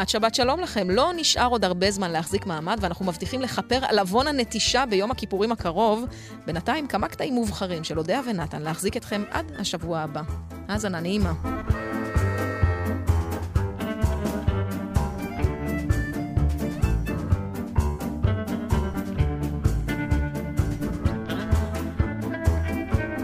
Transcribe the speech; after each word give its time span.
כמעט 0.00 0.08
שבת 0.08 0.34
שלום 0.34 0.60
לכם. 0.60 0.90
לא 0.90 1.10
נשאר 1.16 1.46
עוד 1.46 1.64
הרבה 1.64 1.90
זמן 1.90 2.10
להחזיק 2.10 2.46
מעמד, 2.46 2.78
ואנחנו 2.80 3.04
מבטיחים 3.04 3.40
לכפר 3.40 3.78
על 3.82 3.98
עוון 3.98 4.26
הנטישה 4.26 4.86
ביום 4.86 5.10
הכיפורים 5.10 5.52
הקרוב. 5.52 6.04
בינתיים 6.46 6.86
כמה 6.86 7.08
קטעים 7.08 7.34
מובחרים 7.34 7.84
של 7.84 7.98
אודיה 7.98 8.20
ונתן 8.26 8.62
להחזיק 8.62 8.96
אתכם 8.96 9.22
עד 9.30 9.52
השבוע 9.58 9.98
הבא. 9.98 10.22
האזנה 10.68 11.00
נעימה. 11.00 11.32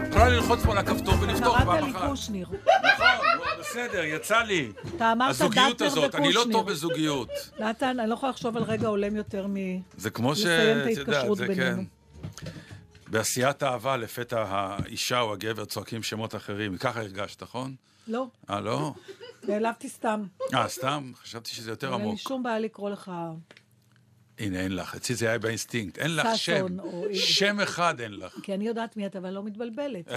יכולה 0.09 0.29
ללחוץ 0.29 0.59
פה 0.65 0.71
על 0.71 0.77
הכפתור 0.77 1.13
ולפתוח 1.21 1.57
פעם 1.57 1.69
אחת. 1.69 1.79
קראת 1.79 2.03
לי 2.03 2.09
קושניר. 2.09 2.47
בסדר, 3.69 4.03
יצא 4.03 4.41
לי. 4.41 4.71
אתה 4.95 5.11
אמרת 5.11 5.29
הזוגיות 5.29 5.75
דטנר 5.75 5.87
הזאת, 5.87 6.15
אני 6.15 6.33
לא 6.33 6.39
וקושניר. 6.39 6.57
טוב 6.57 6.71
בזוגיות. 6.71 7.29
נתן, 7.59 7.99
אני 7.99 8.09
לא 8.09 8.13
יכולה 8.13 8.29
לחשוב 8.29 8.57
על 8.57 8.63
רגע 8.63 8.87
הולם 8.87 9.15
יותר 9.15 9.47
מ... 9.47 9.55
זה 9.97 10.09
כמו 10.09 10.35
ש... 10.35 10.39
לסיים 10.39 10.77
את 10.79 10.85
ההתקשרות 10.85 11.37
זה 11.37 11.47
בינינו. 11.47 11.81
כן. 12.35 12.47
בעשיית 13.07 13.63
אהבה 13.63 13.97
לפתע 13.97 14.45
האישה 14.47 15.19
או 15.19 15.33
הגבר 15.33 15.65
צועקים 15.65 16.03
שמות 16.03 16.35
אחרים. 16.35 16.77
ככה 16.77 16.99
הרגשת, 16.99 17.43
נכון? 17.43 17.75
לא, 18.07 18.27
אה, 18.49 18.59
לא? 18.59 18.93
נעלבתי 19.43 19.89
סתם. 19.89 20.23
אה, 20.53 20.67
סתם? 20.67 21.11
חשבתי 21.23 21.49
שזה 21.49 21.71
יותר 21.71 21.93
אין 21.93 22.01
לי 22.01 22.07
עמוק. 22.07 22.19
שום 22.19 22.43
בעיה 22.43 22.59
לקרוא 22.59 22.89
לך... 22.89 23.11
הנה, 24.39 24.59
אין 24.59 24.75
לך. 24.75 24.95
אצלי 24.95 25.15
זה 25.15 25.29
היה 25.29 25.39
באינסטינקט. 25.39 25.97
אין 25.97 26.15
לך 26.15 26.27
שם. 26.35 26.79
או- 26.79 27.05
שם 27.13 27.59
אחד 27.59 28.01
אין 28.01 28.13
לך. 28.19 28.35
כי 28.43 28.53
אני 28.53 28.67
יודעת 28.67 28.97
מי 28.97 29.05
אתה, 29.05 29.19
אבל 29.19 29.29
לא 29.29 29.43
מתבלבלת. 29.43 30.07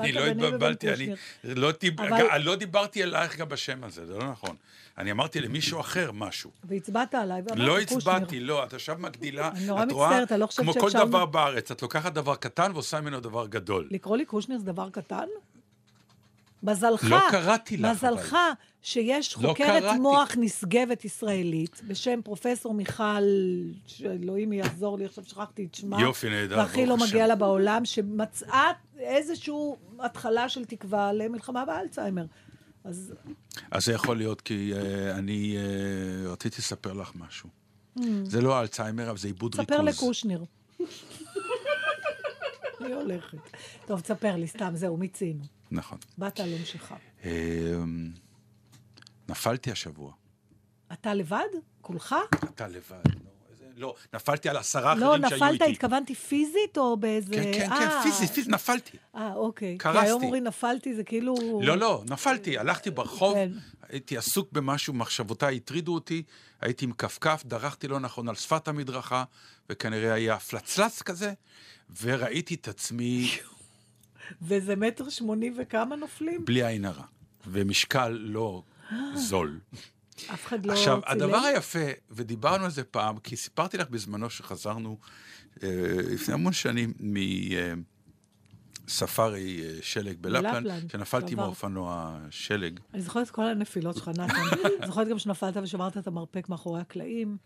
אני 0.00 0.12
לא 0.12 0.26
התבלבלתי, 0.26 0.92
אני. 0.92 1.08
לא 1.44 1.70
דיב- 1.80 2.00
אבל- 2.00 2.26
אני 2.30 2.44
לא 2.44 2.56
דיברתי 2.56 3.02
אלייך 3.02 3.36
גם 3.36 3.48
בשם 3.48 3.84
הזה, 3.84 4.06
זה 4.06 4.14
לא 4.18 4.30
נכון. 4.30 4.56
אני 4.98 5.10
אמרתי 5.10 5.40
למישהו 5.40 5.80
אחר 5.80 6.12
משהו. 6.12 6.50
והצבעת 6.64 7.14
עליי, 7.14 7.42
ואמרתי 7.46 7.62
לא. 7.66 7.78
הצבעתי, 7.78 8.40
לא, 8.40 8.64
את 8.64 8.74
עכשיו 8.74 8.96
מגדילה. 8.98 9.48
אני 9.48 9.66
נורא 9.66 9.82
את 9.82 9.92
רואה, 9.92 10.08
מצטערת, 10.10 10.32
אני 10.32 10.40
לא 10.40 10.46
חושבת 10.46 10.64
כמו 10.64 10.72
כל 10.74 10.90
שאפשר- 10.90 11.04
דבר 11.04 11.26
בארץ, 11.26 11.70
את 11.70 11.82
לוקחת 11.82 12.12
דבר 12.12 12.34
קטן 12.34 12.70
ועושה 12.74 13.00
ממנו 13.00 13.20
דבר 13.20 13.46
גדול. 13.46 13.88
לקרוא 13.90 14.16
לי 14.16 14.24
קושניר 14.24 14.58
זה 14.58 14.64
דבר 14.64 14.90
קטן? 14.90 15.26
מזלך, 16.62 17.04
לא 17.04 17.18
קראתי 17.30 17.76
לך, 17.76 17.90
מזלך 17.90 18.36
שיש 18.82 19.38
לא 19.38 19.48
חוקרת 19.48 19.82
קראתי. 19.82 19.98
מוח 19.98 20.32
נשגבת 20.38 21.04
ישראלית 21.04 21.80
בשם 21.86 22.20
פרופסור 22.24 22.74
מיכל, 22.74 23.22
שאלוהים 23.86 24.52
יעזור 24.52 24.98
לי, 24.98 25.04
עכשיו 25.04 25.24
שכחתי 25.24 25.64
את 25.64 25.74
שמה. 25.74 26.00
יופי, 26.00 26.30
נהדר, 26.30 26.58
והכי 26.58 26.86
לא 26.86 26.96
מגיע. 26.96 27.26
לה 27.26 27.34
בעולם, 27.34 27.84
שמצאה 27.84 28.70
איזושהי 28.98 29.54
התחלה 30.00 30.48
של 30.48 30.64
תקווה 30.64 31.12
למלחמה 31.12 31.64
באלצהיימר. 31.64 32.24
אז 32.84 33.14
אז 33.70 33.84
זה 33.84 33.92
יכול 33.92 34.16
להיות 34.16 34.40
כי 34.40 34.72
uh, 34.74 35.18
אני 35.18 35.56
uh, 35.56 36.28
רציתי 36.28 36.56
לספר 36.58 36.92
לך 36.92 37.12
משהו. 37.14 37.48
זה 38.24 38.40
לא 38.40 38.60
אלצהיימר, 38.60 39.10
אבל 39.10 39.18
זה 39.18 39.28
עיבוד 39.28 39.54
ריכוז. 39.54 39.74
Mm. 39.74 39.74
ספר 39.74 39.82
לקושניר. 39.82 40.44
אני 42.80 42.92
הולכת. 42.92 43.38
טוב, 43.86 44.00
תספר 44.00 44.36
לי, 44.36 44.46
סתם, 44.46 44.72
זהו, 44.74 44.96
מיצינו. 44.96 45.44
נכון. 45.72 45.98
באת 46.18 46.40
על 46.40 46.52
עונשך. 46.52 46.92
Uh, 47.22 47.26
נפלתי 49.28 49.70
השבוע. 49.70 50.12
אתה 50.92 51.14
לבד? 51.14 51.48
כולך? 51.80 52.14
אתה 52.44 52.68
לבד. 52.68 53.22
לא, 53.76 53.88
לא, 53.88 53.94
נפלתי 54.14 54.48
על 54.48 54.56
עשרה 54.56 54.94
לא, 54.94 55.06
אחרים 55.06 55.28
שהיו 55.28 55.44
איתי. 55.44 55.54
נפלת, 55.54 55.68
התכוונתי 55.70 56.14
פיזית 56.14 56.78
או 56.78 56.96
באיזה... 56.96 57.34
כן, 57.34 57.52
כן, 57.52 57.66
כן, 57.66 57.72
אה, 57.72 58.02
פיזית, 58.02 58.30
פיזית, 58.30 58.50
נפלתי. 58.50 58.96
אה, 59.16 59.34
אוקיי. 59.34 59.78
קרסתי. 59.78 60.00
כי 60.00 60.06
היום 60.06 60.22
אומרים 60.22 60.44
נפלתי, 60.44 60.94
זה 60.94 61.04
כאילו... 61.04 61.34
לא, 61.62 61.78
לא, 61.78 62.02
נפלתי, 62.10 62.58
הלכתי 62.58 62.90
ברחוב, 62.90 63.34
כן. 63.34 63.50
הייתי 63.88 64.16
עסוק 64.16 64.52
במשהו, 64.52 64.94
מחשבותיי 64.94 65.56
הטרידו 65.56 65.94
אותי, 65.94 66.22
הייתי 66.60 66.84
עם 66.84 66.92
כפכף, 66.92 67.42
דרכתי 67.46 67.88
לא 67.88 68.00
נכון 68.00 68.28
על 68.28 68.34
שפת 68.34 68.68
המדרכה, 68.68 69.24
וכנראה 69.70 70.12
היה 70.12 70.38
פלצלץ 70.38 71.02
כזה, 71.02 71.32
וראיתי 72.02 72.54
את 72.54 72.68
עצמי 72.68 73.30
וזה 74.42 74.76
מטר 74.76 75.08
שמונים 75.08 75.54
וכמה 75.58 75.96
נופלים? 75.96 76.44
בלי 76.44 76.66
עין 76.66 76.84
הרע, 76.84 77.04
ומשקל 77.46 78.08
לא 78.08 78.62
זול. 79.14 79.60
אף 80.34 80.46
אחד 80.46 80.66
לא 80.66 80.72
עכשיו, 80.72 81.00
צילם? 81.08 81.22
הדבר 81.22 81.38
היפה, 81.38 81.86
ודיברנו 82.10 82.64
על 82.64 82.70
זה 82.70 82.84
פעם, 82.84 83.18
כי 83.18 83.36
סיפרתי 83.36 83.76
לך 83.76 83.88
בזמנו 83.88 84.30
שחזרנו 84.30 84.98
אה, 85.62 85.68
לפני 86.10 86.34
המון 86.34 86.52
שנים 86.52 86.92
מספארי 88.88 89.62
אה, 89.62 89.78
שלג 89.82 90.16
בלפלנד, 90.20 90.54
בלפלנד, 90.66 90.90
שנפלתי 90.90 91.32
עם. 91.32 91.40
האופנוע 91.40 92.18
שלג. 92.30 92.80
אני 92.94 93.02
זוכרת 93.02 93.26
את 93.26 93.30
כל 93.30 93.44
הנפילות 93.44 93.96
שלך, 93.96 94.08
נתן. 94.08 94.24
זוכרת 94.86 95.08
גם 95.08 95.18
שנפלת 95.18 95.56
ושמרת 95.56 95.98
את 95.98 96.06
המרפק 96.06 96.48
מאחורי 96.48 96.80
הקלעים. 96.80 97.36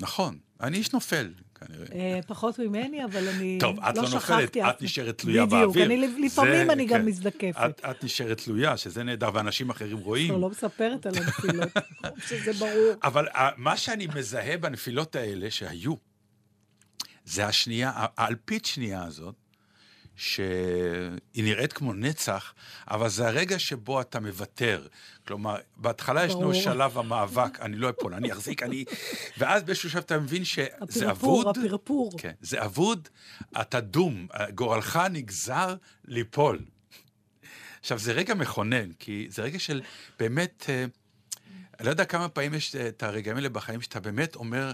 נכון, 0.00 0.38
אני 0.60 0.76
איש 0.76 0.92
נופל, 0.92 1.32
כנראה. 1.66 1.86
אה, 2.16 2.20
פחות 2.26 2.58
ממני, 2.58 3.04
אבל 3.04 3.28
אני 3.28 3.58
טוב, 3.60 3.80
את 3.80 3.96
לא 3.96 4.02
נופלת, 4.02 4.20
שכחתי 4.22 4.62
אף- 4.62 4.70
את 4.76 4.82
נשארת 4.82 5.18
תלויה 5.18 5.46
בדיוק, 5.46 5.60
באוויר. 5.60 5.86
אני 5.86 5.96
לפעמים 6.26 6.70
אני 6.70 6.84
גם 6.86 6.98
כן. 7.00 7.04
מזדקפת. 7.06 7.56
את- 7.66 7.80
את 7.90 8.04
נשארת 8.04 8.38
תלויה, 8.38 8.76
שזה 8.76 9.02
נהדר, 9.02 9.30
ואנשים 9.34 9.70
אחרים 9.70 9.98
רואים. 9.98 10.40
לא 10.40 10.48
מספרת 10.50 11.06
על 11.06 11.12
הנפילות, 11.16 11.68
שזה 12.28 12.52
ברור. 12.52 12.92
אבל 13.04 13.28
אה, 13.28 13.48
מה 13.56 13.76
שאני 13.76 14.06
מזהה 14.14 14.56
בנפילות 14.56 15.16
האלה 15.16 15.50
שהיו, 15.50 15.94
זה 17.24 17.46
השנייה, 17.46 17.92
האלפית 17.96 18.64
שנייה 18.64 19.04
הזאת, 19.04 19.34
שהיא 20.16 21.44
נראית 21.44 21.72
כמו 21.72 21.92
נצח, 21.92 22.54
אבל 22.90 23.08
זה 23.08 23.28
הרגע 23.28 23.58
שבו 23.58 24.00
אתה 24.00 24.20
מוותר. 24.20 24.86
כלומר, 25.26 25.56
בהתחלה 25.76 26.24
ישנו. 26.24 26.54
שלב 26.54 26.98
המאבק, 26.98 27.60
אני 27.60 27.76
לא 27.76 27.90
אפול, 27.90 28.14
אני 28.14 28.32
אחזיק, 28.32 28.62
אני... 28.62 28.84
ואז 29.38 29.62
באיזשהו 29.62 29.90
שלב 29.90 30.02
אתה 30.02 30.18
מבין 30.18 30.44
שזה 30.44 30.66
הפרפור, 30.82 31.42
אבוד. 31.42 31.58
הפרפור. 31.58 32.10
כן, 32.18 32.32
זה 32.40 32.64
אבוד, 32.64 33.08
אתה 33.60 33.80
דום, 33.80 34.26
גורלך 34.54 35.00
נגזר 35.10 35.74
ליפול. 36.04 36.58
עכשיו, 37.80 37.98
זה 37.98 38.12
רגע 38.12 38.34
מכונן, 38.34 38.92
כי 38.92 39.26
זה 39.30 39.42
רגע 39.42 39.58
של 39.58 39.82
באמת, 40.18 40.66
אה, 40.68 40.84
אני 41.78 41.86
לא 41.86 41.90
יודע 41.90 42.04
כמה 42.04 42.28
פעמים 42.28 42.54
יש 42.54 42.76
אה, 42.76 42.88
את 42.88 43.02
הרגעים 43.02 43.36
האלה 43.36 43.48
בחיים 43.48 43.80
שאתה 43.80 44.00
באמת 44.00 44.36
אומר, 44.36 44.72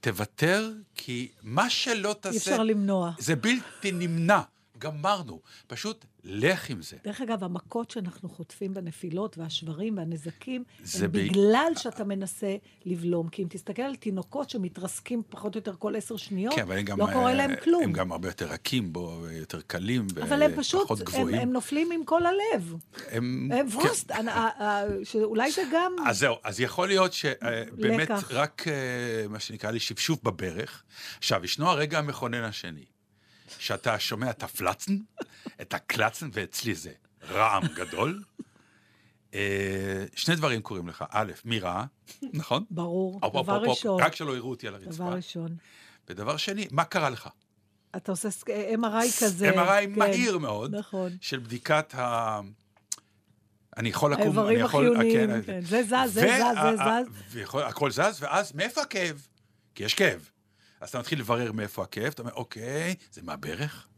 תוותר, 0.00 0.70
כי 0.94 1.28
מה 1.42 1.70
שלא 1.70 2.16
תעשה, 2.20 2.34
אי 2.34 2.38
אפשר 2.38 2.62
למנוע. 2.62 3.12
זה 3.18 3.36
בלתי 3.36 3.92
נמנע. 3.92 4.40
גמרנו. 4.80 5.40
פשוט 5.66 6.04
לך 6.24 6.70
עם 6.70 6.82
זה. 6.82 6.96
דרך 7.04 7.20
אגב, 7.20 7.44
המכות 7.44 7.90
שאנחנו 7.90 8.28
חוטפים 8.28 8.74
בנפילות 8.74 9.38
והשברים 9.38 9.96
והנזקים, 9.96 10.64
זה 10.82 11.04
הם 11.04 11.12
ב- 11.12 11.18
בגלל 11.18 11.72
שאתה 11.76 12.04
מנסה 12.04 12.56
לבלום. 12.84 13.28
כי 13.28 13.42
אם 13.42 13.46
תסתכל 13.50 13.82
על 13.82 13.96
תינוקות 13.96 14.50
שמתרסקים 14.50 15.22
פחות 15.28 15.54
או 15.54 15.58
יותר 15.58 15.74
כל 15.78 15.96
עשר 15.96 16.16
שניות, 16.16 16.54
כן, 16.54 16.70
הם 16.70 16.82
גם... 16.84 16.98
לא 16.98 17.06
קורה 17.12 17.30
אה, 17.30 17.34
להם 17.34 17.50
כלום. 17.64 17.82
הם 17.82 17.92
גם 17.92 18.12
הרבה 18.12 18.28
יותר 18.28 18.46
רכים 18.46 18.92
בו, 18.92 19.26
יותר 19.30 19.60
קלים, 19.60 20.06
אבל 20.22 20.42
הם 20.42 20.50
פשוט, 20.56 20.80
ופחות 20.80 20.98
הם, 21.00 21.04
גבוהים. 21.04 21.34
הם 21.38 21.52
נופלים 21.52 21.92
עם 21.92 22.04
כל 22.04 22.22
הלב. 22.26 22.74
הם... 23.10 23.50
הם 23.54 23.70
כן. 23.70 23.76
ווסט, 23.76 24.10
אני- 24.10 24.28
אה, 24.30 24.48
אה, 24.60 24.84
שאולי 25.04 25.52
זה 25.52 25.62
גם... 25.72 25.92
אז 26.06 26.18
זהו, 26.18 26.34
אז 26.44 26.60
יכול 26.60 26.88
להיות 26.88 27.12
שבאמת 27.12 28.00
לקח. 28.10 28.30
רק 28.32 28.64
מה 29.28 29.40
שנקרא 29.40 29.70
לי 29.70 29.80
שפשוף 29.80 30.22
בברך. 30.22 30.82
עכשיו, 31.18 31.44
ישנו 31.44 31.68
הרגע 31.68 31.98
המכונן 31.98 32.42
השני, 32.44 32.84
שאתה 33.60 33.98
שומע 33.98 34.30
את 34.30 34.42
הפלצן, 34.42 34.96
את 35.60 35.74
הקלצן, 35.74 36.28
ואצלי 36.32 36.74
זה 36.74 36.92
רעם 37.30 37.62
גדול. 37.66 38.22
אה, 39.34 40.04
שני 40.14 40.36
דברים 40.36 40.62
קורים 40.62 40.88
לך. 40.88 41.04
א', 41.10 41.32
מי 41.44 41.58
רע, 41.58 41.84
נכון? 42.32 42.64
ברור, 42.70 43.20
דבר 43.42 43.62
ראשון. 43.62 44.02
רק 44.02 44.14
שלא 44.14 44.36
יראו 44.36 44.50
אותי 44.50 44.68
על 44.68 44.74
הרצפה. 44.74 44.90
דבר 44.90 45.12
ראשון. 45.12 45.56
ודבר 46.08 46.36
שני, 46.36 46.66
מה 46.70 46.84
קרה 46.84 47.10
לך? 47.10 47.28
אתה 47.96 48.12
עושה 48.12 48.28
MRI 48.80 49.20
כזה. 49.20 49.50
MRI 49.50 49.84
כן. 49.84 49.92
מהיר 49.96 50.38
מאוד, 50.38 50.74
נכון. 50.74 51.10
של 51.20 51.38
בדיקת 51.38 51.94
ה... 51.94 52.40
אני 53.76 53.88
יכול 53.88 54.12
לקום, 54.12 54.22
אני 54.22 54.30
האיברים 54.30 54.58
יכול... 54.58 54.96
החיוניים, 54.96 55.42
כן, 55.42 55.42
כן. 55.46 55.60
זה 55.60 55.82
זז, 55.82 56.12
זה 56.12 56.20
זז, 56.20 56.58
זה 56.62 56.76
זז. 56.76 57.54
הכל 57.54 57.90
זז, 57.90 58.22
ואז 58.22 58.54
מאיפה 58.54 58.82
הכאב? 58.82 59.26
כי 59.74 59.84
יש 59.84 59.94
כאב. 59.94 60.28
אז 60.80 60.88
אתה 60.88 60.98
מתחיל 60.98 61.20
לברר 61.20 61.52
מאיפה 61.52 61.82
הכאב, 61.82 62.12
אתה 62.12 62.22
אומר, 62.22 62.32
אוקיי, 62.32 62.94
זה 63.12 63.22
מהברך? 63.22 63.88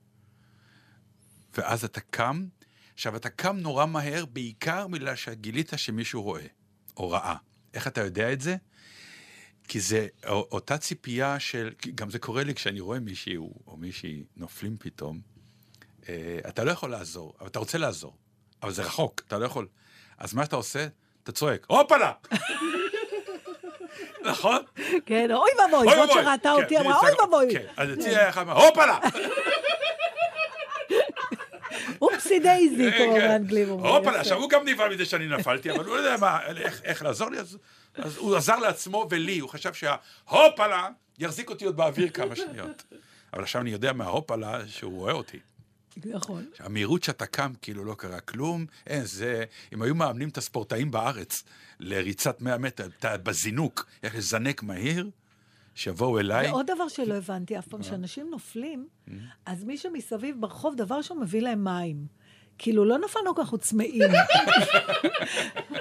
ואז 1.56 1.84
אתה 1.84 2.00
קם. 2.00 2.46
עכשיו, 2.94 3.16
אתה 3.16 3.30
קם 3.30 3.56
נורא 3.56 3.86
מהר, 3.86 4.24
בעיקר 4.24 4.88
בגלל 4.88 5.16
שגילית 5.16 5.72
שמישהו 5.76 6.22
רואה, 6.22 6.46
או 6.96 7.10
ראה. 7.10 7.36
איך 7.74 7.86
אתה 7.86 8.00
יודע 8.00 8.32
את 8.32 8.40
זה? 8.40 8.56
כי 9.68 9.80
זה 9.80 10.06
אותה 10.26 10.78
ציפייה 10.78 11.40
של, 11.40 11.70
גם 11.94 12.10
זה 12.10 12.18
קורה 12.18 12.44
לי 12.44 12.54
כשאני 12.54 12.80
רואה 12.80 13.00
מישהי 13.00 13.36
או 13.36 13.76
מישהי 13.76 14.24
נופלים 14.36 14.76
פתאום, 14.78 15.20
אה, 16.08 16.38
אתה 16.48 16.64
לא 16.64 16.70
יכול 16.70 16.90
לעזור, 16.90 17.34
אבל 17.40 17.48
אתה 17.48 17.58
רוצה 17.58 17.78
לעזור, 17.78 18.16
אבל 18.62 18.72
זה 18.72 18.82
רחוק, 18.82 19.22
אתה 19.26 19.38
לא 19.38 19.44
יכול. 19.44 19.68
אז 20.18 20.34
מה 20.34 20.44
שאתה 20.44 20.56
עושה, 20.56 20.86
אתה 21.22 21.32
צועק, 21.32 21.66
הופלה! 21.68 22.12
נכון? 24.24 24.58
כן, 25.06 25.30
אוי 25.32 25.50
ואבוי, 25.58 25.86
זאת 25.96 26.10
שראתה 26.12 26.52
כן, 26.56 26.62
אותי 26.62 26.78
אמרה, 26.78 26.98
אוי 26.98 27.10
ואבוי. 27.20 27.52
כן, 27.52 27.62
אז 27.76 27.88
אצלי 27.92 28.16
היה 28.16 28.28
אחד, 28.28 28.48
הופלה! 28.48 28.98
אופסי 32.02 32.38
דייזי, 32.38 32.90
כמו. 32.98 33.12
באנגלים 33.14 33.70
אומרים. 33.70 33.94
הופלה. 33.94 34.20
עכשיו 34.20 34.38
הוא 34.38 34.50
גם 34.50 34.68
נבהל 34.68 34.94
מזה 34.94 35.04
שאני 35.04 35.26
נפלתי, 35.28 35.70
אבל 35.70 35.84
הוא 35.84 35.96
לא 35.96 36.00
יודע 36.00 36.16
מה, 36.16 36.38
איך- 36.84 37.02
לעזור 37.02 37.30
לי, 37.30 37.38
אז 37.38 37.56
הוא 38.16 38.36
עזר 38.36 38.56
לעצמו 38.56 39.06
ולי, 39.10 39.38
הוא 39.38 39.50
חשב 39.50 39.72
שההופלה 39.74 40.88
יחזיק 41.18 41.50
אותי 41.50 41.64
עוד 41.64 41.76
באוויר 41.76 42.08
כמה 42.08 42.36
שניות. 42.36 42.82
אבל 43.32 43.42
עכשיו 43.42 43.60
אני 43.62 43.70
יודע 43.70 43.92
מההופלה 43.92 44.60
שהוא 44.66 44.98
רואה 44.98 45.12
אותי. 45.12 45.38
נכון. 46.04 46.46
המהירות 46.58 47.02
שאתה 47.02 47.26
קם, 47.26 47.52
כאילו 47.62 47.84
לא 47.84 47.94
קרה 47.94 48.20
כלום, 48.20 48.66
אין, 48.86 49.04
זה, 49.04 49.44
אם 49.72 49.82
היו 49.82 49.94
מאמנים 49.94 50.28
את 50.28 50.38
הספורטאים 50.38 50.90
בארץ 50.90 51.44
לריצת 51.80 52.40
100 52.40 52.58
מטר, 52.58 52.88
אתה 52.98 53.16
בזינוק, 53.16 53.86
איך 54.02 54.14
לזנק 54.16 54.62
מהיר, 54.62 55.10
שיבואו 55.74 56.20
אליי. 56.20 56.50
ועוד 56.50 56.66
דבר 56.74 56.88
שלא 56.88 57.14
הבנתי 57.14 57.58
אף 57.58 57.68
פעם, 57.68 57.82
כשאנשים 57.82 58.30
נופלים, 58.30 58.88
אז 59.46 59.64
מי 59.64 59.78
שמסביב 59.78 60.36
ברחוב, 60.40 60.74
דבר 60.76 60.94
ראשון 60.94 61.20
מביא 61.20 61.40
להם 61.40 61.64
מים. 61.64 62.06
כאילו, 62.58 62.84
לא 62.84 62.98
נפלנו 62.98 63.34
ככה 63.34 63.56
צמאים. 63.56 64.10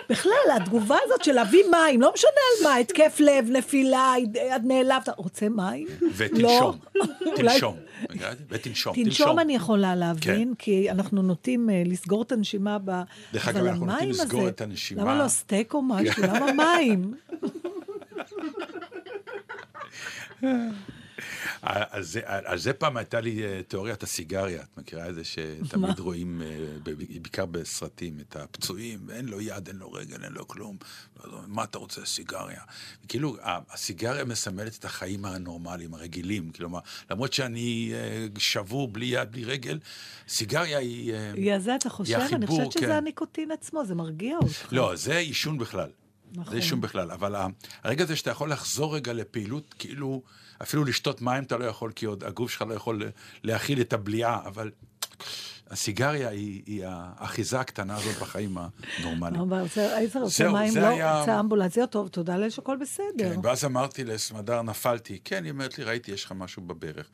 בכלל, 0.09 0.31
התגובה 0.55 0.97
הזאת 1.03 1.23
של 1.23 1.31
להביא 1.31 1.63
מים, 1.71 2.01
לא 2.01 2.11
משנה 2.13 2.29
על 2.31 2.63
מה, 2.67 2.75
התקף 2.75 3.17
לב, 3.19 3.47
נפילה, 3.49 4.13
עד 4.51 4.65
נעלבת, 4.65 5.09
רוצה 5.17 5.49
מים? 5.49 5.87
ותנשום, 6.15 6.77
לא. 6.95 7.05
תנשום, 7.35 7.75
ותנשום, 8.49 8.95
תנשום 8.95 9.39
אני 9.39 9.55
יכולה 9.55 9.95
להבין, 9.95 10.47
כן. 10.49 10.55
כי 10.59 10.91
אנחנו 10.91 11.21
נוטים 11.21 11.69
אה, 11.69 11.83
לסגור 11.85 12.21
את 12.21 12.31
הנשימה 12.31 12.77
ב... 12.85 13.01
דרך 13.33 13.47
אגב, 13.47 13.65
אנחנו 13.65 13.85
נוטים 13.85 14.09
לסגור 14.09 14.47
את 14.47 14.61
הנשימה. 14.61 15.01
למה 15.01 15.23
לא 15.23 15.27
סטייק 15.27 15.73
או 15.73 15.81
משהו? 15.81 16.23
למה 16.23 16.45
מים? 16.53 17.13
זה, 21.99 22.21
על 22.25 22.57
זה 22.57 22.73
פעם 22.73 22.97
הייתה 22.97 23.21
לי 23.21 23.43
אה, 23.43 23.61
תיאוריית 23.67 24.03
הסיגריה, 24.03 24.61
את 24.61 24.77
מכירה 24.77 25.09
את 25.09 25.15
זה 25.15 25.23
שתמיד 25.23 25.99
רואים, 25.99 26.41
אה, 26.41 26.65
בעיקר 26.83 27.45
בסרטים, 27.45 28.19
את 28.19 28.35
הפצועים, 28.35 29.09
אין 29.09 29.25
לו 29.25 29.41
יד, 29.41 29.67
אין 29.67 29.75
לו 29.75 29.91
רגל, 29.91 30.23
אין 30.23 30.33
לו 30.33 30.47
כלום. 30.47 30.77
ואז 31.17 31.31
אומרים, 31.31 31.53
מה 31.53 31.63
אתה 31.63 31.77
רוצה, 31.77 32.05
סיגריה? 32.05 32.61
כאילו, 33.07 33.37
הסיגריה 33.43 34.25
מסמלת 34.25 34.77
את 34.79 34.85
החיים 34.85 35.25
הנורמליים, 35.25 35.93
הרגילים. 35.93 36.51
כלומר, 36.51 36.79
למרות 37.11 37.33
שאני 37.33 37.91
אה, 37.93 38.27
שבור 38.37 38.87
בלי 38.87 39.05
יד, 39.05 39.31
בלי 39.31 39.43
רגל, 39.43 39.79
סיגריה 40.27 40.77
היא... 40.77 41.13
היא 41.33 41.59
זה, 41.59 41.75
אתה 41.75 41.89
חושב? 41.89 42.19
אני 42.33 42.47
חושבת 42.47 42.71
שזה 42.71 42.85
כן. 42.85 42.91
הניקוטין 42.91 43.51
עצמו, 43.51 43.85
זה 43.85 43.95
מרגיע 43.95 44.37
אותך. 44.37 44.67
לא, 44.71 44.95
זה 44.95 45.17
עישון 45.17 45.57
בכלל. 45.57 45.89
נכון. 46.31 46.51
זה 46.51 46.55
עישון 46.55 46.81
בכלל, 46.81 47.11
אבל 47.11 47.35
הרגע 47.83 48.03
הזה 48.03 48.15
שאתה 48.15 48.31
יכול 48.31 48.51
לחזור 48.51 48.95
רגע 48.95 49.13
לפעילות, 49.13 49.75
כאילו, 49.79 50.21
אפילו 50.61 50.85
לשתות 50.85 51.21
מים 51.21 51.43
אתה 51.43 51.57
לא 51.57 51.65
יכול, 51.65 51.91
כי 51.91 52.05
עוד 52.05 52.23
הגוף 52.23 52.51
שלך 52.51 52.61
לא 52.61 52.73
יכול 52.73 53.03
להכיל 53.43 53.81
את 53.81 53.93
הבליעה, 53.93 54.39
אבל 54.45 54.71
הסיגריה 55.69 56.29
היא, 56.29 56.63
היא 56.65 56.83
האחיזה 56.87 57.59
הקטנה 57.59 57.95
הזאת 57.95 58.15
בחיים 58.21 58.57
הנורמליים. 58.97 59.41
אבל 59.41 59.59
רוצה- 59.61 59.95
היית 59.95 60.15
רוצה 60.15 60.49
מים, 60.51 60.73
לא, 60.77 60.87
רוצה 61.19 61.39
אמבולנסיות, 61.39 61.91
טוב, 61.91 62.07
תודה 62.07 62.37
לאל 62.37 62.49
שהכל 62.49 62.77
בסדר. 62.81 63.33
כן, 63.35 63.39
ואז 63.43 63.65
אמרתי 63.65 64.03
לסמדר, 64.03 64.61
נפלתי. 64.61 65.19
כן, 65.23 65.43
היא 65.43 65.51
אומרת 65.51 65.77
לי, 65.77 65.83
ראיתי, 65.83 66.11
יש 66.11 66.25
לך 66.25 66.31
משהו 66.31 66.61
בברך. 66.61 67.07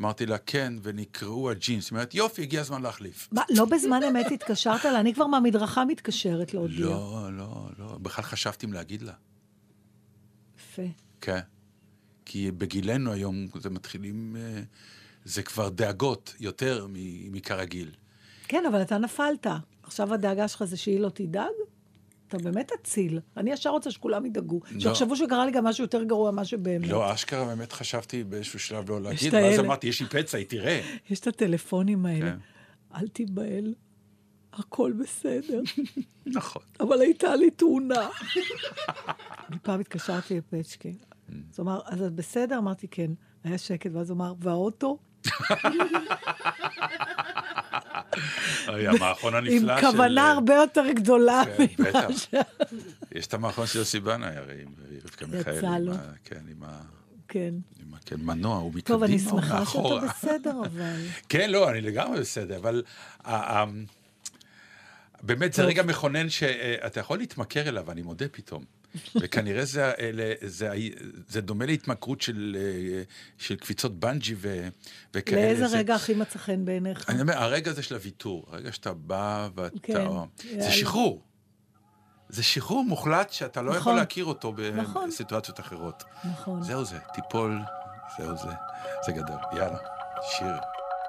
אמרתי 0.00 0.26
לה, 0.26 0.38
כן, 0.38 0.74
ונקרעו 0.82 1.50
הג'ינס. 1.50 1.84
היא 1.84 1.96
אומרת, 1.96 2.14
יופי, 2.14 2.42
הגיע 2.42 2.60
הזמן 2.60 2.82
להחליף. 2.82 3.28
מה, 3.32 3.42
לא 3.50 3.64
בזמן 3.64 4.00
אמת 4.10 4.26
התקשרת 4.32 4.84
לה? 4.84 5.00
אני 5.00 5.14
כבר 5.14 5.26
מהמדרכה 5.26 5.84
מתקשרת 5.84 6.54
להודיע. 6.54 6.86
לא, 6.86 7.28
לא, 7.32 7.66
לא, 7.78 7.98
בכלל 8.02 8.24
חשבתי 8.24 8.66
אם 8.66 8.72
להגיד 8.72 9.02
לה. 9.02 9.12
יפה. 10.58 10.82
כן. 11.20 11.40
כי 12.24 12.50
בגילנו 12.50 13.12
היום 13.12 13.46
זה 13.60 13.70
מתחילים, 13.70 14.36
אה, 14.38 14.62
זה 15.24 15.42
כבר 15.42 15.68
דאגות 15.68 16.34
יותר 16.40 16.86
מכרגיל. 17.30 17.90
כן, 18.48 18.66
אבל 18.66 18.82
אתה 18.82 18.98
נפלת. 18.98 19.46
עכשיו 19.82 20.14
הדאגה 20.14 20.48
שלך 20.48 20.64
זה 20.64 20.76
שהיא 20.76 21.00
לא 21.00 21.08
תדאג? 21.08 21.52
אתה 22.28 22.38
באמת 22.38 22.72
אציל. 22.80 23.20
אני 23.36 23.52
ישר 23.52 23.70
רוצה 23.70 23.90
שכולם 23.90 24.26
ידאגו. 24.26 24.60
שיחשבו 24.78 25.16
שקרה 25.16 25.46
לי 25.46 25.52
גם 25.52 25.64
משהו 25.64 25.84
יותר 25.84 26.02
גרוע 26.02 26.30
ממה 26.30 26.44
שבאמת. 26.44 26.88
לא, 26.88 27.14
אשכרה 27.14 27.44
באמת 27.44 27.72
חשבתי 27.72 28.24
באיזשהו 28.24 28.58
שלב 28.58 28.90
לא 28.90 29.02
להגיד, 29.02 29.34
ואז. 29.34 29.60
אמרתי, 29.60 29.86
יש 29.86 30.00
לי 30.00 30.06
פצע, 30.08 30.38
היא 30.38 30.46
תראה. 30.46 30.80
יש 31.10 31.20
את 31.20 31.26
הטלפונים 31.26 32.06
האלה. 32.06 32.30
כן. 32.30 32.38
אל 32.94 33.08
תיבהל, 33.08 33.74
הכל 34.52 34.92
בסדר. 34.92 35.60
נכון. 36.26 36.62
אבל 36.80 37.00
הייתה 37.00 37.36
לי 37.36 37.50
תאונה. 37.50 38.08
אני 39.48 39.58
פעם 39.62 39.80
התקשרתי 39.80 40.38
לפצ'קי. 40.38 40.92
Mm. 40.92 41.32
אז 41.52 41.58
הוא 41.58 41.64
אמר, 41.64 41.80
אז 41.84 42.02
את 42.02 42.12
בסדר? 42.12 42.58
אמרתי, 42.58 42.88
כן. 42.88 43.10
היה 43.44 43.58
שקט, 43.58 43.90
ואז 43.92 44.10
הוא 44.10 44.16
אמר, 44.16 44.34
והאוטו? 44.38 44.98
אוי, 48.68 48.86
המערכון 48.88 49.34
עם 49.34 49.44
הנפלא 49.46 49.80
של... 49.80 49.86
כוונה 49.90 50.30
הרבה 50.32 50.54
יותר 50.54 50.84
גדולה. 50.94 51.42
כן, 51.56 51.66
ממה. 51.78 52.12
ש- 52.16 52.28
יש 53.12 53.26
את 53.26 53.34
המערכון 53.34 53.66
של 53.66 53.78
יוסי 53.78 54.00
בנאי, 54.00 54.36
הרי, 54.36 54.62
עם 54.62 54.68
רבקה 55.04 55.26
מיכאלי. 55.26 55.56
יצא 55.58 55.66
עם 55.66 55.82
לו. 55.84 55.92
כן, 56.24 56.40
עם 56.50 56.62
ה... 56.64 56.80
כן. 57.28 57.54
עם. 57.80 57.92
כן, 58.06 58.16
מנוע, 58.20 58.56
הוא 58.56 58.72
טוב, 58.84 59.02
אני 59.02 59.14
מקדימה 59.14 59.32
או 59.32 59.36
שמחה 59.42 59.48
שאתה 59.48 59.58
מאחורה. 59.58 60.00
בסדר, 60.08 60.54
אבל... 60.64 60.96
כן, 61.28 61.50
לא, 61.50 61.70
אני 61.70 61.80
לגמרי 61.80 62.20
בסדר, 62.20 62.56
אבל 62.56 62.82
באמת, 65.22 65.52
זה 65.52 65.62
טוב. 65.62 65.70
רגע 65.70 65.82
מכונן 65.82 66.28
שאתה 66.30 67.00
יכול 67.00 67.18
להתמכר 67.18 67.68
אליו, 67.68 67.90
אני 67.90 68.02
מודה 68.02 68.28
פתאום. 68.28 68.64
וכנראה 69.20 69.64
זה, 69.64 69.92
זה, 70.42 70.72
ה- 70.72 70.74
זה 71.28 71.40
דומה 71.40 71.66
להתמכרות 71.66 72.20
של, 72.20 72.56
של 73.38 73.56
קפיצות 73.56 74.00
בנג'י 74.00 74.34
ו, 74.38 74.68
וכאלה. 75.14 75.42
לאיזה 75.42 75.66
זה- 75.68 75.78
רגע 75.78 75.94
הכי 75.94 76.14
מצא 76.14 76.38
חן 76.38 76.64
בעיניך? 76.64 77.10
אני 77.10 77.20
אומר, 77.20 77.38
הרגע 77.38 77.70
הזה 77.70 77.82
של 77.82 77.94
הוויתור, 77.94 78.46
הרגע 78.52 78.72
שאתה 78.72 78.92
בא 78.92 79.48
ואתה... 79.54 79.78
כן, 79.82 79.92
זה 80.42 80.48
יאללה. 80.48 80.70
שחרור. 80.70 81.22
זה 82.28 82.42
שחרור 82.42 82.84
מוחלט 82.84 83.30
שאתה 83.32 83.62
לא 83.62 83.70
יכול 83.70 83.78
נכון. 83.80 83.96
להכיר 83.96 84.24
אותו 84.24 84.54
נכון. 84.76 85.08
בסיטואציות 85.08 85.60
אחרות. 85.60 86.02
נכון. 86.24 86.62
זהו 86.62 86.84
זה, 86.84 86.98
תיפול, 87.14 87.58
זהו 88.18 88.36
זה, 88.36 88.48
זה 89.06 89.12
גדול. 89.12 89.36
יאללה, 89.56 89.78
שיר. 90.22 90.46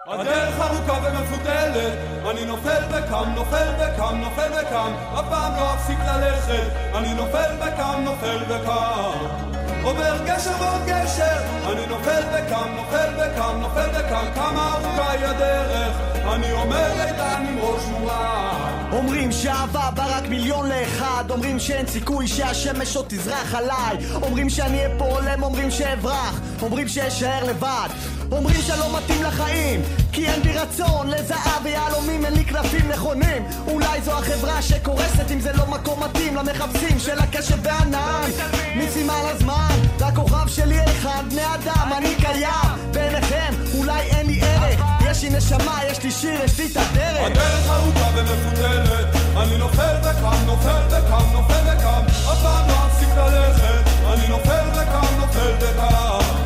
הדרך 0.07 0.59
ארוכה 0.59 0.93
ומפותלת, 1.03 1.93
אני 2.31 2.45
נופל 2.45 2.83
וקם, 2.89 3.29
נופל 3.35 3.67
וקם, 3.79 4.17
נופל 4.21 4.51
וקם, 4.51 4.91
אף 5.19 5.25
פעם 5.29 5.55
לא 5.55 5.73
אפסיק 5.73 5.99
ללכת, 5.99 6.69
אני 6.95 7.13
נופל 7.13 7.51
וקם, 7.59 8.01
נופל 8.03 8.37
וקם. 8.47 9.53
עובר 9.83 10.17
גשר 10.25 10.51
ועוד 10.59 10.81
גשר, 10.85 11.71
אני 11.71 11.85
נופל 11.87 12.23
וקם, 12.33 12.69
נופל 12.75 13.09
וקם, 13.17 13.57
נופל 13.59 13.89
וקם, 13.89 14.25
כמה 14.35 14.73
ארוכה 14.73 15.11
היא 15.11 15.25
הדרך, 15.25 15.97
אני 16.33 16.51
עומד 16.51 16.91
איתן 17.07 17.45
עם 17.49 17.59
ראש 17.59 17.83
מורם. 17.85 18.73
אומרים 18.91 19.31
שאהבה 19.31 19.89
בא 19.95 20.17
רק 20.17 20.27
מיליון 20.29 20.69
לאחד. 20.69 21.23
אומרים 21.29 21.59
שאין 21.59 21.87
סיכוי 21.87 22.27
שהשמש 22.27 22.95
עוד 22.95 23.05
תזרח 23.09 23.55
עליי. 23.55 24.05
אומרים 24.21 24.49
שאני 24.49 24.77
אהיה 24.77 24.97
פה 24.97 25.05
הולם, 25.05 25.43
אומרים 25.43 25.71
שאברח. 25.71 26.39
אומרים 26.61 26.87
שאשאר 26.87 27.43
לבד 27.43 27.87
אומרים 28.33 28.61
שאני 28.61 28.79
לא 28.79 28.97
מתאים 28.97 29.23
לחיים 29.23 29.81
כי 30.11 30.27
אין 30.27 30.41
בי 30.43 30.51
רצון 30.53 31.09
לזהב 31.09 31.63
ויהלומים 31.63 32.25
אין 32.25 32.33
לי 32.33 32.43
קלפים 32.43 32.91
נכונים. 32.91 33.47
אולי 33.67 34.01
זו 34.01 34.11
החברה 34.11 34.61
שקורסת 34.61 35.31
אם 35.31 35.39
זה 35.39 35.53
לא 35.53 35.65
מקום 35.67 36.03
מתאים 36.03 36.35
למחפשים 36.35 36.99
של 36.99 37.19
הקשב 37.19 37.57
והענן. 37.63 38.29
מיסים 38.75 39.09
על 39.09 39.27
הזמן 39.27 39.75
והכוכב 39.99 40.47
שלי 40.47 40.83
אחד 40.83 41.23
בני 41.31 41.45
אדם 41.55 41.89
אני 41.97 42.15
קיים. 42.15 42.91
בעיניכם 42.91 43.53
אולי 43.77 44.01
אין 44.01 44.27
לי 44.27 44.41
ערך 44.41 44.79
יש 45.11 45.23
לי 45.23 45.29
נשמה, 45.29 45.79
יש 45.91 46.03
לי 46.03 46.11
שיר, 46.11 46.43
יש 46.43 46.59
לי 46.59 46.65
את 46.65 46.77
הדרך. 46.77 47.21
הדרך 47.25 47.69
ארוכה 47.69 48.09
ומפותלת, 48.15 49.07
אני 49.37 49.57
נופל 49.57 49.95
וקם, 50.01 50.45
נופל 50.45 50.81
וקם, 50.87 51.25
נופל 51.33 51.77
וקם, 51.77 52.03
אף 52.07 52.41
פעם 52.41 52.67
לא 52.67 52.73
אפסיק 52.87 53.09
ללכת, 53.17 53.89
אני 54.13 54.27
נופל 54.27 54.65
וקם, 54.73 55.19
נופל 55.19 55.53
וקם. 55.59 56.42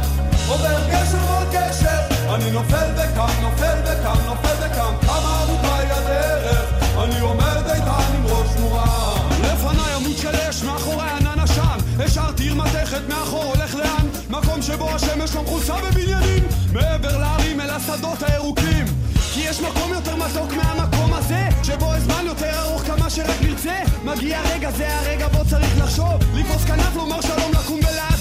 עובר 0.47 0.87
גשר 0.89 1.17
ועוד 1.29 1.47
גשר, 1.51 2.33
אני 2.35 2.51
נופל 2.51 2.89
וקם, 2.95 3.41
נופל 3.41 3.77
וקם, 3.83 4.17
נופל 4.25 4.55
וקם, 4.59 5.07
כמה 5.07 5.43
ארוכה 5.43 5.79
היא 5.79 5.91
הדרך, 5.91 6.73
אני 7.03 7.19
עומד 7.19 7.69
איתן 7.73 8.15
עם 8.15 8.25
ראש 8.25 8.47
מורם. 8.59 9.29
לפניי 9.43 9.93
עמוד 9.95 10.17
של 10.17 10.35
אש, 10.35 10.63
מאחורי 10.63 11.09
ענן 11.09 11.39
עשן, 11.39 11.77
השארתי 11.99 12.43
עיר 12.43 12.55
מתכת 12.55 13.01
מאחור, 13.09 13.43
הולך 13.43 13.75
לאן? 13.75 14.07
מקום 14.29 14.61
שבו 14.61 14.89
השמש 14.89 15.35
לא 15.35 15.41
מכוסה 15.41 15.73
בבניינים, 15.81 16.47
מעבר 16.73 17.17
להרים 17.17 17.61
אל 17.61 17.69
השדות 17.69 18.23
הירוקים. 18.27 18.85
כי 19.33 19.41
יש 19.49 19.61
מקום 19.61 19.93
יותר 19.93 20.15
מתוק 20.15 20.51
מהמקום 20.53 21.13
הזה, 21.13 21.49
שבו 21.63 21.93
הזמן 21.93 22.23
יותר 22.25 22.59
ארוך 22.59 22.81
כמה 22.81 23.09
שרק 23.09 23.41
נרצה. 23.41 23.75
מגיע 24.03 24.41
רגע, 24.53 24.71
זה 24.71 24.97
הרגע 24.97 25.27
בו 25.27 25.49
צריך 25.49 25.77
לחשוב 25.77 26.13
לקרוס 26.33 26.63
כנף, 26.65 26.95
לומר 26.95 27.21
שלום, 27.21 27.51
לקום 27.51 27.79
ולעזוב 27.79 28.16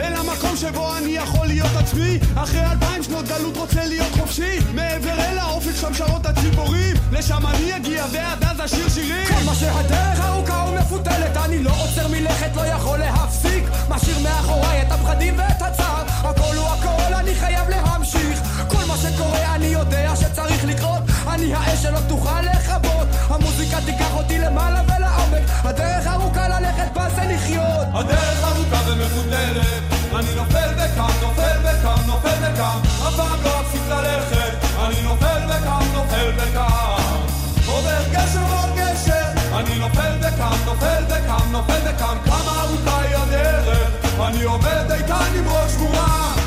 אל 0.00 0.14
המקום 0.14 0.56
שבו 0.56 0.96
אני 0.96 1.10
יכול 1.10 1.46
להיות 1.46 1.76
עצמי. 1.76 2.18
אחרי 2.34 2.66
אלפיים 2.72 3.02
שנות 3.02 3.28
גלות 3.28 3.56
רוצה 3.56 3.84
להיות 3.84 4.12
חופשי. 4.12 4.58
מעבר 4.74 5.20
אל 5.20 5.38
האופק 5.38 5.76
שם 5.80 5.94
שרות 5.94 6.26
הציפורים. 6.26 6.96
לשם 7.12 7.46
אני 7.46 7.76
אגיע 7.76 8.04
ועד 8.12 8.44
אז 8.44 8.64
אשיר 8.64 8.88
שירים. 8.88 9.26
כמה 9.26 9.54
שהדרך 9.54 10.20
ארוכה 10.20 10.64
ומפותלת 10.68 11.36
אני 11.36 11.62
לא 11.62 11.70
עוצר 11.70 12.08
מלכת, 12.08 12.56
לא 12.56 12.66
יכול 12.66 12.98
להפסיק. 12.98 13.64
משאיר 13.88 14.18
מאחוריי 14.18 14.82
את 14.82 14.92
הפחדים 14.92 15.38
ואת 15.38 15.62
הצער. 15.62 16.04
הכל 16.06 16.56
הוא 16.56 16.68
הכל, 16.68 17.14
אני 17.14 17.34
חייב 17.34 17.68
להמשיך. 17.68 18.40
כל 18.68 18.84
מה 18.88 18.96
שקורה 18.96 19.54
אני 19.54 19.66
יודע 19.66 20.16
שצריך 20.16 20.64
לקרות 20.64 21.02
אני 21.38 21.54
האש 21.54 21.82
שלא 21.82 21.98
תוכל 22.08 22.40
לכבות. 22.40 23.08
המוזיקה 23.28 23.76
תיקח 23.84 24.14
אותי 24.14 24.38
למעלה 24.38 24.82
ולעומק. 24.86 25.42
הדרך 25.64 26.06
ארוכה 26.06 26.48
ללכת 26.48 26.92
בה 26.94 27.08
זה 27.14 27.22
לחיות. 27.34 27.86
הדרך 27.94 28.44
ארוכה 28.44 28.90
ומפותלת 28.90 29.66
אני 30.14 30.34
נופל 30.34 30.70
וקם, 30.76 31.12
נופל 31.22 31.58
וקם, 31.62 32.06
נופל 32.06 32.34
וקם 32.40 32.78
אף 33.08 33.16
פעם 33.16 33.42
לא 33.44 33.60
אפסיק 33.60 33.82
ללכת. 33.88 34.64
אני 34.86 35.02
נופל 35.02 35.40
וקם, 35.48 35.84
נופל 35.94 36.30
וקם 36.36 37.28
עובר 37.66 38.02
גשר 38.12 38.40
ועוד 38.48 38.76
גשר. 38.76 39.58
אני 39.58 39.78
נופל 39.78 40.12
וקם, 40.20 40.56
נופל 40.64 41.04
וקם, 41.08 41.52
נופל 41.52 41.80
וקם 41.84 42.16
כמה 42.24 42.62
ארוכה 42.62 43.00
היא 43.00 43.16
הדרך? 43.16 43.90
אני 44.28 44.42
עומד 44.42 44.92
איתן 44.92 45.32
עם 45.36 45.48
ראש 45.48 45.74
מורם 45.78 46.37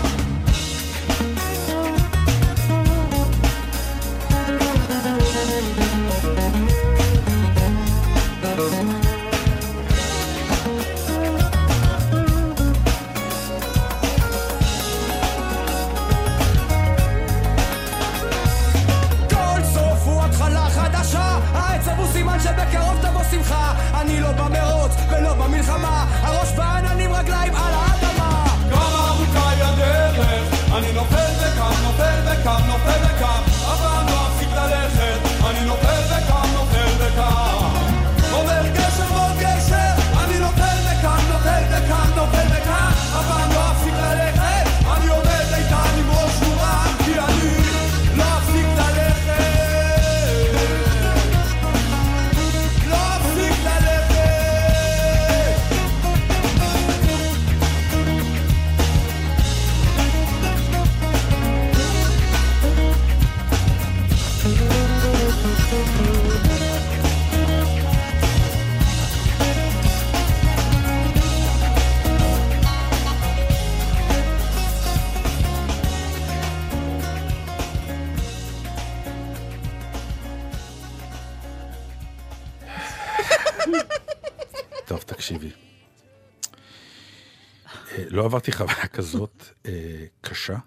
עברתי 88.31 88.51
חוויה 88.51 88.87
כזאת 88.87 89.43
אה, 89.65 90.05
קשה 90.21 90.57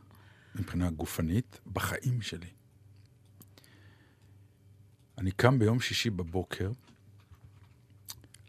מבחינה 0.54 0.90
גופנית 0.90 1.60
בחיים 1.72 2.22
שלי. 2.22 2.46
אני 5.18 5.30
קם 5.30 5.58
ביום 5.58 5.80
שישי 5.80 6.10
בבוקר 6.10 6.70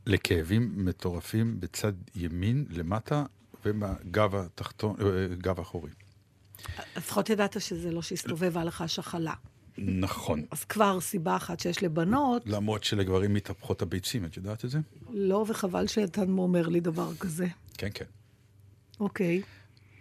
לכאבים 0.05 0.85
מטורפים 0.85 1.59
בצד 1.59 1.93
ימין 2.15 2.65
למטה 2.69 3.23
ובגב 3.65 4.35
התחתון, 4.35 4.95
אה, 4.99 5.35
גב 5.37 5.59
אחורי. 5.59 5.91
לפחות 6.97 7.29
ידעת 7.29 7.61
שזה 7.61 7.91
לא 7.91 8.01
שהסתובבה 8.01 8.63
לך 8.63 8.83
שחלה. 8.87 9.33
נכון. 9.77 10.45
אז 10.51 10.63
כבר 10.63 11.01
סיבה 11.01 11.35
אחת 11.35 11.59
שיש 11.59 11.83
לבנות, 11.83 12.43
למרות 12.45 12.83
שלגברים 12.83 13.33
מתהפכות 13.33 13.81
הביצים, 13.81 14.25
את 14.25 14.37
יודעת 14.37 14.65
את 14.65 14.69
זה? 14.69 14.79
לא, 15.09 15.45
וחבל 15.47 15.87
שאתה 15.87 16.21
אומר 16.21 16.67
לי 16.67 16.79
דבר 16.79 17.15
כזה. 17.15 17.47
כן, 17.77 17.89
כן. 17.93 18.05
אוקיי. 18.99 19.41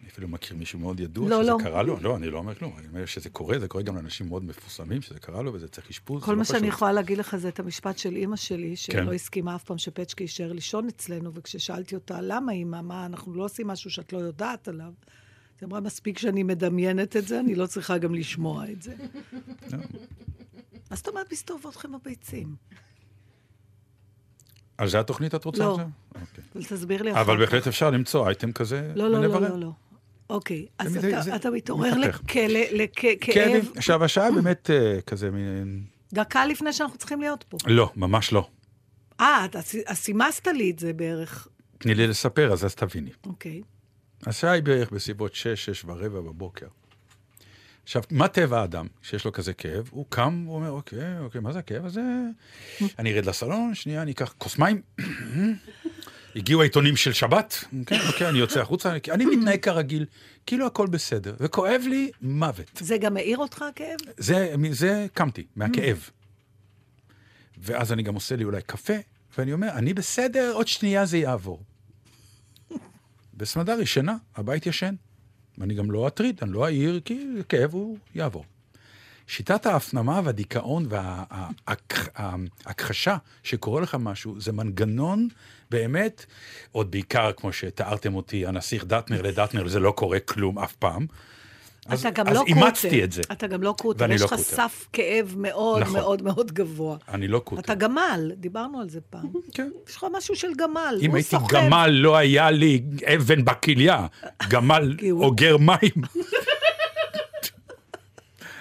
אני 0.01 0.11
אפילו 0.11 0.29
מכיר 0.29 0.57
מישהו 0.57 0.79
מאוד 0.79 1.01
ידוע 1.01 1.29
לא, 1.29 1.43
שזה 1.43 1.51
לא. 1.51 1.59
קרה 1.63 1.83
לו. 1.83 2.01
לא, 2.01 2.17
אני 2.17 2.31
לא 2.31 2.39
אומר 2.39 2.55
כלום. 2.55 2.73
אני 2.79 2.87
אומר 2.89 3.07
שזה 3.07 3.31
קורה, 3.31 3.59
זה 3.59 3.69
קורה 3.69 3.85
גם 3.85 3.97
לאנשים 3.97 4.29
מאוד 4.29 4.45
מפורסמים, 4.45 5.03
שזה 5.03 5.21
קרה 5.21 5.43
לו 5.43 5.55
וזה 5.55 5.69
צריך 5.69 5.91
אשפוז. 5.91 6.25
כל 6.25 6.33
לא 6.33 6.39
מה 6.39 6.45
שאני 6.45 6.61
פשוט. 6.61 6.75
יכולה 6.75 6.93
להגיד 6.93 7.19
לך 7.19 7.37
זה 7.37 7.49
את 7.49 7.61
המשפט 7.61 7.99
של 7.99 8.17
אימא 8.17 8.37
שלי, 8.37 8.69
כן. 8.69 8.75
שלא 8.77 9.13
הסכימה 9.13 9.55
אף 9.55 9.65
פעם 9.65 9.79
שפצ'קי 9.79 10.25
יישאר 10.25 10.53
לישון 10.53 10.89
אצלנו, 10.89 11.35
וכששאלתי 11.35 11.95
אותה, 11.95 12.21
למה 12.21 12.53
אימא, 12.53 12.81
מה, 12.83 13.07
אנחנו 13.07 13.35
לא 13.35 13.45
עושים 13.45 13.67
משהו 13.67 13.91
שאת 13.91 14.13
לא 14.13 14.19
יודעת 14.19 14.69
עליו? 14.69 14.93
היא 15.61 15.67
אמרה, 15.67 15.81
מספיק 15.81 16.19
שאני 16.19 16.43
מדמיינת 16.43 17.17
את 17.17 17.29
זה, 17.29 17.41
אני 17.41 17.55
לא 17.55 17.67
צריכה 17.67 17.99
גם 17.99 18.15
לשמוע 18.15 18.71
את 18.71 18.83
זה. 18.83 18.95
לא. 19.73 19.79
מה 20.91 20.97
זאת 20.97 21.09
אומרת 21.09 21.33
מסתובבות 21.33 21.77
לכם 21.77 21.95
הביצים? 21.95 22.57
על 24.79 24.89
זה 24.89 25.01
התוכנית 25.01 25.35
את 25.35 25.45
רוצה 25.45 25.59
לא. 25.65 25.71
אוקיי. 25.71 26.45
אבל 26.55 26.65
תסביר 26.65 27.03
לי 27.03 27.13
אחר 27.13 27.21
אבל. 27.21 27.37
בהחלט 27.39 27.67
אפשר 27.67 27.91
למצוא 27.91 28.27
אייטם 28.27 28.53
כזה 28.53 28.93
לא, 28.95 29.11
לא, 29.11 29.23
לא. 29.27 29.41
לא, 29.41 29.61
לא. 29.61 29.71
אוקיי, 30.31 30.67
אז 30.79 31.05
אתה- 31.37 31.51
מתעורר. 31.51 31.93
לכאב. 32.73 33.71
עכשיו, 33.77 34.05
השעה 34.05 34.31
באמת 34.31 34.71
אה, 34.71 35.01
כזה 35.07 35.31
מין... 35.31 35.85
דקה 36.13 36.47
לפני 36.47 36.73
שאנחנו 36.73 36.99
צריכים 36.99 37.21
להיות 37.21 37.45
פה. 37.49 37.59
לא, 37.67 37.91
ממש 37.97 38.33
לא. 38.33 38.49
אה, 39.21 39.47
אז 39.87 39.99
סימסת 39.99 40.47
לי 40.47 40.71
את 40.71 40.79
זה 40.79 40.93
בערך. 40.93 41.49
תני 41.79 41.95
לי 41.95 42.07
לספר, 42.07 42.53
אז 42.53 42.65
אז 42.65 42.75
תביני. 42.75 43.11
אוקיי. 43.27 43.63
השעה 44.27 44.53
היא 44.53 44.63
בערך 44.63 44.91
בסביבות 44.91 45.35
שש, 45.35 45.65
שש 45.65 45.85
ורבע 45.85 46.21
בבוקר. 46.21 46.67
עכשיו, 47.85 48.03
מה 48.11 48.29
טבע 48.29 48.61
האדם 48.61 48.87
שיש 49.03 49.25
לו 49.25 49.33
כזה 49.33 49.53
כאב? 49.53 49.89
הוא 49.91 50.07
קם, 50.09 50.45
הוא 50.47 50.55
אומר, 50.57 50.71
אוקיי, 50.71 51.19
אוקיי, 51.19 51.41
מה 51.41 51.53
זה 51.53 51.59
הכאב 51.59 51.85
הזה? 51.85 52.01
אני 52.99 53.13
ארד 53.13 53.27
לסלון, 53.27 53.75
שנייה, 53.75 54.03
אני 54.03 54.13
אקח 54.13 54.35
כוס 54.39 54.59
מים. 54.59 54.83
הגיעו 56.37 56.61
העיתונים 56.61 56.97
של 56.97 57.13
שבת, 57.13 57.65
אוקיי, 57.81 57.99
אוקיי, 58.09 58.29
אני 58.29 58.39
יוצא 58.39 58.61
החוצה, 58.61 58.91
אני- 58.91 59.01
אני 59.11 59.25
מתנהג 59.27 59.61
כרגיל, 59.61 60.07
כאילו 60.47 60.67
הכל 60.67 60.87
בסדר, 60.87 61.35
וכואב 61.41 61.81
לי 61.89 62.11
מוות. 62.23 62.71
זה 62.81 62.99
גם 62.99 63.17
העיר 63.17 63.39
אותך 63.39 63.63
הכאב? 63.63 63.97
זה, 64.17 64.55
מזה 64.59 65.07
קמתי, 65.15 65.47
מהכאב. 65.57 66.11
ואז 67.59 67.93
אני 67.93 68.03
גם 68.03 68.15
עושה 68.15 68.37
לי 68.37 68.45
אולי 68.45 68.63
קפה, 68.63 68.93
ואני 69.39 69.53
אומר, 69.53 69.69
אני 69.73 69.95
בסדר, 69.95 70.53
עוד 70.55 70.69
שנייה 70.69 71.07
זה 71.07 71.19
יעבור. 71.19 71.63
בסמדר 73.35 73.81
ישנה, 73.81 74.17
הבית 74.37 74.67
ישן. 74.67 74.95
ואני 75.59 75.75
גם 75.75 75.91
לא 75.91 76.09
אטריד, 76.09 76.39
אני 76.43 76.53
לא 76.53 76.65
אעיר, 76.65 77.01
כי 77.05 77.27
כאב 77.49 77.73
הוא 77.73 77.99
יעבור. 78.15 78.45
שיטת 79.27 79.67
ההפנמה 79.67 80.21
והדיכאון 80.25 80.87
וההכחשה 81.67 83.17
שקורה 83.43 83.81
לך 83.81 83.97
משהו, 84.01 84.41
זה 84.41 84.53
מנגנון 84.53 85.29
באמת, 85.71 86.27
עוד 86.73 86.91
בעיקר, 86.91 87.33
כמו 87.37 87.53
שתיארתם 87.53 88.15
אותי, 88.15 88.47
הנסיך 88.47 88.85
דטנר 88.85 89.23
לדטנר, 89.23 89.69
זה 89.69 89.81
לא 89.81 89.91
קורה 89.91 90.21
כלום 90.21 90.59
אף 90.59 90.73
פעם. 90.73 91.07
אז, 91.89 92.01
אתה 92.01 92.11
גם 92.11 92.29
אז 92.29 92.37
לא. 92.37 92.45
אימצתי 92.47 93.05
את 93.05 93.13
זה. 93.13 93.23
אתה 93.33 93.47
גם 93.47 93.63
לא 93.63 93.75
קוטר, 93.79 94.03
ואני 94.03 94.15
יש 94.15 94.21
לא 94.21 94.27
לך 94.27 94.33
קוטר. 94.33 94.43
סף 94.43 94.87
כאב 94.93 95.35
מאוד 95.37 95.83
נכון. 95.83 95.95
מאוד 95.95 96.23
מאוד 96.23 96.53
גבוה. 96.53 96.97
אני 97.09 97.29
לא 97.29 97.39
קוטר. 97.39 97.61
אתה 97.63 97.75
גמל, 97.75 98.33
דיברנו 98.37 98.81
על 98.81 98.89
זה 98.89 99.01
פעם. 99.11 99.29
כן. 99.53 99.71
יש 99.89 99.97
לך 99.97 100.07
משהו 100.13 100.37
של 100.37 100.49
גמל. 100.57 100.99
אם 101.01 101.11
הוא 101.11 101.17
הייתי 101.17 101.31
סוחב. 101.31 101.55
גמל, 101.57 101.89
לא 101.91 102.17
היה 102.17 102.51
לי 102.51 102.83
אבן 103.15 103.45
בכליה. 103.45 104.07
גמל 104.49 104.97
אוגר 105.11 105.57
מים. 105.57 106.03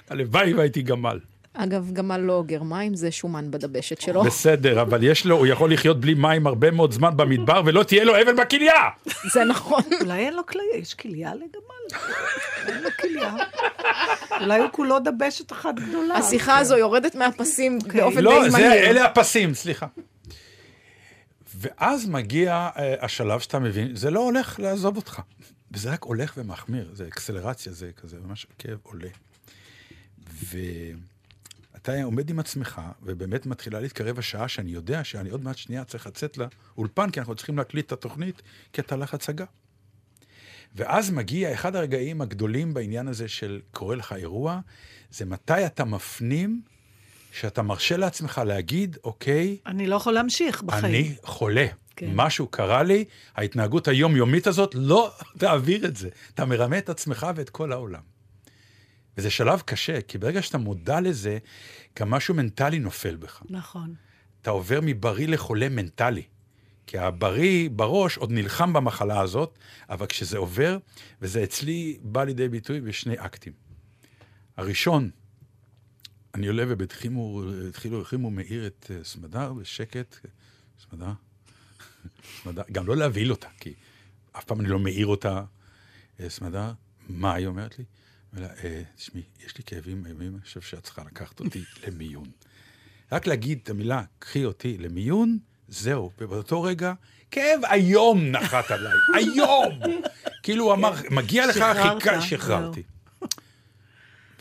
הלוואי 0.09 0.53
והייתי 0.53 0.81
גמל. 0.81 1.19
אגב, 1.53 1.91
גמל 1.93 2.17
לא 2.17 2.33
אוגר 2.33 2.63
מים, 2.63 2.95
זה 2.95 3.11
שומן 3.11 3.51
בדבשת 3.51 4.01
שלו. 4.01 4.23
בסדר, 4.23 4.81
אבל 4.81 5.03
יש 5.03 5.25
לו, 5.25 5.37
הוא 5.37 5.47
יכול 5.47 5.73
לחיות 5.73 5.99
בלי 5.99 6.13
מים 6.13 6.47
הרבה 6.47 6.71
מאוד 6.71 6.91
זמן 6.91 7.17
במדבר, 7.17 7.61
ולא 7.65 7.83
תהיה 7.83 8.03
לו 8.03 8.21
אבן 8.21 8.35
בכליה! 8.35 8.89
זה 9.33 9.43
נכון. 9.43 9.81
אולי 10.01 10.25
אין 10.25 10.33
לו 10.33 10.45
כליה, 10.45 10.75
יש 10.75 10.93
כליה 10.93 11.35
לגמל? 11.35 11.99
אין 12.67 12.83
לו 12.83 12.89
כליה. 13.01 13.35
אולי 14.41 14.59
הוא 14.59 14.69
כולו 14.71 14.99
דבשת 14.99 15.51
אחת 15.51 15.75
גדולה. 15.75 16.15
השיחה 16.15 16.57
הזו 16.57 16.77
יורדת 16.77 17.15
מהפסים 17.15 17.79
באופן 17.79 18.15
די 18.15 18.21
לא, 18.21 18.39
מהיר. 18.39 18.51
זה, 18.51 18.73
אלה 18.73 19.05
הפסים, 19.05 19.53
סליחה. 19.53 19.85
ואז 21.55 22.09
מגיע 22.09 22.69
אה, 22.77 22.95
השלב 23.01 23.39
שאתה 23.39 23.59
מבין, 23.59 23.95
זה 23.95 24.11
לא 24.11 24.19
הולך 24.19 24.59
לעזוב 24.59 24.97
אותך. 24.97 25.21
וזה 25.71 25.91
רק 25.91 26.03
הולך 26.03 26.33
ומחמיר, 26.37 26.89
זה 26.93 27.07
אקסלרציה, 27.07 27.71
זה 27.71 27.89
כזה, 28.01 28.17
ממש 28.27 28.47
הכאב 28.57 28.77
עולה. 28.83 29.09
ואתה 31.87 32.03
עומד 32.03 32.29
עם 32.29 32.39
עצמך, 32.39 32.81
ובאמת 33.01 33.45
מתחילה 33.45 33.79
להתקרב 33.79 34.19
השעה 34.19 34.47
שאני 34.47 34.71
יודע 34.71 35.03
שאני 35.03 35.29
עוד 35.29 35.43
מעט 35.43 35.57
שנייה 35.57 35.83
צריך 35.83 36.07
לצאת 36.07 36.37
לאולפן, 36.37 37.09
כי 37.09 37.19
אנחנו 37.19 37.35
צריכים 37.35 37.57
להקליט 37.57 37.85
את 37.85 37.91
התוכנית, 37.91 38.41
כי 38.73 38.81
אתה 38.81 38.95
לך 38.95 39.13
הצגה. 39.13 39.45
ואז 40.75 41.11
מגיע 41.11 41.53
אחד 41.53 41.75
הרגעים 41.75 42.21
הגדולים 42.21 42.73
בעניין 42.73 43.07
הזה 43.07 43.27
של 43.27 43.61
קורה 43.71 43.95
לך 43.95 44.13
אירוע, 44.13 44.59
זה 45.11 45.25
מתי 45.25 45.65
אתה 45.65 45.85
מפנים 45.85 46.61
שאתה 47.31 47.61
מרשה 47.61 47.97
לעצמך 47.97 48.41
להגיד, 48.45 48.97
אוקיי, 49.03 49.57
אני 49.65 49.87
לא 49.87 49.95
יכול 49.95 50.13
להמשיך 50.13 50.63
בחיים. 50.63 50.85
אני 50.85 51.15
חולה. 51.23 51.65
כן. 51.95 52.11
משהו 52.13 52.47
קרה 52.47 52.83
לי, 52.83 53.05
ההתנהגות 53.35 53.87
היומיומית 53.87 54.47
הזאת, 54.47 54.75
לא 54.75 55.11
תעביר 55.39 55.85
את 55.85 55.95
זה. 55.95 56.09
אתה 56.33 56.45
מרמה 56.45 56.77
את 56.77 56.89
עצמך 56.89 57.27
ואת 57.35 57.49
כל 57.49 57.71
העולם. 57.71 58.12
וזה 59.17 59.29
שלב 59.29 59.61
קשה, 59.65 60.01
כי 60.01 60.17
ברגע 60.17 60.41
שאתה 60.41 60.57
מודע 60.57 61.01
לזה, 61.01 61.37
גם 61.99 62.09
משהו 62.09 62.33
מנטלי 62.35 62.79
נופל 62.79 63.15
בך. 63.15 63.43
נכון. 63.49 63.95
אתה 64.41 64.49
עובר 64.49 64.79
מבריא 64.83 65.27
לחולה 65.27 65.69
מנטלי. 65.69 66.23
כי 66.87 66.97
הבריא 66.97 67.69
בראש 67.69 68.17
עוד 68.17 68.31
נלחם 68.31 68.73
במחלה 68.73 69.21
הזאת, 69.21 69.57
אבל 69.89 70.05
כשזה 70.05 70.37
עובר, 70.37 70.77
וזה 71.21 71.43
אצלי 71.43 71.99
בא 72.01 72.23
לידי 72.23 72.49
ביטוי 72.49 72.81
בשני 72.81 73.15
אקטים. 73.17 73.53
הראשון, 74.57 75.09
אני 76.33 76.47
עולה 76.47 76.63
ובתחימו, 76.67 77.43
התחילו, 77.69 78.01
החרימו 78.01 78.31
מאיר 78.31 78.67
את 78.67 78.91
אה, 78.95 79.03
סמדר 79.03 79.53
בשקט, 79.53 80.15
סמדר, 80.89 81.11
סמדר, 82.43 82.61
גם 82.71 82.87
לא 82.87 82.97
להבהיל 82.97 83.31
אותה, 83.31 83.47
כי 83.59 83.73
אף 84.31 84.43
פעם 84.43 84.59
אני 84.59 84.69
לא 84.69 84.79
מעיר 84.79 85.07
אותה, 85.07 85.43
אה, 86.19 86.29
סמדר, 86.29 86.71
מה 87.09 87.33
היא 87.33 87.47
אומרת 87.47 87.79
לי? 87.79 87.85
אומר 88.35 88.47
לה, 88.47 88.53
"אה, 88.63 88.81
תשמעי, 88.95 89.23
יש 89.45 89.57
לי 89.57 89.63
כאבים 89.65 90.05
אימים, 90.05 90.33
אני 90.35 90.41
חושב 90.41 90.61
שאת 90.61 90.83
צריכה 90.83 91.01
לקחת 91.03 91.39
אותי 91.39 91.63
למיון. 91.87 92.25
רק 93.11 93.27
להגיד 93.27 93.59
את 93.63 93.69
המילה, 93.69 94.03
קחי 94.19 94.45
אותי 94.45 94.77
למיון, 94.77 95.37
זהו. 95.67 96.11
ובאותו 96.21 96.61
רגע, 96.63 96.93
כאב 97.31 97.59
איום 97.71 98.23
נחת 98.25 98.71
עליי, 98.71 98.93
איום! 99.17 99.79
כאילו 100.43 100.65
הוא 100.65 100.73
אמר, 100.73 100.93
מגיע 101.11 101.47
לך 101.47 101.55
שחררת, 101.55 102.03
חיכה, 102.03 102.21
שחררתי. 102.21 102.83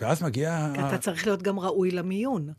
ואז 0.01 0.23
מגיע... 0.23 0.73
אתה 0.89 0.99
צריך 0.99 1.27
להיות 1.27 1.43
גם 1.43 1.61
ראוי 1.61 1.91
למיון. 1.91 2.53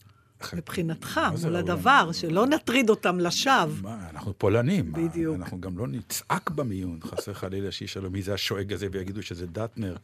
מבחינתך, 0.54 1.20
מול 1.44 1.56
הדבר? 1.56 2.10
שלא 2.12 2.48
נטריד 2.48 2.90
אותם 2.90 3.20
לשווא. 3.20 3.92
אנחנו 4.10 4.38
פולנים. 4.38 4.92
בדיוק. 4.92 5.36
אנחנו 5.36 5.62
גם 5.62 5.78
לא 5.78 5.88
נצעק 5.88 6.50
במיון, 6.50 7.00
חסר 7.04 7.34
חלילה 7.34 7.72
שישאלו 7.72 8.10
מי 8.12 8.22
זה 8.22 8.34
השואג 8.34 8.74
הזה 8.74 8.88
ויגידו 8.92 9.24
שזה 9.24 9.48
דטנר. 9.48 9.96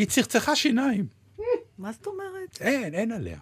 היא 0.00 0.06
צחצחה 0.06 0.56
שיניים. 0.56 1.06
מה 1.78 1.92
זאת 1.92 2.06
אומרת? 2.06 2.58
אין, 2.60 2.94
אין 2.94 3.12
עליה. 3.12 3.38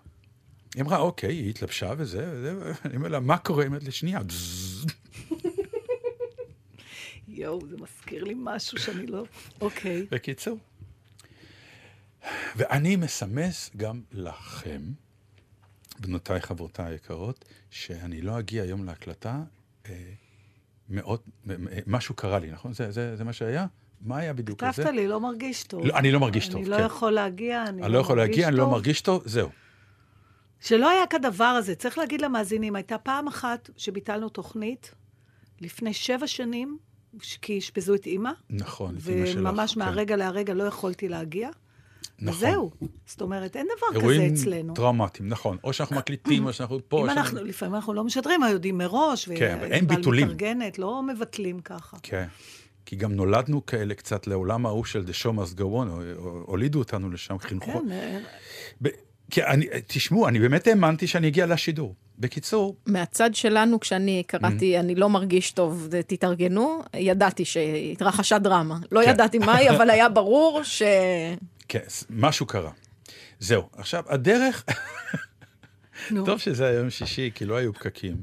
היא 0.75 0.83
אמרה, 0.83 0.99
אוקיי, 0.99 1.35
היא 1.35 1.51
התלבשה 1.51 1.93
וזה, 1.99 2.31
וזה, 2.33 2.73
אני 2.85 2.97
אומר 2.97 3.09
לה, 3.09 3.21
מה 3.21 3.39
קורה? 3.39 3.63
היא 3.63 3.67
אומרת 3.67 3.85
לי, 3.85 3.91
שנייה. 3.91 4.21
יואו, 7.29 7.61
זה 7.71 7.77
מזכיר 7.77 8.25
לי 8.25 8.35
משהו 8.37 8.79
שאני 8.79 9.07
לא... 9.07 9.25
אוקיי. 9.61 10.07
בקיצור. 10.11 10.59
ואני 12.57 12.97
מסמס 12.97 13.71
גם 13.77 14.03
לכם, 14.13 14.83
בנותיי, 16.01 16.41
חברותיי 16.41 16.93
היקרות, 16.93 17.45
שאני 17.71 18.23
לא 18.23 18.39
אגיע 18.39 18.63
היום 18.63 18.85
להקלטה, 18.85 19.43
אה, 19.87 20.13
מאוד, 20.89 21.21
משהו 21.87 22.15
קרה 22.15 22.39
לי, 22.39 22.51
נכון? 22.51 22.73
זה, 22.73 22.91
זה, 22.91 23.17
זה 23.17 23.25
מה 23.25 23.33
שהיה? 23.33 23.67
מה 24.03 24.17
היה 24.19 24.33
בדיוק 24.33 24.59
כתבת 24.61 24.79
הזה? 24.79 24.91
לי, 24.91 25.09
לא 25.09 25.21
מרגיש 25.21 25.63
טוב. 25.63 25.87
לא, 25.87 25.95
אני 25.97 26.13
לא 26.13 26.21
מרגיש 26.21 26.49
טוב, 26.49 26.61
אני 26.61 26.71
לא 26.71 26.77
כן. 26.79 26.85
יכול 26.85 27.13
להגיע, 27.13 27.65
אני 27.69 27.83
אני 27.83 27.93
לא 27.93 27.99
יכול 27.99 28.17
מרגיש 28.19 28.31
להגיע, 28.37 28.49
אני 28.49 28.57
לא 28.57 28.63
טוב. 28.63 28.71
מרגיש 28.73 29.01
טוב, 29.01 29.23
זהו. 29.27 29.49
שלא 30.61 30.91
היה 30.91 31.07
כדבר 31.07 31.45
הזה. 31.45 31.75
צריך 31.75 31.99
להגיד 31.99 32.21
למאזינים, 32.21 32.77
הייתה 32.77 32.99
פעם 32.99 33.29
אחת 33.29 33.71
שביטלנו 33.77 34.29
תוכנית, 34.29 34.95
לפני 35.61 35.93
שבע 35.95 36.27
שנים, 36.27 36.79
כי 37.43 37.59
אשפזו 37.59 37.95
את 37.95 38.07
אימא, 38.07 38.31
נכון, 38.51 38.97
את 38.97 39.09
אמא 39.09 39.27
שלך. 39.27 39.39
וממש 39.39 39.75
כן. 39.75 39.81
מהרגע 39.81 40.17
להרגע 40.17 40.55
לא 40.55 40.63
יכולתי 40.65 41.09
להגיע. 41.09 41.49
נכון. 42.19 42.35
וזהו. 42.49 42.71
זאת 43.07 43.21
אומרת, 43.21 43.57
אין 43.57 43.67
דבר 43.77 43.87
כזה 43.91 43.99
אירועים 43.99 44.33
אצלנו. 44.35 44.75
טראומטיים, 44.75 45.29
נכון. 45.29 45.57
או 45.65 45.73
שאנחנו 45.73 45.97
מקליטים, 46.01 46.47
או 46.47 46.53
שאנחנו 46.53 46.79
פה. 46.89 47.01
אם 47.03 47.07
שאנחנו- 47.07 47.23
אנחנו, 47.39 47.45
לפעמים 47.49 47.75
אנחנו 47.75 47.95
לא 47.95 48.05
משדרים, 48.05 48.41
יודעים 48.51 48.79
מראש, 48.79 49.29
כן, 49.29 49.59
אבל 49.59 49.73
אין 49.73 49.87
ביטולים. 49.87 50.25
מתארגנת, 50.29 50.79
לא 50.79 51.03
מבטלים 51.03 51.61
ככה. 51.61 51.97
כן. 52.03 52.27
כי 52.89 52.97
גם 52.97 53.13
נולדנו 53.13 53.67
כאלה 53.67 53.95
קצת 53.95 54.27
לעולם 54.27 54.67
ההוא 54.67 54.85
של 54.85 55.05
The 55.07 55.23
Show 55.23 55.29
Must 55.29 55.59
Go 55.59 55.63
On, 55.63 55.89
הולידו 56.47 56.79
אותנו 56.79 57.11
לשם, 57.11 57.39
חינכו. 57.39 57.73
כן, 57.73 57.93
אה, 57.93 58.19
ב- 58.83 58.89
כי 59.31 59.45
אני, 59.45 59.67
תשמעו, 59.87 60.29
אני 60.29 60.39
באמת 60.39 60.67
האמנתי 60.67 61.07
שאני 61.07 61.29
אגיע 61.29 61.47
לשידור. 61.47 61.95
בקיצור, 62.19 62.77
מהצד 62.87 63.35
שלנו, 63.35 63.81
כשאני 63.81 64.23
קראתי, 64.27 64.79
אני 64.79 64.95
לא 64.95 65.09
מרגיש 65.09 65.53
טוב, 65.53 65.89
תתארגנו, 66.07 66.83
ידעתי 66.95 67.45
שהתרחשה 67.45 68.39
דרמה. 68.39 68.79
לא 68.93 69.01
כן. 69.05 69.11
ידעתי 69.11 69.39
מהי, 69.39 69.71
אבל 69.77 69.91
היה 69.91 70.09
ברור 70.09 70.63
ש... 70.63 70.83
כן, 71.69 71.85
משהו 72.11 72.47
קרה. 72.47 72.71
זהו, 73.39 73.63
עכשיו, 73.77 74.05
הדרך... 74.09 74.65
טוב 76.25 76.39
שזה 76.39 76.67
היה 76.67 76.79
יום 76.79 76.91
שישי, 76.91 77.31
כי 77.35 77.45
לא 77.45 77.57
היו 77.57 77.75
פקקים. 77.75 78.17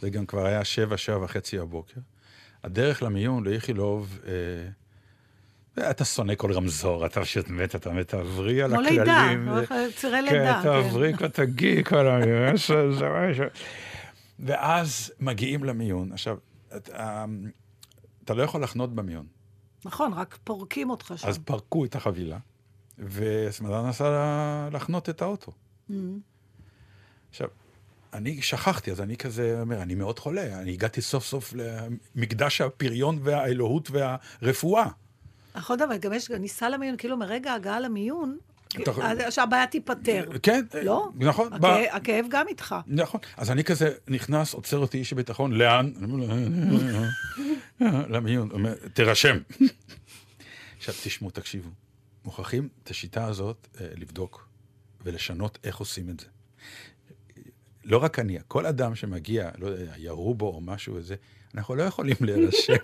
זה 0.00 0.10
גם 0.10 0.26
כבר 0.26 0.46
היה 0.46 0.64
שבע, 0.64 0.96
שבע 0.96 1.24
וחצי 1.24 1.58
בבוקר. 1.58 2.00
הדרך 2.66 3.02
למיון, 3.02 3.44
לאיכילוב, 3.44 4.18
אה, 5.78 5.90
אתה 5.90 6.04
שונא 6.04 6.34
כל 6.34 6.52
רמזור, 6.52 7.06
אתה 7.06 7.20
פשוט 7.20 7.48
מת, 7.48 7.74
אתה 7.74 7.90
מת, 7.90 8.08
תעברי 8.08 8.62
על 8.62 8.70
כמו 8.70 8.80
הכללים. 8.80 9.48
לידה, 9.48 9.92
צירי 9.96 10.18
כן, 10.30 10.34
לידה. 10.34 10.60
תעברי, 10.62 11.14
כבר 11.16 11.28
תגיעי 11.28 11.84
כל 11.84 12.08
המיון. 12.08 12.54
ואז 14.38 15.12
מגיעים 15.20 15.64
למיון. 15.64 16.12
עכשיו, 16.12 16.36
אתה, 16.76 17.24
אתה 18.24 18.34
לא 18.34 18.42
יכול 18.42 18.62
לחנות 18.62 18.94
במיון. 18.94 19.26
נכון, 19.84 20.12
רק 20.12 20.38
פורקים 20.44 20.90
אותך 20.90 21.14
שם. 21.16 21.28
אז 21.28 21.38
פרקו 21.38 21.84
את 21.84 21.94
החבילה, 21.94 22.38
וסמדר 22.98 23.88
נסע 23.88 24.68
לחנות 24.72 25.08
את 25.08 25.22
האוטו. 25.22 25.52
Mm. 25.90 25.94
עכשיו, 27.30 27.48
אני 28.16 28.42
שכחתי, 28.42 28.90
אז 28.90 29.00
אני 29.00 29.16
כזה 29.16 29.60
אומר, 29.60 29.82
אני 29.82 29.94
מאוד 29.94 30.18
חולה, 30.18 30.60
אני 30.60 30.72
הגעתי 30.72 31.02
סוף 31.02 31.24
סוף 31.26 31.54
למקדש 31.54 32.60
הפריון 32.60 33.18
והאלוהות 33.22 33.90
והרפואה. 33.90 34.88
נכון, 35.54 35.80
אבל 35.80 35.96
גם 35.96 36.12
יש, 36.12 36.30
ניסה 36.30 36.68
למיון, 36.68 36.96
כאילו 36.96 37.16
מרגע 37.16 37.52
ההגעה 37.52 37.80
למיון, 37.80 38.36
שהבעיה 39.30 39.66
תיפתר. 39.66 40.28
כן, 40.42 40.64
לא? 40.82 41.08
נכון. 41.14 41.48
הכאב 41.90 42.26
גם 42.28 42.48
איתך. 42.48 42.74
נכון. 42.86 43.20
אז 43.36 43.50
אני 43.50 43.64
כזה 43.64 43.92
נכנס, 44.08 44.54
עוצר 44.54 44.78
אותי 44.78 44.98
איש 44.98 45.12
הביטחון, 45.12 45.52
לאן? 45.52 45.92
למיון. 48.14 48.48
תירשם. 48.94 49.38
עכשיו, 50.78 50.94
תשמעו, 51.04 51.30
תקשיבו. 51.30 51.70
מוכרחים 52.24 52.68
את 52.82 52.90
השיטה 52.90 53.24
הזאת 53.24 53.68
אה, 53.80 53.86
לבדוק 53.96 54.48
ולשנות 55.04 55.58
איך 55.64 55.76
עושים 55.76 56.10
את 56.10 56.20
זה. 56.20 56.26
לא 57.86 57.98
רק 57.98 58.18
אני, 58.18 58.38
כל 58.48 58.66
אדם 58.66 58.94
שמגיע, 58.94 59.48
לא 59.58 59.66
יודע, 59.66 59.92
ירו 59.98 60.34
בו 60.34 60.46
או 60.46 60.60
משהו 60.60 60.94
וזה, 60.94 61.14
אנחנו 61.54 61.74
לא 61.74 61.82
יכולים 61.82 62.16
להירשם 62.20 62.74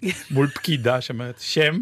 מול 0.30 0.48
פקידה 0.48 1.00
שאומרת, 1.00 1.40
שם, 1.40 1.78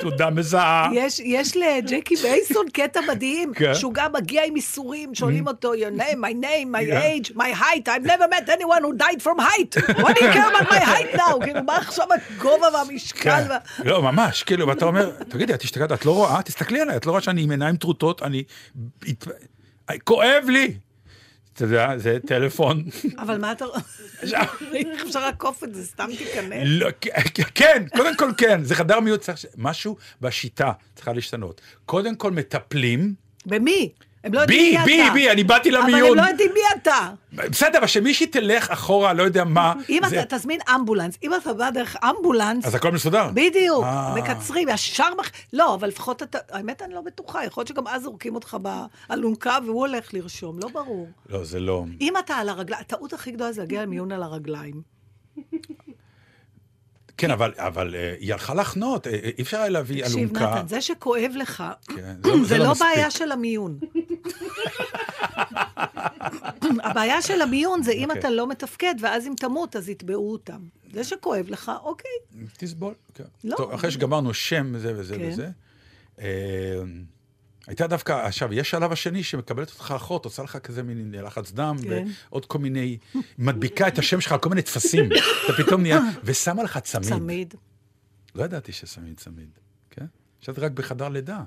תעודה 0.00 0.30
מזהה. 0.30 0.88
יש, 0.94 1.20
יש 1.20 1.56
לג'קי 1.56 2.16
בייסון 2.16 2.66
קטע 2.72 3.00
מדהים, 3.08 3.54
כן. 3.54 3.74
שהוא 3.74 3.94
גם 3.94 4.12
מגיע 4.12 4.44
עם 4.44 4.56
איסורים, 4.56 5.14
שואלים 5.14 5.46
אותו, 5.46 5.74
your 5.74 6.00
name, 6.00 6.16
my 6.16 6.44
name, 6.44 6.74
my 6.74 6.82
Yeah. 6.88 7.02
age, 7.04 7.36
my 7.36 7.52
height, 7.60 7.88
I've 7.88 8.06
never 8.06 8.28
met 8.28 8.48
anyone 8.48 8.82
who 8.82 8.92
died 8.92 9.22
from 9.22 9.38
height. 9.38 9.76
What 10.02 10.16
do 10.16 10.24
you 10.24 10.32
care 10.32 10.48
about 10.48 10.70
my 10.70 10.80
height 10.92 11.16
now? 11.16 11.44
כאילו, 11.44 11.62
מה 11.62 11.76
עכשיו 11.76 12.06
הגובה 12.12 12.66
והמשקל? 12.74 13.42
כן. 13.76 13.84
לא, 13.84 14.02
ממש, 14.02 14.42
כאילו, 14.42 14.66
ואתה 14.68 14.84
אומר, 14.84 15.10
תגידי, 15.28 15.54
את 15.54 15.62
השתגעת, 15.62 15.92
את 15.92 16.04
לא 16.04 16.14
רואה? 16.14 16.42
תסתכלי 16.42 16.80
עליי, 16.80 16.96
את 16.96 17.06
לא 17.06 17.10
רואה 17.10 17.22
שאני 17.22 17.42
עם 17.42 17.50
עיניים 17.50 17.76
טרוטות, 17.76 18.22
אני... 18.22 18.42
כואב 20.04 20.44
לי! 20.48 20.74
אתה 21.56 21.64
יודע, 21.64 21.98
זה 21.98 22.18
טלפון. 22.26 22.84
אבל 23.18 23.38
מה 23.38 23.52
אתה... 23.52 23.64
איך 24.74 25.02
אפשר 25.06 25.20
לעקוף 25.20 25.64
את 25.64 25.74
זה? 25.74 25.84
סתם 25.86 26.08
תיכנס. 26.18 26.62
לא, 26.64 26.88
כן, 27.54 27.84
קודם 27.96 28.16
כל 28.16 28.30
כן, 28.36 28.64
זה 28.64 28.74
חדר 28.74 29.00
ש- 29.36 29.46
משהו 29.56 29.96
בשיטה 30.20 30.72
צריכה 30.94 31.12
להשתנות. 31.12 31.60
קודם 31.86 32.16
כל 32.16 32.30
מטפלים, 32.30 33.14
במי? 33.46 33.92
הם 34.26 34.34
לא 34.34 34.40
יודעים 34.40 34.60
בי, 34.74 34.78
מי 34.78 34.96
בי, 34.96 35.04
אתה. 35.04 35.12
בי, 35.14 35.30
אני 35.30 35.44
באתי 35.44 35.68
אבל 35.70 35.78
הם 35.78 35.88
למיון. 35.88 36.16
לא 36.18 36.22
יודעים 36.22 36.50
מי 36.54 36.60
אתה. 36.82 37.10
בסדר, 37.32 37.78
אבל 37.78 37.86
שמישהי 37.86 38.26
תלך 38.26 38.70
אחורה, 38.70 39.12
לא 39.12 39.22
יודע 39.22 39.44
מה. 39.44 39.72
אם 39.88 40.00
זה- 40.08 40.22
אתה 40.22 40.38
תזמין 40.38 40.60
אמבולנס, 40.74 41.14
אם 41.22 41.30
אתה 41.34 41.52
בא 41.52 41.70
דרך 41.70 41.96
אמבולנס, 42.04 42.64
אז 42.66 42.74
הכל 42.74 42.92
מסודר. 42.92 43.30
בדיוק, 43.34 43.84
אה. 43.84 44.14
מקצרים, 44.16 44.68
ישר 44.68 45.14
מח... 45.18 45.30
לא, 45.52 45.74
אבל 45.74 45.88
לפחות 45.88 46.22
אתה... 46.22 46.38
האמת, 46.50 46.82
אני 46.82 46.94
לא 46.94 47.00
בטוחה, 47.00 47.44
יכול 47.44 47.60
להיות 47.60 47.68
שגם 47.68 47.86
אז 47.88 48.02
זורקים 48.02 48.34
אותך 48.34 48.56
באלונקה 49.08 49.58
והוא 49.66 49.80
הולך 49.86 50.14
לרשום, 50.14 50.58
לא 50.58 50.68
ברור. 50.68 51.08
לא, 51.28 51.44
זה 51.44 51.60
לא... 51.60 51.84
אם 52.00 52.14
אתה 52.18 52.34
על 52.34 52.48
הרגליים, 52.48 52.80
הטעות 52.86 53.12
הכי 53.12 53.30
גדולה 53.32 53.52
זה 53.52 53.60
להגיע 53.60 53.82
למיון 53.82 54.12
על 54.12 54.22
הרגליים. 54.22 54.82
כן, 57.18 57.30
אבל, 57.30 57.52
אבל 57.56 57.94
אה, 57.94 58.14
היא 58.20 58.32
הלכה 58.32 58.54
לחנות, 58.54 59.06
אה, 59.06 59.12
אי 59.38 59.42
אפשר 59.42 59.58
היה 59.60 59.68
להביא 59.68 60.02
תקשיב, 60.04 60.16
אלונקה. 60.18 60.54
נתן, 60.56 60.68
זה 60.68 60.80
שכואב 60.80 61.32
לך, 61.34 61.64
כן, 61.96 62.14
זה 62.44 62.58
לא 62.58 62.70
מספיק. 62.70 62.86
בעיה 62.94 63.10
של 63.10 63.32
המיון. 63.32 63.78
הבעיה 66.84 67.22
של 67.22 67.42
המיון 67.42 67.82
זה 67.82 67.92
אם 67.92 68.04
אוקיי. 68.04 68.20
אתה 68.20 68.30
לא 68.30 68.48
מתפקד, 68.48 68.94
ואז 69.00 69.26
אם 69.26 69.32
תמות, 69.36 69.76
אז 69.76 69.88
יתבעו 69.88 70.32
אותם. 70.32 70.60
זה 70.92 71.04
שכואב 71.04 71.46
לך, 71.48 71.72
אוקיי. 71.82 72.10
תסבול, 72.56 72.94
כן. 73.14 73.24
לא. 73.44 73.56
טוב, 73.56 73.72
אחרי 73.72 73.90
שגמרנו 73.90 74.34
שם 74.34 74.72
וזה 74.74 74.92
וזה 74.96 75.16
כן. 75.16 75.28
וזה. 75.28 75.48
אה, 76.20 76.82
הייתה 77.66 77.86
דווקא, 77.86 78.12
עכשיו, 78.12 78.52
יש 78.52 78.70
שלב 78.70 78.92
השני 78.92 79.22
שמקבלת 79.22 79.70
אותך 79.70 79.94
אחות, 79.96 80.24
עושה 80.24 80.42
לך 80.42 80.56
כזה 80.56 80.82
מין 80.82 81.14
לחץ 81.14 81.52
דם, 81.52 81.76
כן. 81.82 82.06
ועוד 82.30 82.46
כל 82.46 82.58
מיני, 82.58 82.98
מדביקה 83.38 83.88
את 83.88 83.98
השם 83.98 84.20
שלך 84.20 84.32
על 84.32 84.38
כל 84.38 84.48
מיני 84.48 84.62
טפסים. 84.62 85.08
אתה 85.44 85.52
פתאום 85.62 85.82
נהיה, 85.82 86.00
ושמה 86.24 86.62
לך 86.62 86.78
צמיד. 86.78 87.08
צמיד. 87.08 87.54
לא 88.34 88.44
ידעתי 88.44 88.72
ששמים 88.72 89.14
צמיד, 89.14 89.50
כן? 89.90 90.06
חשבתי 90.42 90.60
רק 90.60 90.72
בחדר 90.72 91.08
לידה. 91.08 91.42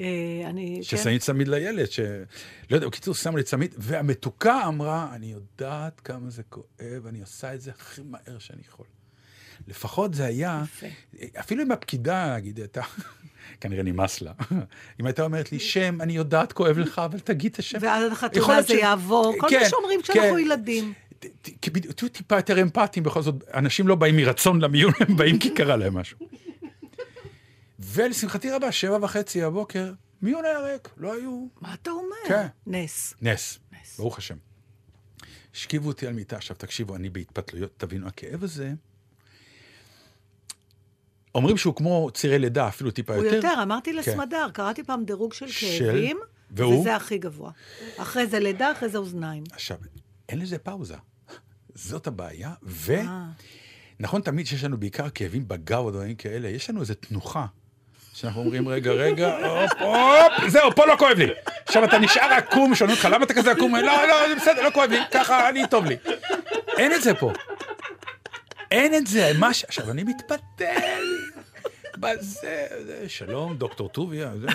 אה, 0.00 0.50
אני, 0.50 0.76
כן. 0.76 0.96
ששמים 0.96 1.18
צמיד 1.18 1.48
לילד, 1.48 1.90
ש... 1.90 2.00
לא 2.70 2.76
יודע, 2.76 2.86
בקיצור, 2.86 3.14
שמו 3.14 3.36
לי 3.36 3.42
צמיד, 3.42 3.74
והמתוקה 3.78 4.66
אמרה, 4.66 5.08
אני 5.14 5.26
יודעת 5.26 6.00
כמה 6.00 6.30
זה 6.30 6.42
כואב, 6.42 7.06
אני 7.06 7.20
עושה 7.20 7.54
את 7.54 7.60
זה 7.60 7.70
הכי 7.70 8.00
מהר 8.04 8.38
שאני 8.38 8.60
יכול. 8.68 8.86
לפחות 9.68 10.14
זה 10.14 10.24
היה. 10.24 10.62
אפילו 11.40 11.62
אם 11.62 11.72
הפקידה, 11.72 12.36
נגיד, 12.36 12.58
הייתה, 12.58 12.82
כנראה 13.60 13.82
נמאס 13.82 14.20
לה, 14.20 14.32
אם 15.00 15.06
הייתה 15.06 15.22
אומרת 15.22 15.52
לי, 15.52 15.58
שם, 15.58 16.00
אני 16.00 16.12
יודעת, 16.12 16.52
כואב 16.52 16.78
לך, 16.78 16.98
אבל 16.98 17.18
תגיד 17.18 17.52
את 17.52 17.58
השם. 17.58 17.78
ואז 17.80 18.02
יכול 18.02 18.12
החתונה 18.12 18.62
זה 18.62 18.74
יעבור, 18.74 19.34
כל 19.38 19.46
כן, 19.50 19.60
מה 19.60 19.68
שאומרים 19.68 20.02
כשאנחנו 20.02 20.34
כן. 20.34 20.38
ילדים. 20.38 20.92
תהיו 21.96 22.08
טיפה 22.08 22.36
יותר 22.36 22.62
אמפתיים, 22.62 23.04
בכל 23.04 23.22
זאת, 23.22 23.34
אנשים 23.54 23.88
לא 23.88 23.94
באים 23.94 24.16
מרצון 24.16 24.60
למיון, 24.60 24.92
הם 25.00 25.16
באים 25.16 25.38
כי 25.38 25.50
קרה 25.50 25.76
להם 25.76 25.94
משהו. 25.94 26.18
ולשמחתי 27.78 28.50
רבה, 28.50 28.72
שבע 28.72 28.98
וחצי 29.02 29.42
בבוקר, 29.42 29.92
מיון 30.22 30.44
היה 30.44 30.58
ריק, 30.58 30.88
לא 30.96 31.14
היו 31.14 31.46
מה 31.60 31.74
אתה 31.74 31.90
אומר? 31.90 32.16
כן. 32.28 32.46
נס. 32.66 33.14
נס, 33.22 33.58
נס. 33.72 33.98
ברוך 33.98 34.18
השם. 34.18 34.36
השכיבו 35.54 35.88
אותי 35.88 36.06
על 36.06 36.12
מיטה, 36.12 36.36
עכשיו 36.36 36.56
תקשיבו, 36.56 36.96
אני 36.96 37.10
בהתפתלויות, 37.10 37.72
תבינו, 37.76 38.06
הכאב 38.06 38.44
הזה, 38.44 38.72
אומרים 41.34 41.56
שהוא 41.56 41.74
כמו 41.74 42.10
צירי 42.14 42.38
לידה, 42.38 42.68
אפילו 42.68 42.90
טיפה 42.90 43.14
הוא 43.14 43.24
יותר. 43.24 43.36
יותר, 43.36 43.62
אמרתי 43.62 43.90
כן. 43.90 43.96
לסמדר, 43.96 44.46
קראתי 44.52 44.82
פעם 44.82 45.04
דירוג 45.04 45.32
של 45.32 45.48
של? 45.48 45.92
כאבים, 45.92 46.18
והוא? 46.50 46.80
וזה 46.80 46.96
הכי 46.96 47.18
גבוה. 47.18 47.50
אחרי 47.96 48.26
זה 48.26 48.38
לידה, 48.38 48.72
אחרי 48.72 48.88
זה 48.88 48.98
אוזניים. 48.98 49.44
עכשיו, 49.52 49.76
אין 50.28 50.38
לזה 50.38 50.58
פאוזה. 50.58 50.96
זאת 51.74 52.06
הבעיה, 52.06 52.54
ו... 52.62 52.96
אה. 52.96 53.28
נכון, 54.00 54.20
תמיד 54.22 54.46
שיש 54.46 54.64
לנו 54.64 54.78
בעיקר 54.80 55.10
כאבים 55.10 55.48
בגב 55.48 55.78
או 55.78 55.90
דברים 55.90 56.14
כאלה, 56.14 56.48
יש 56.48 56.70
לנו 56.70 56.80
איזו 56.80 56.94
תנוחה. 56.94 57.46
שאנחנו 58.20 58.40
אומרים, 58.40 58.68
רגע, 58.68 58.90
רגע, 58.90 59.36
הופ, 59.46 59.72
הופ, 59.80 60.48
זהו, 60.48 60.74
פה 60.74 60.86
לא 60.86 60.94
כואב 60.98 61.18
לי. 61.18 61.26
עכשיו 61.66 61.84
אתה 61.84 61.98
נשאר 61.98 62.32
עקום, 62.32 62.74
שואלים 62.74 62.96
אותך, 62.96 63.08
למה 63.12 63.24
אתה 63.24 63.34
כזה 63.34 63.50
עקום? 63.50 63.76
לא, 63.76 64.06
לא, 64.08 64.28
זה 64.28 64.34
בסדר, 64.34 64.62
לא 64.62 64.70
כואב 64.70 64.90
לי, 64.90 64.98
ככה, 65.10 65.48
אני, 65.48 65.66
טוב 65.66 65.84
לי. 65.84 65.96
אין 66.78 66.92
את 66.92 67.02
זה 67.02 67.14
פה. 67.14 67.32
אין 68.70 68.94
את 68.94 69.06
זה, 69.06 69.32
מה 69.38 69.54
ש... 69.54 69.64
עכשיו, 69.64 69.90
אני 69.90 70.04
מתפתל. 70.04 71.04
בזה, 71.98 72.66
זה, 72.86 73.08
שלום, 73.08 73.56
דוקטור 73.56 73.88
טוביה, 73.88 74.30
זה, 74.40 74.46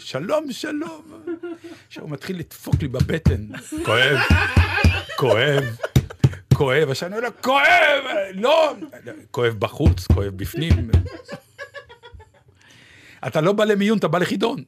שלום, 0.00 0.52
שלום. 0.52 1.22
עכשיו 1.88 2.02
הוא 2.02 2.10
מתחיל 2.10 2.38
לדפוק 2.38 2.74
לי 2.82 2.88
בבטן, 2.88 3.46
כואב, 3.84 4.18
כואב, 5.16 5.64
כואב, 6.54 6.90
עכשיו 6.90 7.08
אני 7.08 7.16
אומר 7.16 7.28
לו, 7.28 7.42
כואב, 7.42 8.04
לא, 8.34 8.74
כואב 9.30 9.54
בחוץ, 9.58 10.06
כואב 10.06 10.32
בפנים. 10.36 10.90
אתה 13.26 13.40
לא 13.40 13.52
בא 13.52 13.64
למיון, 13.64 13.98
אתה 13.98 14.08
בא 14.08 14.18
לחידון. 14.18 14.62